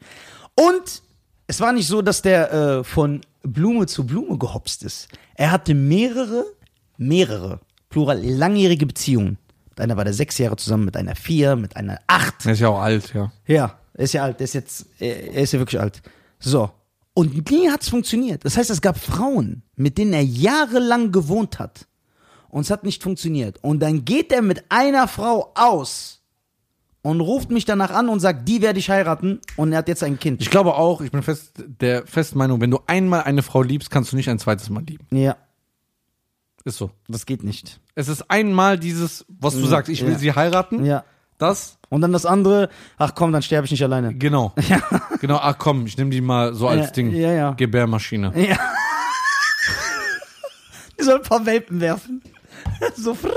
Und 0.55 1.01
es 1.45 1.60
war 1.60 1.71
nicht 1.71 1.88
so, 1.88 2.01
dass 2.01 2.21
der 2.21 2.51
äh, 2.51 2.83
von 2.83 3.21
Blume 3.43 3.86
zu 3.86 4.05
Blume 4.05 4.38
gehopst 4.38 4.83
ist. 4.83 5.07
Er 5.36 5.51
hatte 5.51 5.73
mehrere, 5.73 6.45
mehrere, 6.97 7.60
plural, 7.89 8.23
langjährige 8.23 8.86
Beziehungen. 8.86 9.38
Mit 9.69 9.81
einer 9.81 9.95
war 9.95 10.03
der 10.03 10.13
sechs 10.13 10.38
Jahre 10.38 10.55
zusammen, 10.55 10.86
mit 10.86 10.97
einer 10.97 11.15
vier, 11.15 11.55
mit 11.55 11.75
einer 11.75 11.99
acht. 12.07 12.45
Er 12.45 12.53
ist 12.53 12.60
ja 12.60 12.69
auch 12.69 12.79
alt, 12.79 13.13
ja. 13.13 13.31
Ja, 13.45 13.77
er 13.93 14.03
ist 14.03 14.13
ja 14.13 14.23
alt, 14.23 14.39
er 14.39 14.45
ist 14.45 14.53
jetzt, 14.53 14.88
er 14.99 15.33
er 15.33 15.43
ist 15.43 15.53
ja 15.53 15.60
wirklich 15.60 15.79
alt. 15.79 16.01
So. 16.39 16.71
Und 17.17 17.49
nie 17.49 17.67
hat's 17.71 17.89
funktioniert. 17.89 18.45
Das 18.45 18.58
heißt, 18.58 18.69
es 18.69 18.80
gab 18.80 18.95
Frauen, 18.95 19.63
mit 19.75 19.97
denen 19.97 20.13
er 20.13 20.23
jahrelang 20.23 21.12
gewohnt 21.12 21.58
hat. 21.58 21.88
Und 22.47 22.62
es 22.62 22.69
hat 22.69 22.84
nicht 22.84 23.01
funktioniert. 23.01 23.58
Und 23.63 23.80
dann 23.80 24.06
geht 24.06 24.32
er 24.32 24.43
mit 24.43 24.65
einer 24.69 25.08
Frau 25.08 25.51
aus 25.56 26.21
und 27.01 27.19
ruft 27.19 27.49
mich 27.49 27.65
danach 27.65 27.89
an 27.89 28.10
und 28.10 28.19
sagt, 28.19 28.47
die 28.47 28.62
werde 28.62 28.77
ich 28.77 28.91
heiraten. 28.91 29.39
Und 29.56 29.71
er 29.71 29.80
hat 29.80 29.88
jetzt 29.88 30.03
ein 30.03 30.19
Kind. 30.19 30.43
Ich 30.43 30.51
glaube 30.51 30.75
auch, 30.75 31.01
ich 31.01 31.10
bin 31.10 31.23
fest 31.23 31.53
der 31.58 32.06
festen 32.06 32.38
Meinung, 32.38 32.62
wenn 32.62 32.69
du 32.69 32.82
einmal 32.86 33.23
eine 33.23 33.41
Frau 33.41 33.63
liebst, 33.63 33.89
kannst 33.89 34.12
du 34.12 34.15
nicht 34.15 34.30
ein 34.30 34.38
zweites 34.38 34.69
Mal 34.69 34.84
lieben. 34.84 35.08
Ja, 35.10 35.38
Ist 36.65 36.77
so. 36.77 36.91
das 37.08 37.25
geht 37.25 37.43
nicht. 37.43 37.80
Es 37.95 38.10
ist 38.10 38.30
einmal 38.30 38.77
dieses, 38.77 39.25
was 39.27 39.56
du 39.56 39.65
sagst, 39.65 39.89
ich 39.89 40.03
will 40.03 40.12
ja. 40.12 40.19
sie 40.19 40.34
heiraten. 40.34 40.86
Ja. 40.86 41.03
Das, 41.39 41.76
Und 41.89 42.02
dann 42.02 42.12
das 42.12 42.26
andere, 42.26 42.69
ach 42.97 43.15
komm, 43.15 43.32
dann 43.32 43.41
sterbe 43.41 43.65
ich 43.65 43.71
nicht 43.71 43.84
alleine. 43.84 44.13
genau. 44.13 44.54
Genau, 45.21 45.38
ach 45.41 45.58
komm, 45.58 45.86
ich 45.88 45.97
nehme 45.97 46.12
die 46.12 46.21
mal 46.21 46.54
so 46.54 46.67
als 46.67 46.88
Ja, 46.88 46.91
Ding. 46.91 47.12
ja, 47.15 47.32
ja. 47.34 47.52
Gebärmaschine. 47.52 48.32
Ja. 48.36 48.58
Die 51.00 51.04
soll 51.04 51.15
ein 51.17 51.21
paar 51.23 51.45
Welpen 51.45 51.80
werfen. 51.82 52.21
So 52.95 53.13
frrr. 53.15 53.32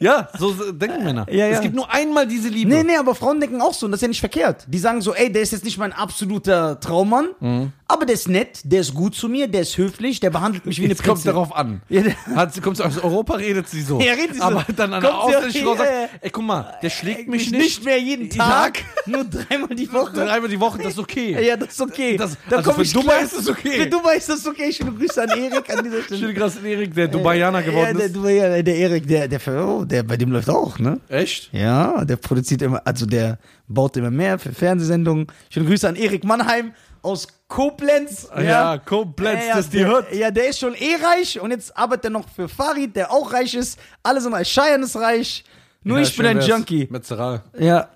Ja, 0.00 0.28
so 0.38 0.52
so 0.52 0.72
denken 0.72 1.04
Männer. 1.04 1.24
Ja, 1.30 1.46
ja. 1.46 1.54
Es 1.54 1.60
gibt 1.60 1.74
nur 1.74 1.90
einmal 1.92 2.26
diese 2.26 2.48
Liebe. 2.48 2.68
Nee, 2.70 2.82
nee, 2.82 2.96
aber 2.96 3.14
Frauen 3.14 3.38
denken 3.40 3.60
auch 3.62 3.72
so 3.72 3.86
und 3.86 3.92
das 3.92 3.98
ist 3.98 4.02
ja 4.02 4.08
nicht 4.08 4.20
verkehrt. 4.20 4.64
Die 4.68 4.78
sagen 4.78 5.00
so, 5.00 5.14
ey, 5.14 5.30
der 5.32 5.42
ist 5.42 5.52
jetzt 5.52 5.64
nicht 5.64 5.78
mein 5.78 5.92
absoluter 5.92 6.80
Traummann, 6.80 7.26
Mhm. 7.40 7.72
Aber 7.94 8.04
der 8.06 8.14
ist 8.14 8.28
nett, 8.28 8.60
der 8.64 8.80
ist 8.82 8.92
gut 8.94 9.14
zu 9.14 9.28
mir, 9.28 9.48
der 9.48 9.62
ist 9.62 9.78
höflich, 9.78 10.20
der 10.20 10.30
behandelt 10.30 10.66
mich 10.66 10.78
wie 10.78 10.82
eine 10.84 10.90
Jetzt 10.92 11.02
kommt 11.04 11.24
darauf 11.26 11.54
an. 11.54 11.80
Ja, 11.88 12.02
der- 12.02 12.16
Hat, 12.36 12.60
kommt 12.62 12.76
sie 12.76 12.84
aus 12.84 12.98
Europa, 12.98 13.34
redet 13.36 13.68
sie 13.68 13.80
so. 13.82 14.00
Ja, 14.00 14.12
redet 14.12 14.34
sie 14.34 14.38
so. 14.40 14.44
Aber 14.44 14.64
dann 14.76 14.92
an 14.92 15.02
Kommt 15.02 15.32
der 15.32 15.50
sie- 15.50 15.60
Frau 15.62 15.76
sagt, 15.76 15.90
ey, 16.20 16.30
guck 16.30 16.44
mal, 16.44 16.74
der 16.82 16.90
schlägt 16.90 17.28
Mich 17.28 17.50
mich 17.50 17.58
nicht. 17.60 17.84
mehr 17.84 17.98
jeden 17.98 18.28
Tag, 18.30 18.78
nur 19.06 19.24
dreimal 19.24 19.74
die 19.74 19.90
Woche. 19.92 20.12
Dreimal 20.12 20.48
die 20.48 20.60
Woche, 20.60 20.78
das 20.82 20.92
ist 20.94 20.98
okay. 20.98 21.42
Ja, 21.46 21.56
das 21.56 21.70
ist 21.70 21.80
okay. 21.80 22.16
Das- 22.16 22.36
Da 22.50 22.56
also 22.58 22.70
komm 22.70 22.76
für 22.76 22.82
ich 22.82 22.92
Dubai 22.92 23.04
klar. 23.14 23.22
ist 23.22 23.38
das 23.38 23.48
okay. 23.48 23.80
Für 23.82 23.86
Dubai 23.86 24.16
ist 24.16 24.28
das 24.28 24.46
okay. 24.46 24.72
Schöne 24.72 24.92
Grüße 24.92 25.22
an 25.22 25.28
Erik 25.30 25.70
an 25.70 25.84
dieser 25.84 26.02
Stelle. 26.02 26.20
Schöne 26.20 26.34
Grüße 26.34 26.58
an 26.58 26.64
Erik, 26.66 26.94
der 26.94 27.08
Dubaianer 27.08 27.62
geworden 27.62 27.86
ja, 27.86 27.92
der, 27.94 28.06
ist. 28.06 28.16
Dubai, 28.16 28.62
der 28.62 28.76
Erik, 28.76 29.06
der, 29.06 29.28
der, 29.28 29.40
oh, 29.66 29.84
der, 29.84 30.02
bei 30.02 30.16
dem 30.16 30.30
läuft 30.32 30.50
auch, 30.50 30.78
ne? 30.78 31.00
Echt? 31.08 31.50
Ja, 31.52 32.04
der 32.04 32.16
produziert 32.16 32.62
immer, 32.62 32.82
also 32.84 33.06
der 33.06 33.38
baut 33.68 33.96
immer 33.96 34.10
mehr 34.10 34.38
für 34.38 34.52
Fernsehsendungen. 34.52 35.26
Schöne 35.50 35.66
Grüße 35.66 35.88
an 35.88 35.96
Erik 35.96 36.24
Mannheim 36.24 36.72
aus 37.04 37.28
Koblenz. 37.48 38.28
Ja, 38.36 38.78
Koblenz, 38.78 39.46
ja, 39.46 39.56
das 39.56 39.70
die 39.70 39.78
der, 39.78 39.86
hört. 39.86 40.12
Ja, 40.14 40.30
der 40.30 40.48
ist 40.48 40.58
schon 40.58 40.74
eh 40.74 40.96
reich 40.96 41.38
und 41.40 41.50
jetzt 41.50 41.76
arbeitet 41.76 42.06
er 42.06 42.10
noch 42.10 42.28
für 42.28 42.48
Farid, 42.48 42.96
der 42.96 43.10
auch 43.12 43.32
reich 43.32 43.54
ist. 43.54 43.78
Alle 44.02 44.20
sind 44.20 44.32
reich. 44.32 44.52
Cheyenne 44.52 44.84
ist 44.84 44.96
reich. 44.96 45.44
Nur 45.82 45.98
Ja, 45.98 46.02
ich 46.04 46.16
bin 46.16 46.26
ein. 46.26 46.40
Junkie. 46.40 46.88
Metzeral. 46.90 47.42
Ja. 47.58 47.88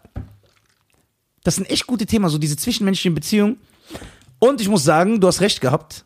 Das 1.45 1.57
sind 1.57 1.71
echt 1.71 1.87
gute 1.87 2.05
Themen, 2.07 2.29
so 2.29 2.39
diese 2.39 2.57
zwischenmenschlichen 2.57 3.15
Beziehungen. 3.15 3.59
Und 4.39 4.61
ich 4.61 4.69
muss 4.69 4.85
sagen, 4.85 5.21
du 5.21 5.27
hast 5.27 5.41
recht 5.41 5.61
gehabt. 5.61 6.05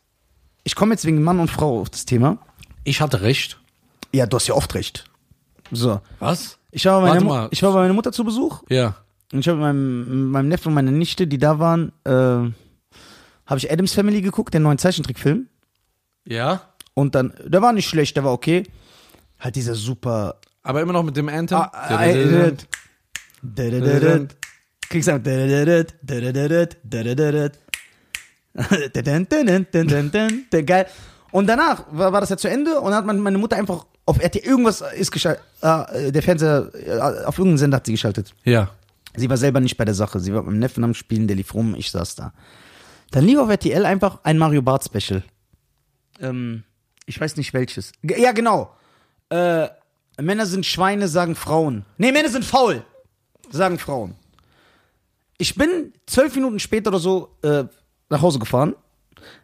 Ich 0.64 0.74
komme 0.76 0.94
jetzt 0.94 1.04
wegen 1.04 1.22
Mann 1.22 1.40
und 1.40 1.50
Frau 1.50 1.80
auf 1.80 1.90
das 1.90 2.04
Thema. 2.06 2.38
Ich 2.84 3.00
hatte 3.00 3.22
recht. 3.22 3.58
Ja, 4.12 4.26
du 4.26 4.36
hast 4.36 4.46
ja 4.46 4.54
oft 4.54 4.74
recht. 4.74 5.04
So. 5.72 6.00
Was? 6.20 6.58
Ich 6.70 6.84
war 6.86 7.00
bei, 7.00 7.08
Warte 7.08 7.24
meiner, 7.24 7.24
Mu- 7.24 7.40
mal. 7.42 7.48
ich 7.50 7.62
war 7.62 7.72
bei 7.72 7.80
meiner 7.80 7.94
Mutter 7.94 8.12
zu 8.12 8.24
Besuch. 8.24 8.62
Ja. 8.68 8.94
Und 9.32 9.40
ich 9.40 9.48
habe 9.48 9.56
mit 9.58 9.66
meinem, 9.66 10.30
meinem 10.30 10.48
Neffen 10.48 10.68
und 10.68 10.74
meiner 10.74 10.90
Nichte, 10.90 11.26
die 11.26 11.38
da 11.38 11.58
waren, 11.58 11.90
äh, 12.04 12.50
habe 13.46 13.58
ich 13.58 13.70
Adams 13.70 13.92
Family 13.92 14.22
geguckt, 14.22 14.54
den 14.54 14.62
neuen 14.62 14.78
Zeichentrickfilm. 14.78 15.48
Ja? 16.24 16.62
Und 16.94 17.14
dann, 17.14 17.32
der 17.44 17.62
war 17.62 17.72
nicht 17.72 17.88
schlecht, 17.88 18.16
der 18.16 18.24
war 18.24 18.32
okay. 18.32 18.64
Halt 19.38 19.56
dieser 19.56 19.74
super. 19.74 20.36
Aber 20.62 20.80
immer 20.80 20.92
noch 20.92 21.02
mit 21.02 21.16
dem 21.16 21.28
Anthem? 21.28 21.56
Ah, 21.56 22.04
äh. 22.04 22.54
Kriegst 24.88 25.08
du 25.08 25.18
dadadadad. 25.18 25.94
Geil. 30.66 30.86
Und 31.30 31.46
danach 31.46 31.84
war, 31.90 32.12
war 32.12 32.20
das 32.20 32.30
ja 32.30 32.36
zu 32.36 32.48
Ende 32.48 32.78
und 32.78 32.90
dann 32.90 33.06
hat 33.06 33.06
meine 33.06 33.38
Mutter 33.38 33.56
einfach 33.56 33.86
auf 34.04 34.22
RT 34.22 34.44
irgendwas 34.44 34.84
ist 34.96 35.10
geschaltet. 35.10 35.42
Äh, 35.62 36.12
der 36.12 36.22
Fernseher, 36.22 36.70
äh, 36.74 36.98
auf 37.00 37.38
irgendeinen 37.38 37.58
Sender 37.58 37.76
hat 37.76 37.86
sie 37.86 37.92
geschaltet. 37.92 38.34
Ja. 38.44 38.70
Sie 39.16 39.30
war 39.30 39.36
selber 39.36 39.60
nicht 39.60 39.76
bei 39.76 39.84
der 39.84 39.94
Sache. 39.94 40.20
Sie 40.20 40.32
war 40.32 40.42
mit 40.42 40.50
meinem 40.50 40.60
Neffen 40.60 40.84
am 40.84 40.94
Spielen, 40.94 41.26
der 41.26 41.36
lief 41.36 41.54
rum, 41.54 41.74
ich 41.74 41.90
saß 41.90 42.16
da. 42.16 42.32
Dann 43.12 43.24
lief 43.24 43.38
auf 43.38 43.48
RTL 43.48 43.86
einfach 43.86 44.18
ein 44.24 44.36
Mario 44.38 44.62
Bart 44.62 44.84
Special. 44.84 45.22
Ähm, 46.20 46.64
ich 47.06 47.20
weiß 47.20 47.36
nicht 47.36 47.54
welches. 47.54 47.92
G- 48.02 48.20
Ja, 48.20 48.32
genau. 48.32 48.74
Äh, 49.30 49.68
Männer 50.20 50.46
sind 50.46 50.66
Schweine, 50.66 51.08
sagen 51.08 51.34
Frauen. 51.36 51.84
Nee, 51.98 52.12
Männer 52.12 52.28
sind 52.28 52.44
faul, 52.44 52.84
sagen 53.50 53.78
Frauen. 53.78 54.14
Ich 55.38 55.54
bin 55.54 55.92
zwölf 56.06 56.34
Minuten 56.34 56.58
später 56.58 56.88
oder 56.88 56.98
so 56.98 57.36
äh, 57.42 57.64
nach 58.08 58.20
Hause 58.22 58.38
gefahren. 58.38 58.74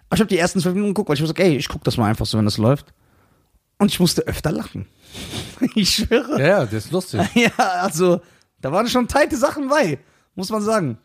Aber 0.08 0.14
ich 0.16 0.20
habe 0.20 0.28
die 0.28 0.38
ersten 0.38 0.60
zwölf 0.60 0.74
Minuten 0.74 0.94
geguckt, 0.94 1.08
weil 1.08 1.14
ich 1.14 1.20
mir 1.20 1.24
gesagt, 1.26 1.40
ey, 1.40 1.56
ich 1.56 1.68
guck 1.68 1.84
das 1.84 1.96
mal 1.96 2.06
einfach 2.08 2.26
so, 2.26 2.38
wenn 2.38 2.44
das 2.44 2.58
läuft. 2.58 2.86
Und 3.78 3.90
ich 3.90 4.00
musste 4.00 4.22
öfter 4.22 4.52
lachen. 4.52 4.86
ich 5.74 5.90
schwöre. 5.94 6.40
Ja, 6.40 6.46
ja, 6.46 6.66
der 6.66 6.78
ist 6.78 6.90
lustig. 6.92 7.20
Ja, 7.34 7.50
also, 7.82 8.20
da 8.60 8.72
waren 8.72 8.88
schon 8.88 9.08
teite 9.08 9.36
Sachen 9.36 9.68
bei, 9.68 9.98
muss 10.34 10.50
man 10.50 10.62
sagen. 10.62 10.98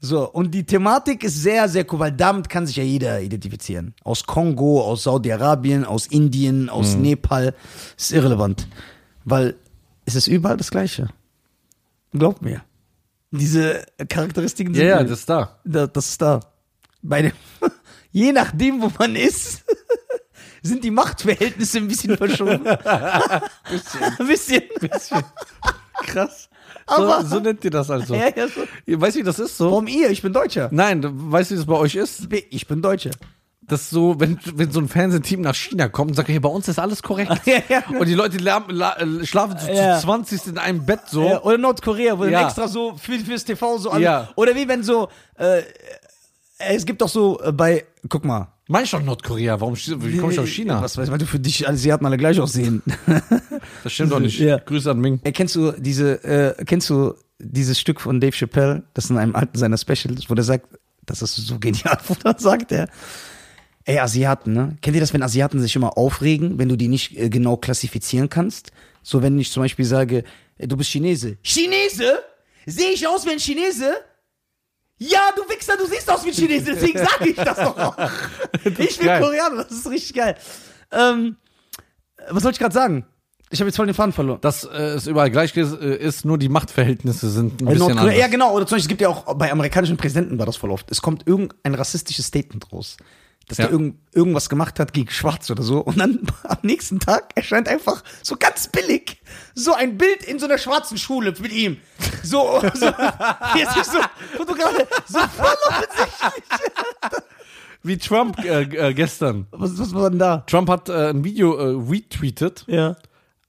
So, 0.00 0.30
und 0.30 0.52
die 0.52 0.64
Thematik 0.64 1.24
ist 1.24 1.42
sehr, 1.42 1.68
sehr 1.68 1.84
cool, 1.92 1.98
weil 1.98 2.12
damit 2.12 2.48
kann 2.48 2.66
sich 2.66 2.76
ja 2.76 2.84
jeder 2.84 3.20
identifizieren. 3.20 3.94
Aus 4.04 4.24
Kongo, 4.24 4.82
aus 4.82 5.02
Saudi-Arabien, 5.02 5.84
aus 5.84 6.06
Indien, 6.06 6.68
aus 6.68 6.94
Nepal. 6.94 7.54
Ist 7.96 8.12
irrelevant. 8.12 8.68
Weil 9.24 9.56
es 10.04 10.14
ist 10.14 10.28
überall 10.28 10.56
das 10.56 10.70
Gleiche. 10.70 11.08
Glaubt 12.12 12.42
mir. 12.42 12.62
Diese 13.30 13.84
Charakteristiken 14.08 14.72
Ja, 14.74 14.80
sind 14.80 14.88
ja, 14.88 15.02
das 15.04 15.18
ist 15.20 15.28
da. 15.28 15.58
da, 15.64 15.86
das 15.86 16.08
ist 16.10 16.22
da. 16.22 16.40
Bei 17.02 17.22
dem, 17.22 17.32
je 18.12 18.32
nachdem, 18.32 18.80
wo 18.80 18.90
man 18.98 19.16
ist, 19.16 19.64
sind 20.62 20.84
die 20.84 20.90
Machtverhältnisse 20.90 21.78
ein 21.78 21.88
bisschen 21.88 22.16
verschoben. 22.16 22.66
ein 22.66 24.26
bisschen. 24.26 24.62
Krass. 26.06 26.48
Aber- 26.88 27.22
so, 27.22 27.36
so 27.36 27.40
nennt 27.40 27.64
ihr 27.64 27.70
das 27.70 27.90
also. 27.90 28.14
Ja, 28.16 28.28
ja, 28.34 28.48
so. 28.48 28.60
Ihr 28.86 29.00
weißt, 29.00 29.16
wie 29.16 29.22
das 29.22 29.38
ist 29.38 29.56
so? 29.56 29.70
Warum 29.70 29.86
ihr? 29.86 30.10
Ich 30.10 30.22
bin 30.22 30.32
Deutscher. 30.32 30.68
Nein, 30.72 31.02
du- 31.02 31.10
weißt 31.12 31.50
du, 31.50 31.54
wie 31.54 31.58
das 31.58 31.66
bei 31.66 31.76
euch 31.76 31.94
ist? 31.94 32.28
Ich 32.50 32.66
bin 32.66 32.82
Deutscher. 32.82 33.10
Das 33.62 33.82
ist 33.82 33.90
so, 33.90 34.18
wenn, 34.18 34.38
wenn 34.54 34.72
so 34.72 34.80
ein 34.80 34.88
Fernsehteam 34.88 35.42
nach 35.42 35.54
China 35.54 35.88
kommt 35.88 36.12
und 36.12 36.14
sagt, 36.14 36.30
hey, 36.30 36.38
bei 36.40 36.48
uns 36.48 36.68
ist 36.68 36.78
alles 36.78 37.02
korrekt. 37.02 37.30
Ja, 37.44 37.58
ja. 37.68 37.82
Und 37.98 38.08
die 38.08 38.14
Leute 38.14 38.38
la, 38.38 38.64
la, 38.68 38.96
schlafen 39.24 39.58
so 39.58 39.70
Ja. 39.70 39.96
zu 39.98 40.06
20 40.06 40.46
in 40.46 40.58
einem 40.58 40.86
Bett 40.86 41.00
so. 41.10 41.22
Ja, 41.22 41.42
oder 41.42 41.58
Nordkorea, 41.58 42.18
wo 42.18 42.24
dann 42.24 42.32
extra 42.46 42.66
so 42.66 42.96
für, 42.96 43.18
fürs 43.18 43.44
TV 43.44 43.76
so 43.76 43.90
an. 43.90 44.00
Ja. 44.00 44.28
Oder 44.36 44.54
wie 44.54 44.66
wenn 44.68 44.82
so, 44.82 45.08
äh, 45.36 45.60
es 46.58 46.84
gibt 46.84 47.00
doch 47.00 47.08
so 47.08 47.40
äh, 47.40 47.52
bei, 47.52 47.84
guck 48.08 48.24
mal. 48.24 48.52
Meinst 48.70 48.92
ich 48.92 48.98
doch 48.98 49.04
Nordkorea, 49.04 49.60
warum 49.60 49.76
wie 49.76 50.18
komm 50.18 50.30
ich 50.30 50.38
aus 50.38 50.48
China? 50.48 50.82
Was 50.82 50.98
weiß 50.98 51.06
ich, 51.06 51.10
weil 51.10 51.18
du 51.18 51.26
für 51.26 51.38
dich 51.38 51.66
Asiaten 51.66 52.04
alle 52.04 52.18
gleich 52.18 52.38
aussehen. 52.38 52.82
Das 53.82 53.92
stimmt 53.92 54.12
doch 54.12 54.20
nicht. 54.20 54.38
Ja. 54.38 54.58
Grüße 54.58 54.90
an 54.90 55.00
Ming. 55.00 55.20
Ey, 55.24 55.32
kennst 55.32 55.54
du 55.54 55.72
diese, 55.72 56.22
äh, 56.24 56.64
kennst 56.64 56.90
du 56.90 57.14
dieses 57.38 57.78
Stück 57.78 58.00
von 58.00 58.20
Dave 58.20 58.32
Chappelle, 58.36 58.82
das 58.94 59.10
in 59.10 59.16
einem 59.16 59.34
alten 59.34 59.56
seiner 59.56 59.78
Specials, 59.78 60.28
wo 60.28 60.34
der 60.34 60.44
sagt, 60.44 60.66
das 61.06 61.22
ist 61.22 61.36
so 61.36 61.58
genial, 61.58 61.98
wo 62.06 62.14
dann 62.14 62.38
sagt 62.38 62.72
er, 62.72 62.88
ey, 63.84 63.98
Asiaten, 63.98 64.52
ne? 64.52 64.76
Kennt 64.82 64.96
ihr 64.96 65.00
das, 65.00 65.14
wenn 65.14 65.22
Asiaten 65.22 65.60
sich 65.60 65.74
immer 65.76 65.96
aufregen, 65.96 66.58
wenn 66.58 66.68
du 66.68 66.76
die 66.76 66.88
nicht 66.88 67.16
äh, 67.16 67.28
genau 67.30 67.56
klassifizieren 67.56 68.28
kannst? 68.28 68.72
So, 69.02 69.22
wenn 69.22 69.38
ich 69.38 69.50
zum 69.50 69.62
Beispiel 69.62 69.84
sage, 69.84 70.24
du 70.58 70.76
bist 70.76 70.90
Chinese. 70.90 71.38
Chinese? 71.42 72.18
Sehe 72.66 72.90
ich 72.90 73.06
aus 73.06 73.24
wie 73.24 73.30
ein 73.30 73.38
Chinese? 73.38 73.94
Ja, 74.98 75.30
du 75.36 75.42
Wichser, 75.48 75.76
du 75.76 75.86
siehst 75.86 76.10
aus 76.10 76.24
wie 76.24 76.30
ein 76.30 76.34
Chinese, 76.34 76.72
deswegen 76.74 76.98
sage 76.98 77.28
ich 77.28 77.36
das 77.36 77.56
doch 77.56 77.78
auch. 77.78 77.96
ich 78.64 78.98
bin 78.98 79.06
geil. 79.06 79.22
Koreaner, 79.22 79.64
das 79.64 79.78
ist 79.78 79.90
richtig 79.90 80.14
geil. 80.14 80.36
Ähm, 80.90 81.36
was 82.30 82.42
soll 82.42 82.52
ich 82.52 82.58
gerade 82.58 82.74
sagen? 82.74 83.06
Ich 83.50 83.60
habe 83.60 83.68
jetzt 83.68 83.76
voll 83.76 83.86
den 83.86 83.94
Faden 83.94 84.12
verloren. 84.12 84.40
Dass 84.40 84.64
äh, 84.64 84.76
es 84.76 85.06
überall 85.06 85.30
gleich 85.30 85.56
ist, 85.56 85.72
äh, 85.80 85.96
ist, 85.96 86.24
nur 86.24 86.36
die 86.36 86.48
Machtverhältnisse 86.48 87.30
sind 87.30 87.54
ein 87.54 87.58
In 87.60 87.66
bisschen 87.66 87.78
Nordkorea, 87.78 88.02
anders. 88.02 88.18
ja, 88.18 88.26
genau. 88.26 88.52
Oder 88.54 88.66
zum 88.66 88.76
Beispiel, 88.76 88.84
es 88.84 88.88
gibt 88.88 89.00
ja 89.00 89.08
auch 89.08 89.34
bei 89.36 89.50
amerikanischen 89.50 89.96
Präsidenten 89.96 90.38
war 90.38 90.46
das 90.46 90.56
voll 90.56 90.70
oft. 90.70 90.90
Es 90.90 91.00
kommt 91.00 91.26
irgendein 91.26 91.74
rassistisches 91.74 92.26
Statement 92.26 92.70
raus. 92.72 92.96
Dass 93.48 93.58
Ja. 93.58 93.64
der 93.64 93.72
irgend, 93.72 93.96
irgendwas 94.12 94.48
gemacht 94.50 94.78
hat 94.78 94.92
gegen 94.92 95.10
Schwarz 95.10 95.50
oder 95.50 95.62
so. 95.62 95.80
Und 95.80 95.98
dann 95.98 96.20
am 96.44 96.58
nächsten 96.62 97.00
Tag 97.00 97.30
erscheint 97.34 97.68
einfach 97.68 98.04
so 98.22 98.36
ganz 98.38 98.68
billig 98.68 99.20
so 99.54 99.72
ein 99.74 99.96
Bild 99.98 100.22
in 100.24 100.38
so 100.38 100.46
einer 100.46 100.58
schwarzen 100.58 100.98
Schule 100.98 101.34
mit 101.40 101.52
ihm. 101.52 101.78
So, 102.22 102.60
so 102.74 102.86
er 102.86 103.72
sich 103.74 103.84
so 103.84 103.98
fotografiert. 104.36 104.88
So 105.08 105.18
voll 105.18 105.56
offensichtlich. 105.68 106.44
Wie 107.82 107.96
Trump 107.96 108.38
äh, 108.44 108.62
äh, 108.62 108.92
gestern. 108.94 109.46
Was, 109.50 109.78
was 109.78 109.94
war 109.94 110.10
denn 110.10 110.18
da? 110.18 110.44
Trump 110.46 110.68
hat 110.68 110.88
äh, 110.88 111.10
ein 111.10 111.24
Video 111.24 111.56
äh, 111.56 111.90
retweetet, 111.90 112.64
Ja. 112.66 112.96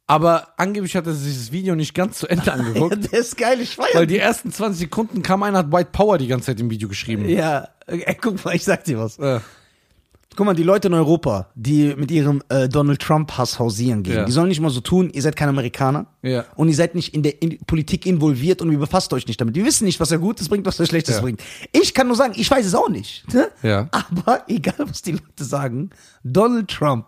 aber 0.08 0.54
angeblich 0.58 0.96
hat 0.96 1.08
er 1.08 1.14
sich 1.14 1.36
das 1.36 1.52
Video 1.52 1.76
nicht 1.76 1.94
ganz 1.96 2.20
zu 2.20 2.28
Ende 2.28 2.46
ja 2.48 2.54
angeguckt. 2.54 3.12
der 3.12 3.20
ist 3.20 3.38
geil, 3.38 3.60
ich 3.60 3.76
feier 3.76 3.88
Weil 3.94 4.08
die 4.08 4.20
ersten 4.20 4.52
20 4.52 4.80
Sekunden 4.82 5.24
kam 5.24 5.44
einer, 5.44 5.58
hat 5.58 5.72
White 5.72 5.90
Power 5.92 6.18
die 6.20 6.28
ganze 6.28 6.46
Zeit 6.48 6.60
im 6.60 6.70
Video 6.70 6.88
geschrieben. 6.88 7.28
Ja, 7.28 7.70
ey, 7.88 8.16
guck 8.22 8.46
mal, 8.46 8.56
ich 8.56 8.64
sag 8.64 8.84
dir 8.84 9.00
was. 9.00 9.18
Äh, 9.20 9.40
Guck 10.36 10.46
mal, 10.46 10.54
die 10.54 10.64
Leute 10.64 10.88
in 10.90 10.94
Europa, 10.94 11.50
die 11.56 11.96
mit 11.96 12.12
ihrem 12.12 12.42
äh, 12.50 12.70
Donald 12.70 13.02
Trump-Hass 13.02 13.58
hausieren 13.60 14.04
gehen, 14.04 14.16
Ja. 14.16 14.26
die 14.26 14.32
sollen 14.32 14.48
nicht 14.48 14.62
mal 14.62 14.70
so 14.70 14.80
tun, 14.80 15.10
ihr 15.12 15.22
seid 15.22 15.36
kein 15.36 15.50
Amerikaner 15.50 16.06
Ja. 16.22 16.46
und 16.56 16.70
ihr 16.70 16.76
seid 16.76 16.94
nicht 16.96 17.14
in 17.14 17.24
der 17.24 17.42
in 17.42 17.58
Politik 17.66 18.06
involviert 18.06 18.62
und 18.62 18.72
ihr 18.72 18.78
befasst 18.78 19.12
euch 19.12 19.28
nicht 19.28 19.42
damit. 19.42 19.56
Wir 19.56 19.66
wissen 19.66 19.86
nicht, 19.86 20.00
was 20.00 20.12
er 20.12 20.20
Gutes 20.20 20.48
bringt, 20.48 20.66
was 20.66 20.80
er 20.80 20.86
Schlechtes 20.86 21.16
Ja. 21.16 21.22
bringt. 21.22 21.42
Ich 21.72 21.94
kann 21.94 22.08
nur 22.08 22.16
sagen, 22.16 22.34
ich 22.38 22.50
weiß 22.50 22.66
es 22.66 22.76
auch 22.76 22.90
nicht. 22.90 23.26
Ne? 23.34 23.50
Aber 23.92 24.44
egal, 24.48 24.76
was 24.88 25.02
die 25.02 25.14
Leute 25.14 25.44
sagen, 25.44 25.90
Donald 26.24 26.70
Trump 26.70 27.08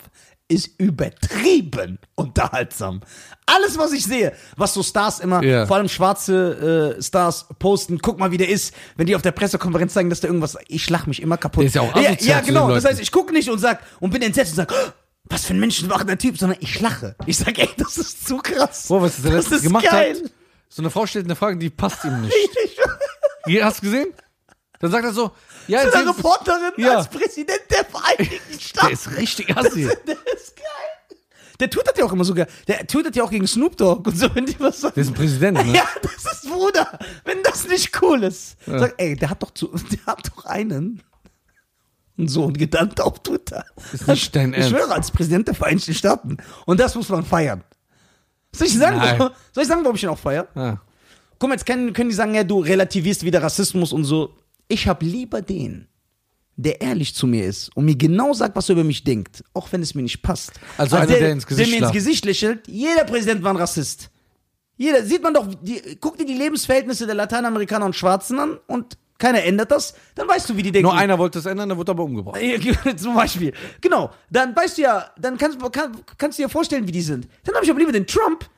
ist 0.51 0.69
übertrieben 0.79 1.97
unterhaltsam. 2.15 3.01
Alles, 3.45 3.77
was 3.77 3.91
ich 3.93 4.03
sehe, 4.03 4.33
was 4.57 4.73
so 4.73 4.83
Stars 4.83 5.19
immer, 5.19 5.43
Ja. 5.43 5.65
vor 5.65 5.77
allem 5.77 5.89
schwarze 5.89 6.95
äh, 6.97 7.01
Stars 7.01 7.47
posten, 7.59 7.99
guck 8.01 8.19
mal, 8.19 8.31
wie 8.31 8.37
der 8.37 8.49
ist, 8.49 8.73
wenn 8.97 9.07
die 9.07 9.15
auf 9.15 9.21
der 9.21 9.31
Pressekonferenz 9.31 9.93
sagen, 9.93 10.09
dass 10.09 10.19
der 10.19 10.29
irgendwas, 10.29 10.57
ich 10.67 10.89
lach 10.89 11.07
mich 11.07 11.21
immer 11.21 11.37
kaputt. 11.37 11.61
Der 11.61 11.67
ist 11.67 11.75
ja 11.75 11.81
auch 11.81 11.95
ja, 11.95 12.09
asozial 12.09 12.37
ja, 12.37 12.39
zu 12.41 12.47
genau. 12.47 12.69
Das 12.69 12.85
heißt, 12.85 13.01
ich 13.01 13.11
gucke 13.11 13.33
nicht 13.33 13.49
und 13.49 13.59
sag 13.59 13.81
und 13.99 14.11
bin 14.11 14.21
entsetzt 14.21 14.51
und 14.51 14.57
sag, 14.57 14.71
"Oh, 14.71 14.91
was 15.25 15.45
für 15.45 15.53
ein 15.53 15.59
menschenverachtender 15.59 16.17
Typ, 16.17 16.37
sondern 16.37 16.57
ich 16.61 16.79
lache. 16.81 17.15
Ich 17.25 17.37
sag, 17.37 17.57
ey, 17.57 17.69
das 17.77 17.97
ist 17.97 18.27
zu 18.27 18.37
krass. 18.37 18.87
Boah, 18.89 19.01
was 19.01 19.21
der 19.21 19.31
das 19.31 19.51
ist 19.51 19.63
gemacht 19.63 19.85
geil. 19.89 20.15
hat. 20.23 20.31
So 20.69 20.81
eine 20.81 20.89
Frau 20.89 21.05
stellt 21.05 21.25
eine 21.25 21.35
Frage, 21.35 21.57
die 21.57 21.69
passt 21.69 22.03
ihm 22.05 22.21
nicht. 22.21 22.33
Hast 23.63 23.79
du 23.79 23.85
gesehen? 23.85 24.07
Dann 24.79 24.91
sagt 24.91 25.03
er 25.05 25.13
so, 25.13 25.31
ja, 25.67 25.79
Eine 25.79 25.87
erzählen 25.89 26.05
Sie- 26.07 26.11
Reporterin 26.17 26.71
Ja. 26.77 26.97
als 26.97 27.07
Präsident 27.09 27.61
der 27.69 27.85
Vereinigten 27.85 28.59
Staaten. 28.59 28.87
der 28.87 28.93
ist 28.93 29.17
richtig 29.17 29.57
assi. 29.57 29.83
Der 29.83 29.93
ist 30.33 30.55
geil. 30.55 31.17
Der 31.59 31.69
twittert 31.69 31.97
ja 31.97 32.05
auch 32.05 32.11
immer 32.11 32.23
sogar. 32.23 32.47
Der 32.67 32.87
twittert 32.87 33.15
ja 33.15 33.23
auch 33.23 33.29
gegen 33.29 33.45
Snoop 33.47 33.77
Dogg 33.77 34.07
und 34.09 34.17
so, 34.17 34.33
wenn 34.33 34.45
die 34.47 34.59
was 34.59 34.81
sagen. 34.81 34.93
Der 34.95 35.03
ist 35.03 35.09
ein 35.09 35.13
Präsident, 35.13 35.57
ne? 35.65 35.75
Ja, 35.75 35.83
das 36.01 36.13
ist 36.33 36.49
Bruder. 36.49 36.97
Wenn 37.23 37.43
das 37.43 37.67
nicht 37.67 38.01
cool 38.01 38.23
ist. 38.23 38.57
Sag, 38.65 38.95
ey, 38.97 39.15
der 39.15 39.29
hat 39.29 39.43
doch 39.43 39.51
zu, 39.51 39.67
der 39.91 40.05
hat 40.07 40.27
doch 40.35 40.45
einen. 40.45 41.03
Einen 42.17 42.27
Sohn 42.27 42.53
genannt 42.53 42.99
auf 42.99 43.21
Twitter. 43.23 43.63
Ist 43.93 44.07
nicht 44.07 44.35
dein 44.35 44.51
Ich 44.53 44.57
Ernst. 44.59 44.69
schwöre, 44.71 44.91
als 44.93 45.11
Präsident 45.11 45.47
der 45.47 45.55
Vereinigten 45.55 45.93
Staaten. 45.93 46.37
Und 46.65 46.79
das 46.79 46.93
muss 46.95 47.09
man 47.09 47.23
feiern. 47.25 47.63
Soll 48.53 48.67
ich 48.67 48.77
sagen, 48.77 48.97
Nein. 48.97 49.17
warum, 49.19 49.33
soll 49.53 49.61
ich 49.63 49.67
sagen, 49.69 49.83
warum 49.83 49.95
ich 49.95 50.03
ihn 50.03 50.09
auch 50.09 50.19
feiere? 50.19 50.47
Ja. 50.55 50.81
Guck 51.39 51.49
mal, 51.49 51.55
jetzt 51.55 51.65
können, 51.65 51.93
können 51.93 52.09
die 52.09 52.15
sagen, 52.15 52.35
ja, 52.35 52.43
du 52.43 52.59
relativierst 52.59 53.23
wieder 53.23 53.41
Rassismus 53.41 53.93
und 53.93 54.03
so. 54.03 54.35
Ich 54.71 54.87
hab 54.87 55.03
lieber 55.03 55.41
den, 55.41 55.89
der 56.55 56.79
ehrlich 56.79 57.13
zu 57.13 57.27
mir 57.27 57.45
ist 57.45 57.75
und 57.75 57.85
mir 57.85 57.97
genau 57.97 58.33
sagt, 58.33 58.55
was 58.55 58.69
er 58.69 58.73
über 58.73 58.85
mich 58.85 59.03
denkt, 59.03 59.43
auch 59.53 59.69
wenn 59.71 59.81
es 59.81 59.95
mir 59.95 60.01
nicht 60.01 60.21
passt. 60.21 60.53
Also 60.77 60.95
einer, 60.95 61.07
der 61.07 61.31
ins 61.31 61.45
Gesicht 61.45 61.71
der 61.71 61.79
mir 61.79 61.85
ins. 61.85 61.93
Gesicht 61.93 62.23
lächelt. 62.23 62.67
Jeder 62.69 63.03
Präsident 63.03 63.43
war 63.43 63.51
ein 63.51 63.57
Rassist. 63.57 64.09
Jeder, 64.77 65.03
sieht 65.03 65.21
man 65.23 65.33
doch, 65.33 65.45
die, 65.61 65.97
guck 65.99 66.17
dir 66.17 66.25
die 66.25 66.35
Lebensverhältnisse 66.35 67.05
der 67.05 67.15
Lateinamerikaner 67.15 67.85
und 67.85 67.95
Schwarzen 67.95 68.39
an 68.39 68.59
und 68.67 68.97
keiner 69.17 69.43
ändert 69.43 69.71
das, 69.71 69.93
dann 70.15 70.27
weißt 70.27 70.49
du, 70.49 70.57
wie 70.57 70.63
die 70.63 70.71
denken. 70.71 70.87
Nur 70.87 70.97
einer 70.97 71.19
wollte 71.19 71.39
es 71.39 71.45
ändern, 71.45 71.69
der 71.69 71.77
wurde 71.77 71.91
aber 71.91 72.03
umgebracht. 72.03 72.39
Zum 72.95 73.13
Beispiel. 73.13 73.53
Genau. 73.81 74.09
Dann 74.29 74.55
weißt 74.55 74.77
du 74.77 74.83
ja, 74.83 75.11
dann 75.19 75.37
kannst, 75.37 75.59
kann, 75.73 75.97
kannst 76.17 76.39
du 76.39 76.43
dir 76.43 76.49
vorstellen, 76.49 76.87
wie 76.87 76.91
die 76.91 77.01
sind. 77.01 77.27
Dann 77.43 77.53
habe 77.55 77.65
ich 77.65 77.69
aber 77.69 77.79
lieber 77.79 77.91
den 77.91 78.07
Trump. 78.07 78.49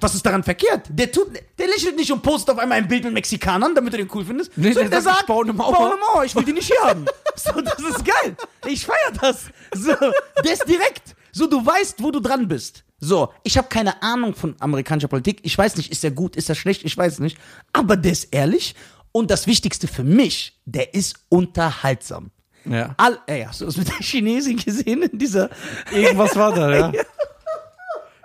Was 0.00 0.14
ist 0.14 0.26
daran 0.26 0.42
verkehrt? 0.42 0.82
Der, 0.88 1.10
tut, 1.10 1.28
der 1.58 1.66
lächelt 1.68 1.96
nicht 1.96 2.12
und 2.12 2.22
postet 2.22 2.54
auf 2.54 2.58
einmal 2.58 2.78
ein 2.78 2.88
Bild 2.88 3.04
mit 3.04 3.14
Mexikanern, 3.14 3.74
damit 3.74 3.92
du 3.92 3.98
den 3.98 4.10
cool 4.12 4.24
findest. 4.24 4.56
Nee, 4.56 4.72
sondern 4.72 4.90
der 4.90 5.02
sagt, 5.02 5.20
ich 5.20 5.26
baue 5.26 5.44
eine 5.44 5.52
Mauer. 5.52 5.72
Bau 5.72 5.86
eine 5.86 5.96
Mauer, 5.96 6.24
ich 6.24 6.34
will 6.34 6.44
die 6.44 6.52
nicht 6.52 6.66
hier 6.66 6.82
haben. 6.88 7.06
So, 7.38 7.60
das 7.60 7.78
ist 7.78 8.02
geil. 8.02 8.34
Ich 8.66 8.86
feier 8.86 9.12
das. 9.20 9.44
So, 9.74 9.94
der 10.42 10.52
ist 10.54 10.66
direkt. 10.66 11.14
So, 11.32 11.46
du 11.46 11.64
weißt, 11.64 12.02
wo 12.02 12.10
du 12.10 12.18
dran 12.18 12.48
bist. 12.48 12.82
So, 12.98 13.30
ich 13.42 13.58
habe 13.58 13.68
keine 13.68 14.02
Ahnung 14.02 14.34
von 14.34 14.56
amerikanischer 14.58 15.08
Politik. 15.08 15.40
Ich 15.42 15.56
weiß 15.56 15.76
nicht, 15.76 15.92
ist 15.92 16.02
er 16.02 16.12
gut, 16.12 16.34
ist 16.34 16.48
er 16.48 16.54
schlecht, 16.54 16.82
ich 16.82 16.96
weiß 16.96 17.18
nicht. 17.18 17.36
Aber 17.74 17.98
der 17.98 18.12
ist 18.12 18.32
ehrlich. 18.32 18.74
Und 19.12 19.30
das 19.30 19.46
Wichtigste 19.46 19.86
für 19.86 20.02
mich, 20.02 20.58
der 20.64 20.94
ist 20.94 21.16
unterhaltsam. 21.28 22.30
Ja. 22.64 22.94
All, 22.96 23.18
ey, 23.26 23.44
hast 23.46 23.60
du 23.60 23.66
das 23.66 23.76
mit 23.76 23.88
der 23.88 23.98
Chinesin 23.98 24.56
gesehen 24.56 25.02
in 25.02 25.18
dieser? 25.18 25.50
Irgendwas 25.92 26.34
war 26.36 26.54
da, 26.54 26.70
ja. 26.74 26.92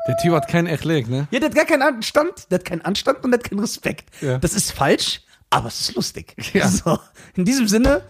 Der 0.07 0.17
Typ 0.17 0.33
hat 0.33 0.47
keinen 0.47 0.67
Echleg, 0.67 1.07
ne? 1.09 1.27
Ja, 1.31 1.39
der 1.39 1.49
hat 1.49 1.55
gar 1.55 1.65
keinen 1.65 1.81
Anstand, 1.83 2.49
der 2.49 2.59
hat 2.59 2.65
keinen 2.65 2.81
Anstand 2.81 3.23
und 3.23 3.31
der 3.31 3.39
hat 3.39 3.49
keinen 3.49 3.59
Respekt. 3.59 4.09
Ja. 4.21 4.37
Das 4.39 4.53
ist 4.53 4.71
falsch, 4.71 5.21
aber 5.49 5.67
es 5.67 5.79
ist 5.81 5.95
lustig. 5.95 6.35
Ja. 6.53 6.67
So, 6.67 6.97
in 7.35 7.45
diesem 7.45 7.67
Sinne, 7.67 8.01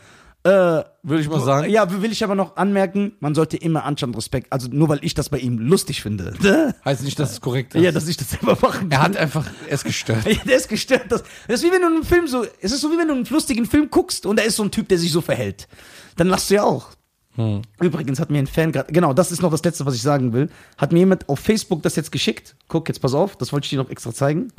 äh, 0.44 0.50
Würde 0.50 1.22
ich 1.22 1.30
mal 1.30 1.40
sagen. 1.42 1.70
ja, 1.70 2.02
will 2.02 2.12
ich 2.12 2.24
aber 2.24 2.34
noch 2.34 2.56
anmerken, 2.56 3.12
man 3.20 3.36
sollte 3.36 3.58
immer 3.58 3.84
Anstand, 3.84 4.18
Respekt, 4.18 4.52
also 4.52 4.70
nur 4.72 4.90
weil 4.90 4.98
ich 5.04 5.14
das 5.14 5.30
bei 5.30 5.38
ihm 5.38 5.60
lustig 5.60 6.02
finde. 6.02 6.34
Ne? 6.42 6.74
Heißt 6.84 7.04
nicht, 7.04 7.20
dass 7.20 7.32
es 7.34 7.42
korrekt 7.42 7.76
ist. 7.76 7.84
Ja, 7.84 7.92
dass 7.92 8.08
ich 8.08 8.18
das 8.18 8.32
selber 8.32 8.58
machen 8.60 8.90
er 8.90 8.98
kann. 8.98 9.08
hat 9.10 9.18
einfach, 9.18 9.46
er 9.68 9.74
ist 9.74 9.84
gestört. 9.84 10.26
Ja, 10.26 10.38
der 10.48 10.56
ist 10.58 10.68
gestört. 10.70 11.06
Das, 11.10 11.24
das 11.48 11.62
ist 11.62 11.64
wie 11.68 11.72
wenn 11.72 11.82
du 11.82 11.88
einen 11.88 12.04
Film 12.04 12.26
so, 12.26 12.44
es 12.60 12.72
ist 12.72 12.82
so 12.82 12.92
wie 12.92 12.98
wenn 12.98 13.10
du 13.10 13.14
einen 13.14 13.26
lustigen 13.26 13.66
Film 13.68 13.90
guckst 13.92 14.26
und 14.26 14.40
da 14.40 14.44
ist 14.44 14.56
so 14.56 14.64
ein 14.64 14.72
Typ, 14.72 14.88
der 14.90 14.98
sich 14.98 15.12
so 15.12 15.22
verhält. 15.22 15.68
Dann 16.16 16.28
lachst 16.28 16.50
du 16.50 16.56
ja 16.56 16.64
auch. 16.64 16.88
Hm. 17.36 17.62
Übrigens 17.80 18.20
hat 18.20 18.30
mir 18.30 18.40
ein 18.40 18.48
Fan 18.48 18.72
gerade, 18.72 18.92
genau, 18.92 19.14
das 19.14 19.32
ist 19.32 19.42
noch 19.42 19.52
das 19.52 19.64
Letzte, 19.64 19.86
was 19.86 19.96
ich 19.96 20.02
sagen 20.02 20.34
will, 20.34 20.50
hat 20.78 20.92
mir 20.92 21.00
jemand 21.00 21.30
auf 21.30 21.40
Facebook 21.40 21.82
das 21.82 21.96
jetzt 21.96 22.12
geschickt. 22.12 22.56
Guck, 22.68 22.90
jetzt 22.90 23.00
pass 23.00 23.14
auf, 23.14 23.38
das 23.38 23.54
wollte 23.54 23.66
ich 23.66 23.70
dir 23.70 23.80
noch 23.80 23.90
extra 23.90 24.14
zeigen. 24.14 24.52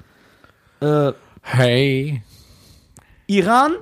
Äh, 0.81 1.12
Hey. 1.43 2.23
Iran 3.27 3.73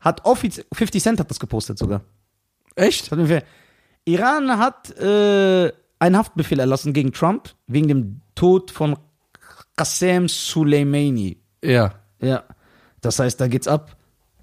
hat 0.00 0.24
offiziell, 0.24 0.66
50 0.72 1.02
Cent 1.02 1.20
hat 1.20 1.30
das 1.30 1.38
gepostet 1.38 1.78
sogar. 1.78 2.02
Echt? 2.74 3.10
Hat 3.10 3.18
mir. 3.18 3.42
Iran 4.06 4.58
hat 4.58 4.90
äh, 4.98 5.72
einen 5.98 6.16
Haftbefehl 6.16 6.58
erlassen 6.58 6.92
gegen 6.92 7.12
Trump 7.12 7.54
wegen 7.66 7.88
dem 7.88 8.20
Tod 8.34 8.70
von 8.70 8.96
Qasem 9.76 10.28
Soleimani. 10.28 11.38
Ja. 11.62 11.94
Ja. 12.20 12.44
Das 13.00 13.18
heißt, 13.18 13.40
da 13.40 13.48
geht's 13.48 13.68
ab. 13.68 13.93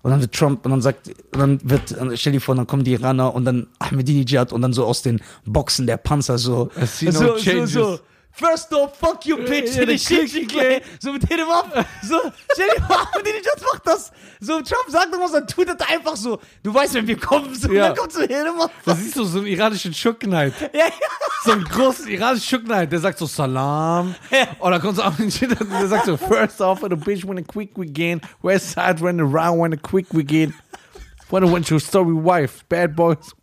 Und 0.03 0.11
dann 0.11 0.21
wird 0.21 0.33
Trump, 0.33 0.65
und 0.65 0.71
dann 0.71 0.81
sagt, 0.81 1.09
und 1.33 1.39
dann 1.39 1.59
wird, 1.63 1.95
stell 2.15 2.33
dir 2.33 2.41
vor, 2.41 2.55
dann 2.55 2.67
kommen 2.67 2.83
die 2.83 2.93
Iraner 2.93 3.33
und 3.33 3.45
dann 3.45 3.67
Ahmadinejad 3.79 4.51
und 4.51 4.61
dann 4.61 4.73
so 4.73 4.85
aus 4.85 5.01
den 5.01 5.21
Boxen 5.45 5.85
der 5.85 5.97
Panzer 5.97 6.37
so. 6.37 6.71
I 6.81 6.85
see 6.85 7.05
no 7.05 7.11
so, 7.11 7.19
so, 7.19 7.35
changes. 7.37 7.73
so. 7.73 7.99
First 8.33 8.73
off, 8.73 8.97
fuck 8.97 9.25
you, 9.25 9.37
bitch, 9.37 9.75
Ja, 9.75 9.81
in 9.83 9.89
the 9.89 9.97
shit, 9.97 10.47
Clay. 10.49 10.81
So 10.99 11.11
mit 11.11 11.29
jedem 11.29 11.49
ab. 11.49 11.85
So, 12.01 12.17
stell 12.53 12.69
dir 12.75 12.81
vor, 12.81 12.95
Ahmadinejad 13.01 13.61
macht 13.73 13.85
das. 13.85 14.11
So, 14.39 14.61
Trump 14.61 14.85
sagt 14.87 15.07
irgendwas, 15.07 15.33
dann 15.33 15.45
tut 15.47 15.67
er 15.67 15.89
einfach 15.89 16.15
so. 16.15 16.39
Du 16.63 16.73
weißt, 16.73 16.93
wenn 16.93 17.07
wir 17.07 17.19
kommen, 17.19 17.53
so, 17.53 17.71
Ja. 17.71 17.87
dann 17.89 17.97
kommt 17.97 18.13
so 18.13 18.21
jedem 18.21 18.59
ab. 18.59 18.71
Da 18.85 18.95
siehst 18.95 19.17
du 19.17 19.25
so 19.25 19.39
einen 19.39 19.47
iranischen 19.47 19.93
Schuckneid. 19.93 20.53
Ja, 20.73 20.85
ja. 20.85 20.91
So 21.43 21.51
einen 21.51 21.63
großen 21.65 22.07
iranischen 22.07 22.47
Schuckneid, 22.47 22.91
der 22.91 22.99
sagt 22.99 23.17
so 23.19 23.25
Salam. 23.25 24.15
Ja. 24.29 24.47
Oder 24.59 24.79
kommt 24.79 24.95
so 24.95 25.01
ein 25.01 25.29
Shit, 25.29 25.51
der 25.59 25.87
sagt 25.87 26.05
so, 26.05 26.15
first 26.15 26.61
off, 26.61 26.79
the 26.81 26.95
bitch 26.95 27.27
when 27.27 27.37
a 27.37 27.41
quick 27.41 27.71
we 27.75 27.85
gain, 27.85 28.21
west 28.41 28.71
side 28.71 29.01
when 29.01 29.19
around 29.19 29.59
when 29.59 29.73
a 29.73 29.77
quick 29.77 30.07
we 30.13 30.23
gain. 30.23 30.53
When 31.29 31.43
I 31.43 31.51
went 31.51 31.67
to 31.67 31.79
story 31.79 32.13
wife, 32.13 32.63
bad 32.69 32.95
boys, 32.95 33.33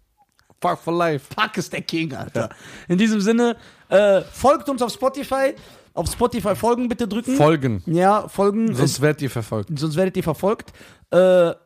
fuck 0.60 0.78
for 0.82 0.92
life. 0.92 1.26
Fuck 1.34 1.56
ist 1.58 1.72
der 1.72 1.82
King, 1.82 2.14
Alter. 2.14 2.48
In 2.88 2.98
diesem 2.98 3.20
Sinne, 3.20 3.56
äh, 3.88 4.22
folgt 4.32 4.68
uns 4.68 4.82
auf 4.82 4.92
Spotify. 4.92 5.54
Auf 5.94 6.08
Spotify 6.12 6.54
folgen 6.54 6.88
bitte 6.88 7.08
drücken. 7.08 7.34
Folgen. 7.36 7.82
Ja, 7.86 8.28
folgen. 8.28 8.72
Sonst 8.74 9.00
werdet 9.00 9.20
ihr 9.22 9.30
verfolgt. 9.30 9.76
sonst 9.76 9.96
werdet 9.96 10.16
ihr 10.16 10.22
verfolgt. 10.22 10.72
Äh, 11.10 11.16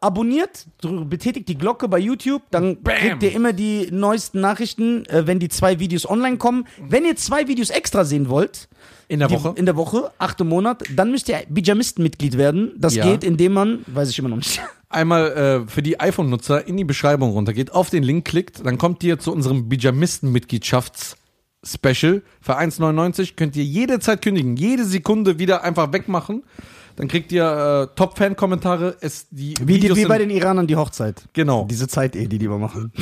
abonniert, 0.00 0.66
betätigt 0.80 1.48
die 1.48 1.58
Glocke 1.58 1.86
bei 1.88 1.98
YouTube, 1.98 2.42
dann 2.50 2.80
Bam. 2.80 2.94
kriegt 2.94 3.22
ihr 3.24 3.32
immer 3.34 3.52
die 3.52 3.88
neuesten 3.90 4.40
Nachrichten, 4.40 5.04
äh, 5.06 5.26
wenn 5.26 5.38
die 5.38 5.48
zwei 5.48 5.80
Videos 5.80 6.08
online 6.08 6.38
kommen. 6.38 6.66
Wenn 6.80 7.04
ihr 7.04 7.16
zwei 7.16 7.46
Videos 7.48 7.68
extra 7.70 8.04
sehen 8.04 8.28
wollt, 8.30 8.68
In 9.08 9.18
der 9.18 9.28
die, 9.28 9.34
Woche? 9.34 9.52
in 9.56 9.66
der 9.66 9.76
Woche, 9.76 10.12
achte 10.18 10.44
Monat, 10.44 10.82
dann 10.94 11.10
müsst 11.10 11.28
ihr 11.28 11.40
Bijamisten-Mitglied 11.50 12.38
werden. 12.38 12.72
Das 12.78 12.94
Ja. 12.94 13.04
geht, 13.10 13.24
indem 13.24 13.52
man, 13.52 13.84
weiß 13.88 14.08
ich 14.10 14.18
immer 14.18 14.28
noch 14.30 14.36
nicht. 14.36 14.60
Einmal 14.88 15.32
äh, 15.66 15.68
für 15.70 15.82
die 15.82 15.98
iPhone-Nutzer 16.00 16.66
in 16.66 16.76
die 16.76 16.84
Beschreibung 16.84 17.32
runtergeht, 17.32 17.72
auf 17.72 17.90
den 17.90 18.02
Link 18.04 18.24
klickt, 18.24 18.64
dann 18.64 18.78
kommt 18.78 19.02
ihr 19.02 19.18
zu 19.18 19.32
unserem 19.32 19.68
Bijamisten-Mitgliedschafts-Special. 21.62 22.22
Für 22.40 22.58
1,99 22.58 23.34
könnt 23.36 23.56
ihr 23.56 23.64
jederzeit 23.64 24.22
kündigen, 24.22 24.56
jede 24.56 24.84
Sekunde 24.84 25.38
wieder 25.38 25.62
einfach 25.64 25.92
wegmachen. 25.92 26.42
Dann 26.96 27.08
kriegt 27.08 27.32
ihr 27.32 27.88
äh, 27.90 27.94
Top-Fan-Kommentare. 27.96 28.96
Es- 29.00 29.26
Die 29.30 29.54
Wie, 29.64 29.78
die, 29.78 29.94
wie 29.96 30.04
bei 30.04 30.18
den 30.18 30.28
Iranern 30.30 30.66
die 30.66 30.76
Hochzeit. 30.76 31.24
Genau. 31.32 31.66
Diese 31.70 31.88
Zeit 31.88 32.14
eh, 32.16 32.26
die 32.26 32.38
die 32.38 32.50
wir 32.50 32.58
machen. 32.58 32.92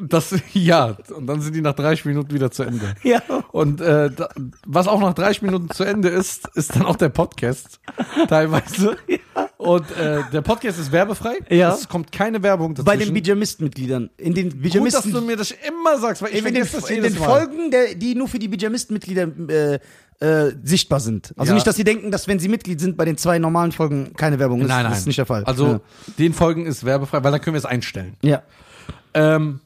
Das, 0.00 0.34
ja, 0.52 0.96
und 1.14 1.26
dann 1.26 1.40
sind 1.40 1.54
die 1.54 1.60
nach 1.60 1.74
30 1.74 2.04
Minuten 2.04 2.32
wieder 2.32 2.50
zu 2.50 2.62
Ende. 2.62 2.94
ja. 3.02 3.22
Und 3.52 3.80
äh, 3.80 4.10
da, 4.10 4.28
was 4.66 4.88
auch 4.88 5.00
nach 5.00 5.14
30 5.14 5.42
Minuten 5.42 5.70
zu 5.70 5.84
Ende 5.84 6.08
ist, 6.08 6.48
ist 6.54 6.74
dann 6.76 6.82
auch 6.84 6.96
der 6.96 7.08
Podcast 7.08 7.80
teilweise. 8.28 8.96
Und 9.56 9.90
äh, 9.96 10.22
der 10.32 10.42
Podcast 10.42 10.78
ist 10.78 10.92
werbefrei. 10.92 11.38
Ja. 11.48 11.72
Es 11.74 11.88
kommt 11.88 12.12
keine 12.12 12.42
Werbung 12.42 12.74
dazwischen. 12.74 12.84
Bei 12.98 13.04
den 13.04 13.14
Bijamist-Mitgliedern. 13.14 14.10
In 14.18 14.34
den 14.34 14.50
Gut, 14.50 14.64
dass 14.64 14.72
Bijamisten. 14.72 15.12
du 15.12 15.20
mir 15.22 15.36
das 15.36 15.50
immer 15.66 15.98
sagst, 15.98 16.22
weil 16.22 16.30
ich 16.34 16.44
in 16.44 16.54
den, 16.54 16.68
das 16.70 16.90
in 16.90 17.02
den. 17.02 17.14
Folgen, 17.14 17.70
der, 17.70 17.94
die 17.94 18.14
nur 18.14 18.28
für 18.28 18.38
die 18.38 18.48
Bijamist-Mitglieder 18.48 19.28
äh, 19.48 19.78
äh, 20.18 20.52
sichtbar 20.62 21.00
sind. 21.00 21.32
Also 21.36 21.50
Ja. 21.50 21.54
nicht, 21.54 21.66
dass 21.66 21.76
sie 21.76 21.84
denken, 21.84 22.10
dass 22.10 22.28
wenn 22.28 22.38
sie 22.38 22.48
Mitglied 22.48 22.80
sind, 22.80 22.96
bei 22.96 23.04
den 23.04 23.16
zwei 23.16 23.38
normalen 23.38 23.72
Folgen 23.72 24.12
keine 24.14 24.38
Werbung 24.38 24.60
ist. 24.60 24.68
Nein, 24.68 24.82
nein. 24.84 24.92
Das 24.92 25.00
ist 25.00 25.06
nicht 25.06 25.18
der 25.18 25.26
Fall. 25.26 25.44
Also 25.44 25.80
den 26.18 26.32
Folgen 26.32 26.66
ist 26.66 26.84
werbefrei, 26.84 27.22
weil 27.24 27.32
dann 27.32 27.40
können 27.40 27.54
wir 27.54 27.58
es 27.58 27.66
einstellen. 27.66 28.16
ja. 28.22 28.30
ja. 28.30 28.42
Ähm, 29.36 29.60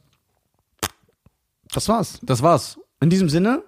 Das 1.74 1.88
war's. 1.88 2.18
das 2.22 2.42
war's. 2.42 2.78
In 3.00 3.10
diesem 3.10 3.28
Sinne, 3.28 3.62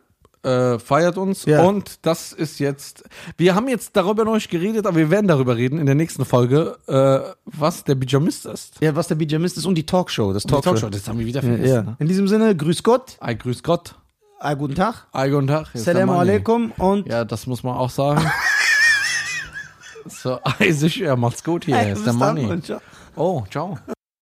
Äh, 0.44 0.80
feiert 0.80 1.18
uns 1.18 1.44
Ja. 1.44 1.62
und 1.62 2.04
das 2.04 2.32
ist 2.32 2.58
jetzt. 2.58 3.04
Wir 3.38 3.54
haben 3.54 3.68
jetzt 3.68 3.94
darüber 3.94 4.24
noch 4.24 4.34
nicht 4.34 4.50
geredet, 4.50 4.88
aber 4.88 4.96
wir 4.96 5.08
werden 5.08 5.28
darüber 5.28 5.56
reden 5.56 5.78
in 5.78 5.86
der 5.86 5.94
nächsten 5.94 6.24
Folge, 6.24 6.78
äh, 6.88 7.32
was 7.44 7.84
der 7.84 7.94
Bijamist 7.94 8.46
ist. 8.46 8.74
ja, 8.80 8.96
was 8.96 9.06
der 9.06 9.14
Bijamist 9.14 9.56
ist 9.56 9.66
und 9.66 9.76
die 9.76 9.86
Talkshow. 9.86 10.32
Das 10.32 10.42
Die 10.42 10.48
Talkshow. 10.48 10.70
Talkshow, 10.72 10.90
das 10.90 11.06
haben 11.06 11.20
wir 11.20 11.26
wieder 11.26 11.42
Ja, 11.44 11.48
vergessen. 11.48 11.74
ja. 11.74 11.82
Ne? 11.82 11.96
In 12.00 12.08
diesem 12.08 12.26
Sinne, 12.26 12.56
grüß 12.56 12.82
Gott, 12.82 13.18
Ei, 13.20 13.34
grüß 13.34 13.62
Gott. 13.62 13.94
äh, 14.40 14.56
guten 14.56 14.74
Tag, 14.74 15.06
Ei, 15.12 15.28
guten 15.28 15.46
Tag. 15.46 15.68
Hier 15.70 15.78
ist 15.78 15.86
der 15.86 15.94
Salam 15.94 16.08
Manni. 16.08 16.30
alaikum 16.30 16.72
und 16.76 17.06
Ja, 17.06 17.24
das 17.24 17.46
muss 17.46 17.62
man 17.62 17.76
auch 17.76 17.90
sagen. 17.90 18.20
so, 20.08 20.40
ei, 20.58 20.72
sicher, 20.72 21.14
macht's 21.14 21.44
gut 21.44 21.66
hier. 21.66 21.78
Hier 21.78 21.92
ist 21.92 22.04
der 22.04 22.14
ciao. 22.64 22.80
Oh, 23.14 23.44
ciao. 23.48 23.78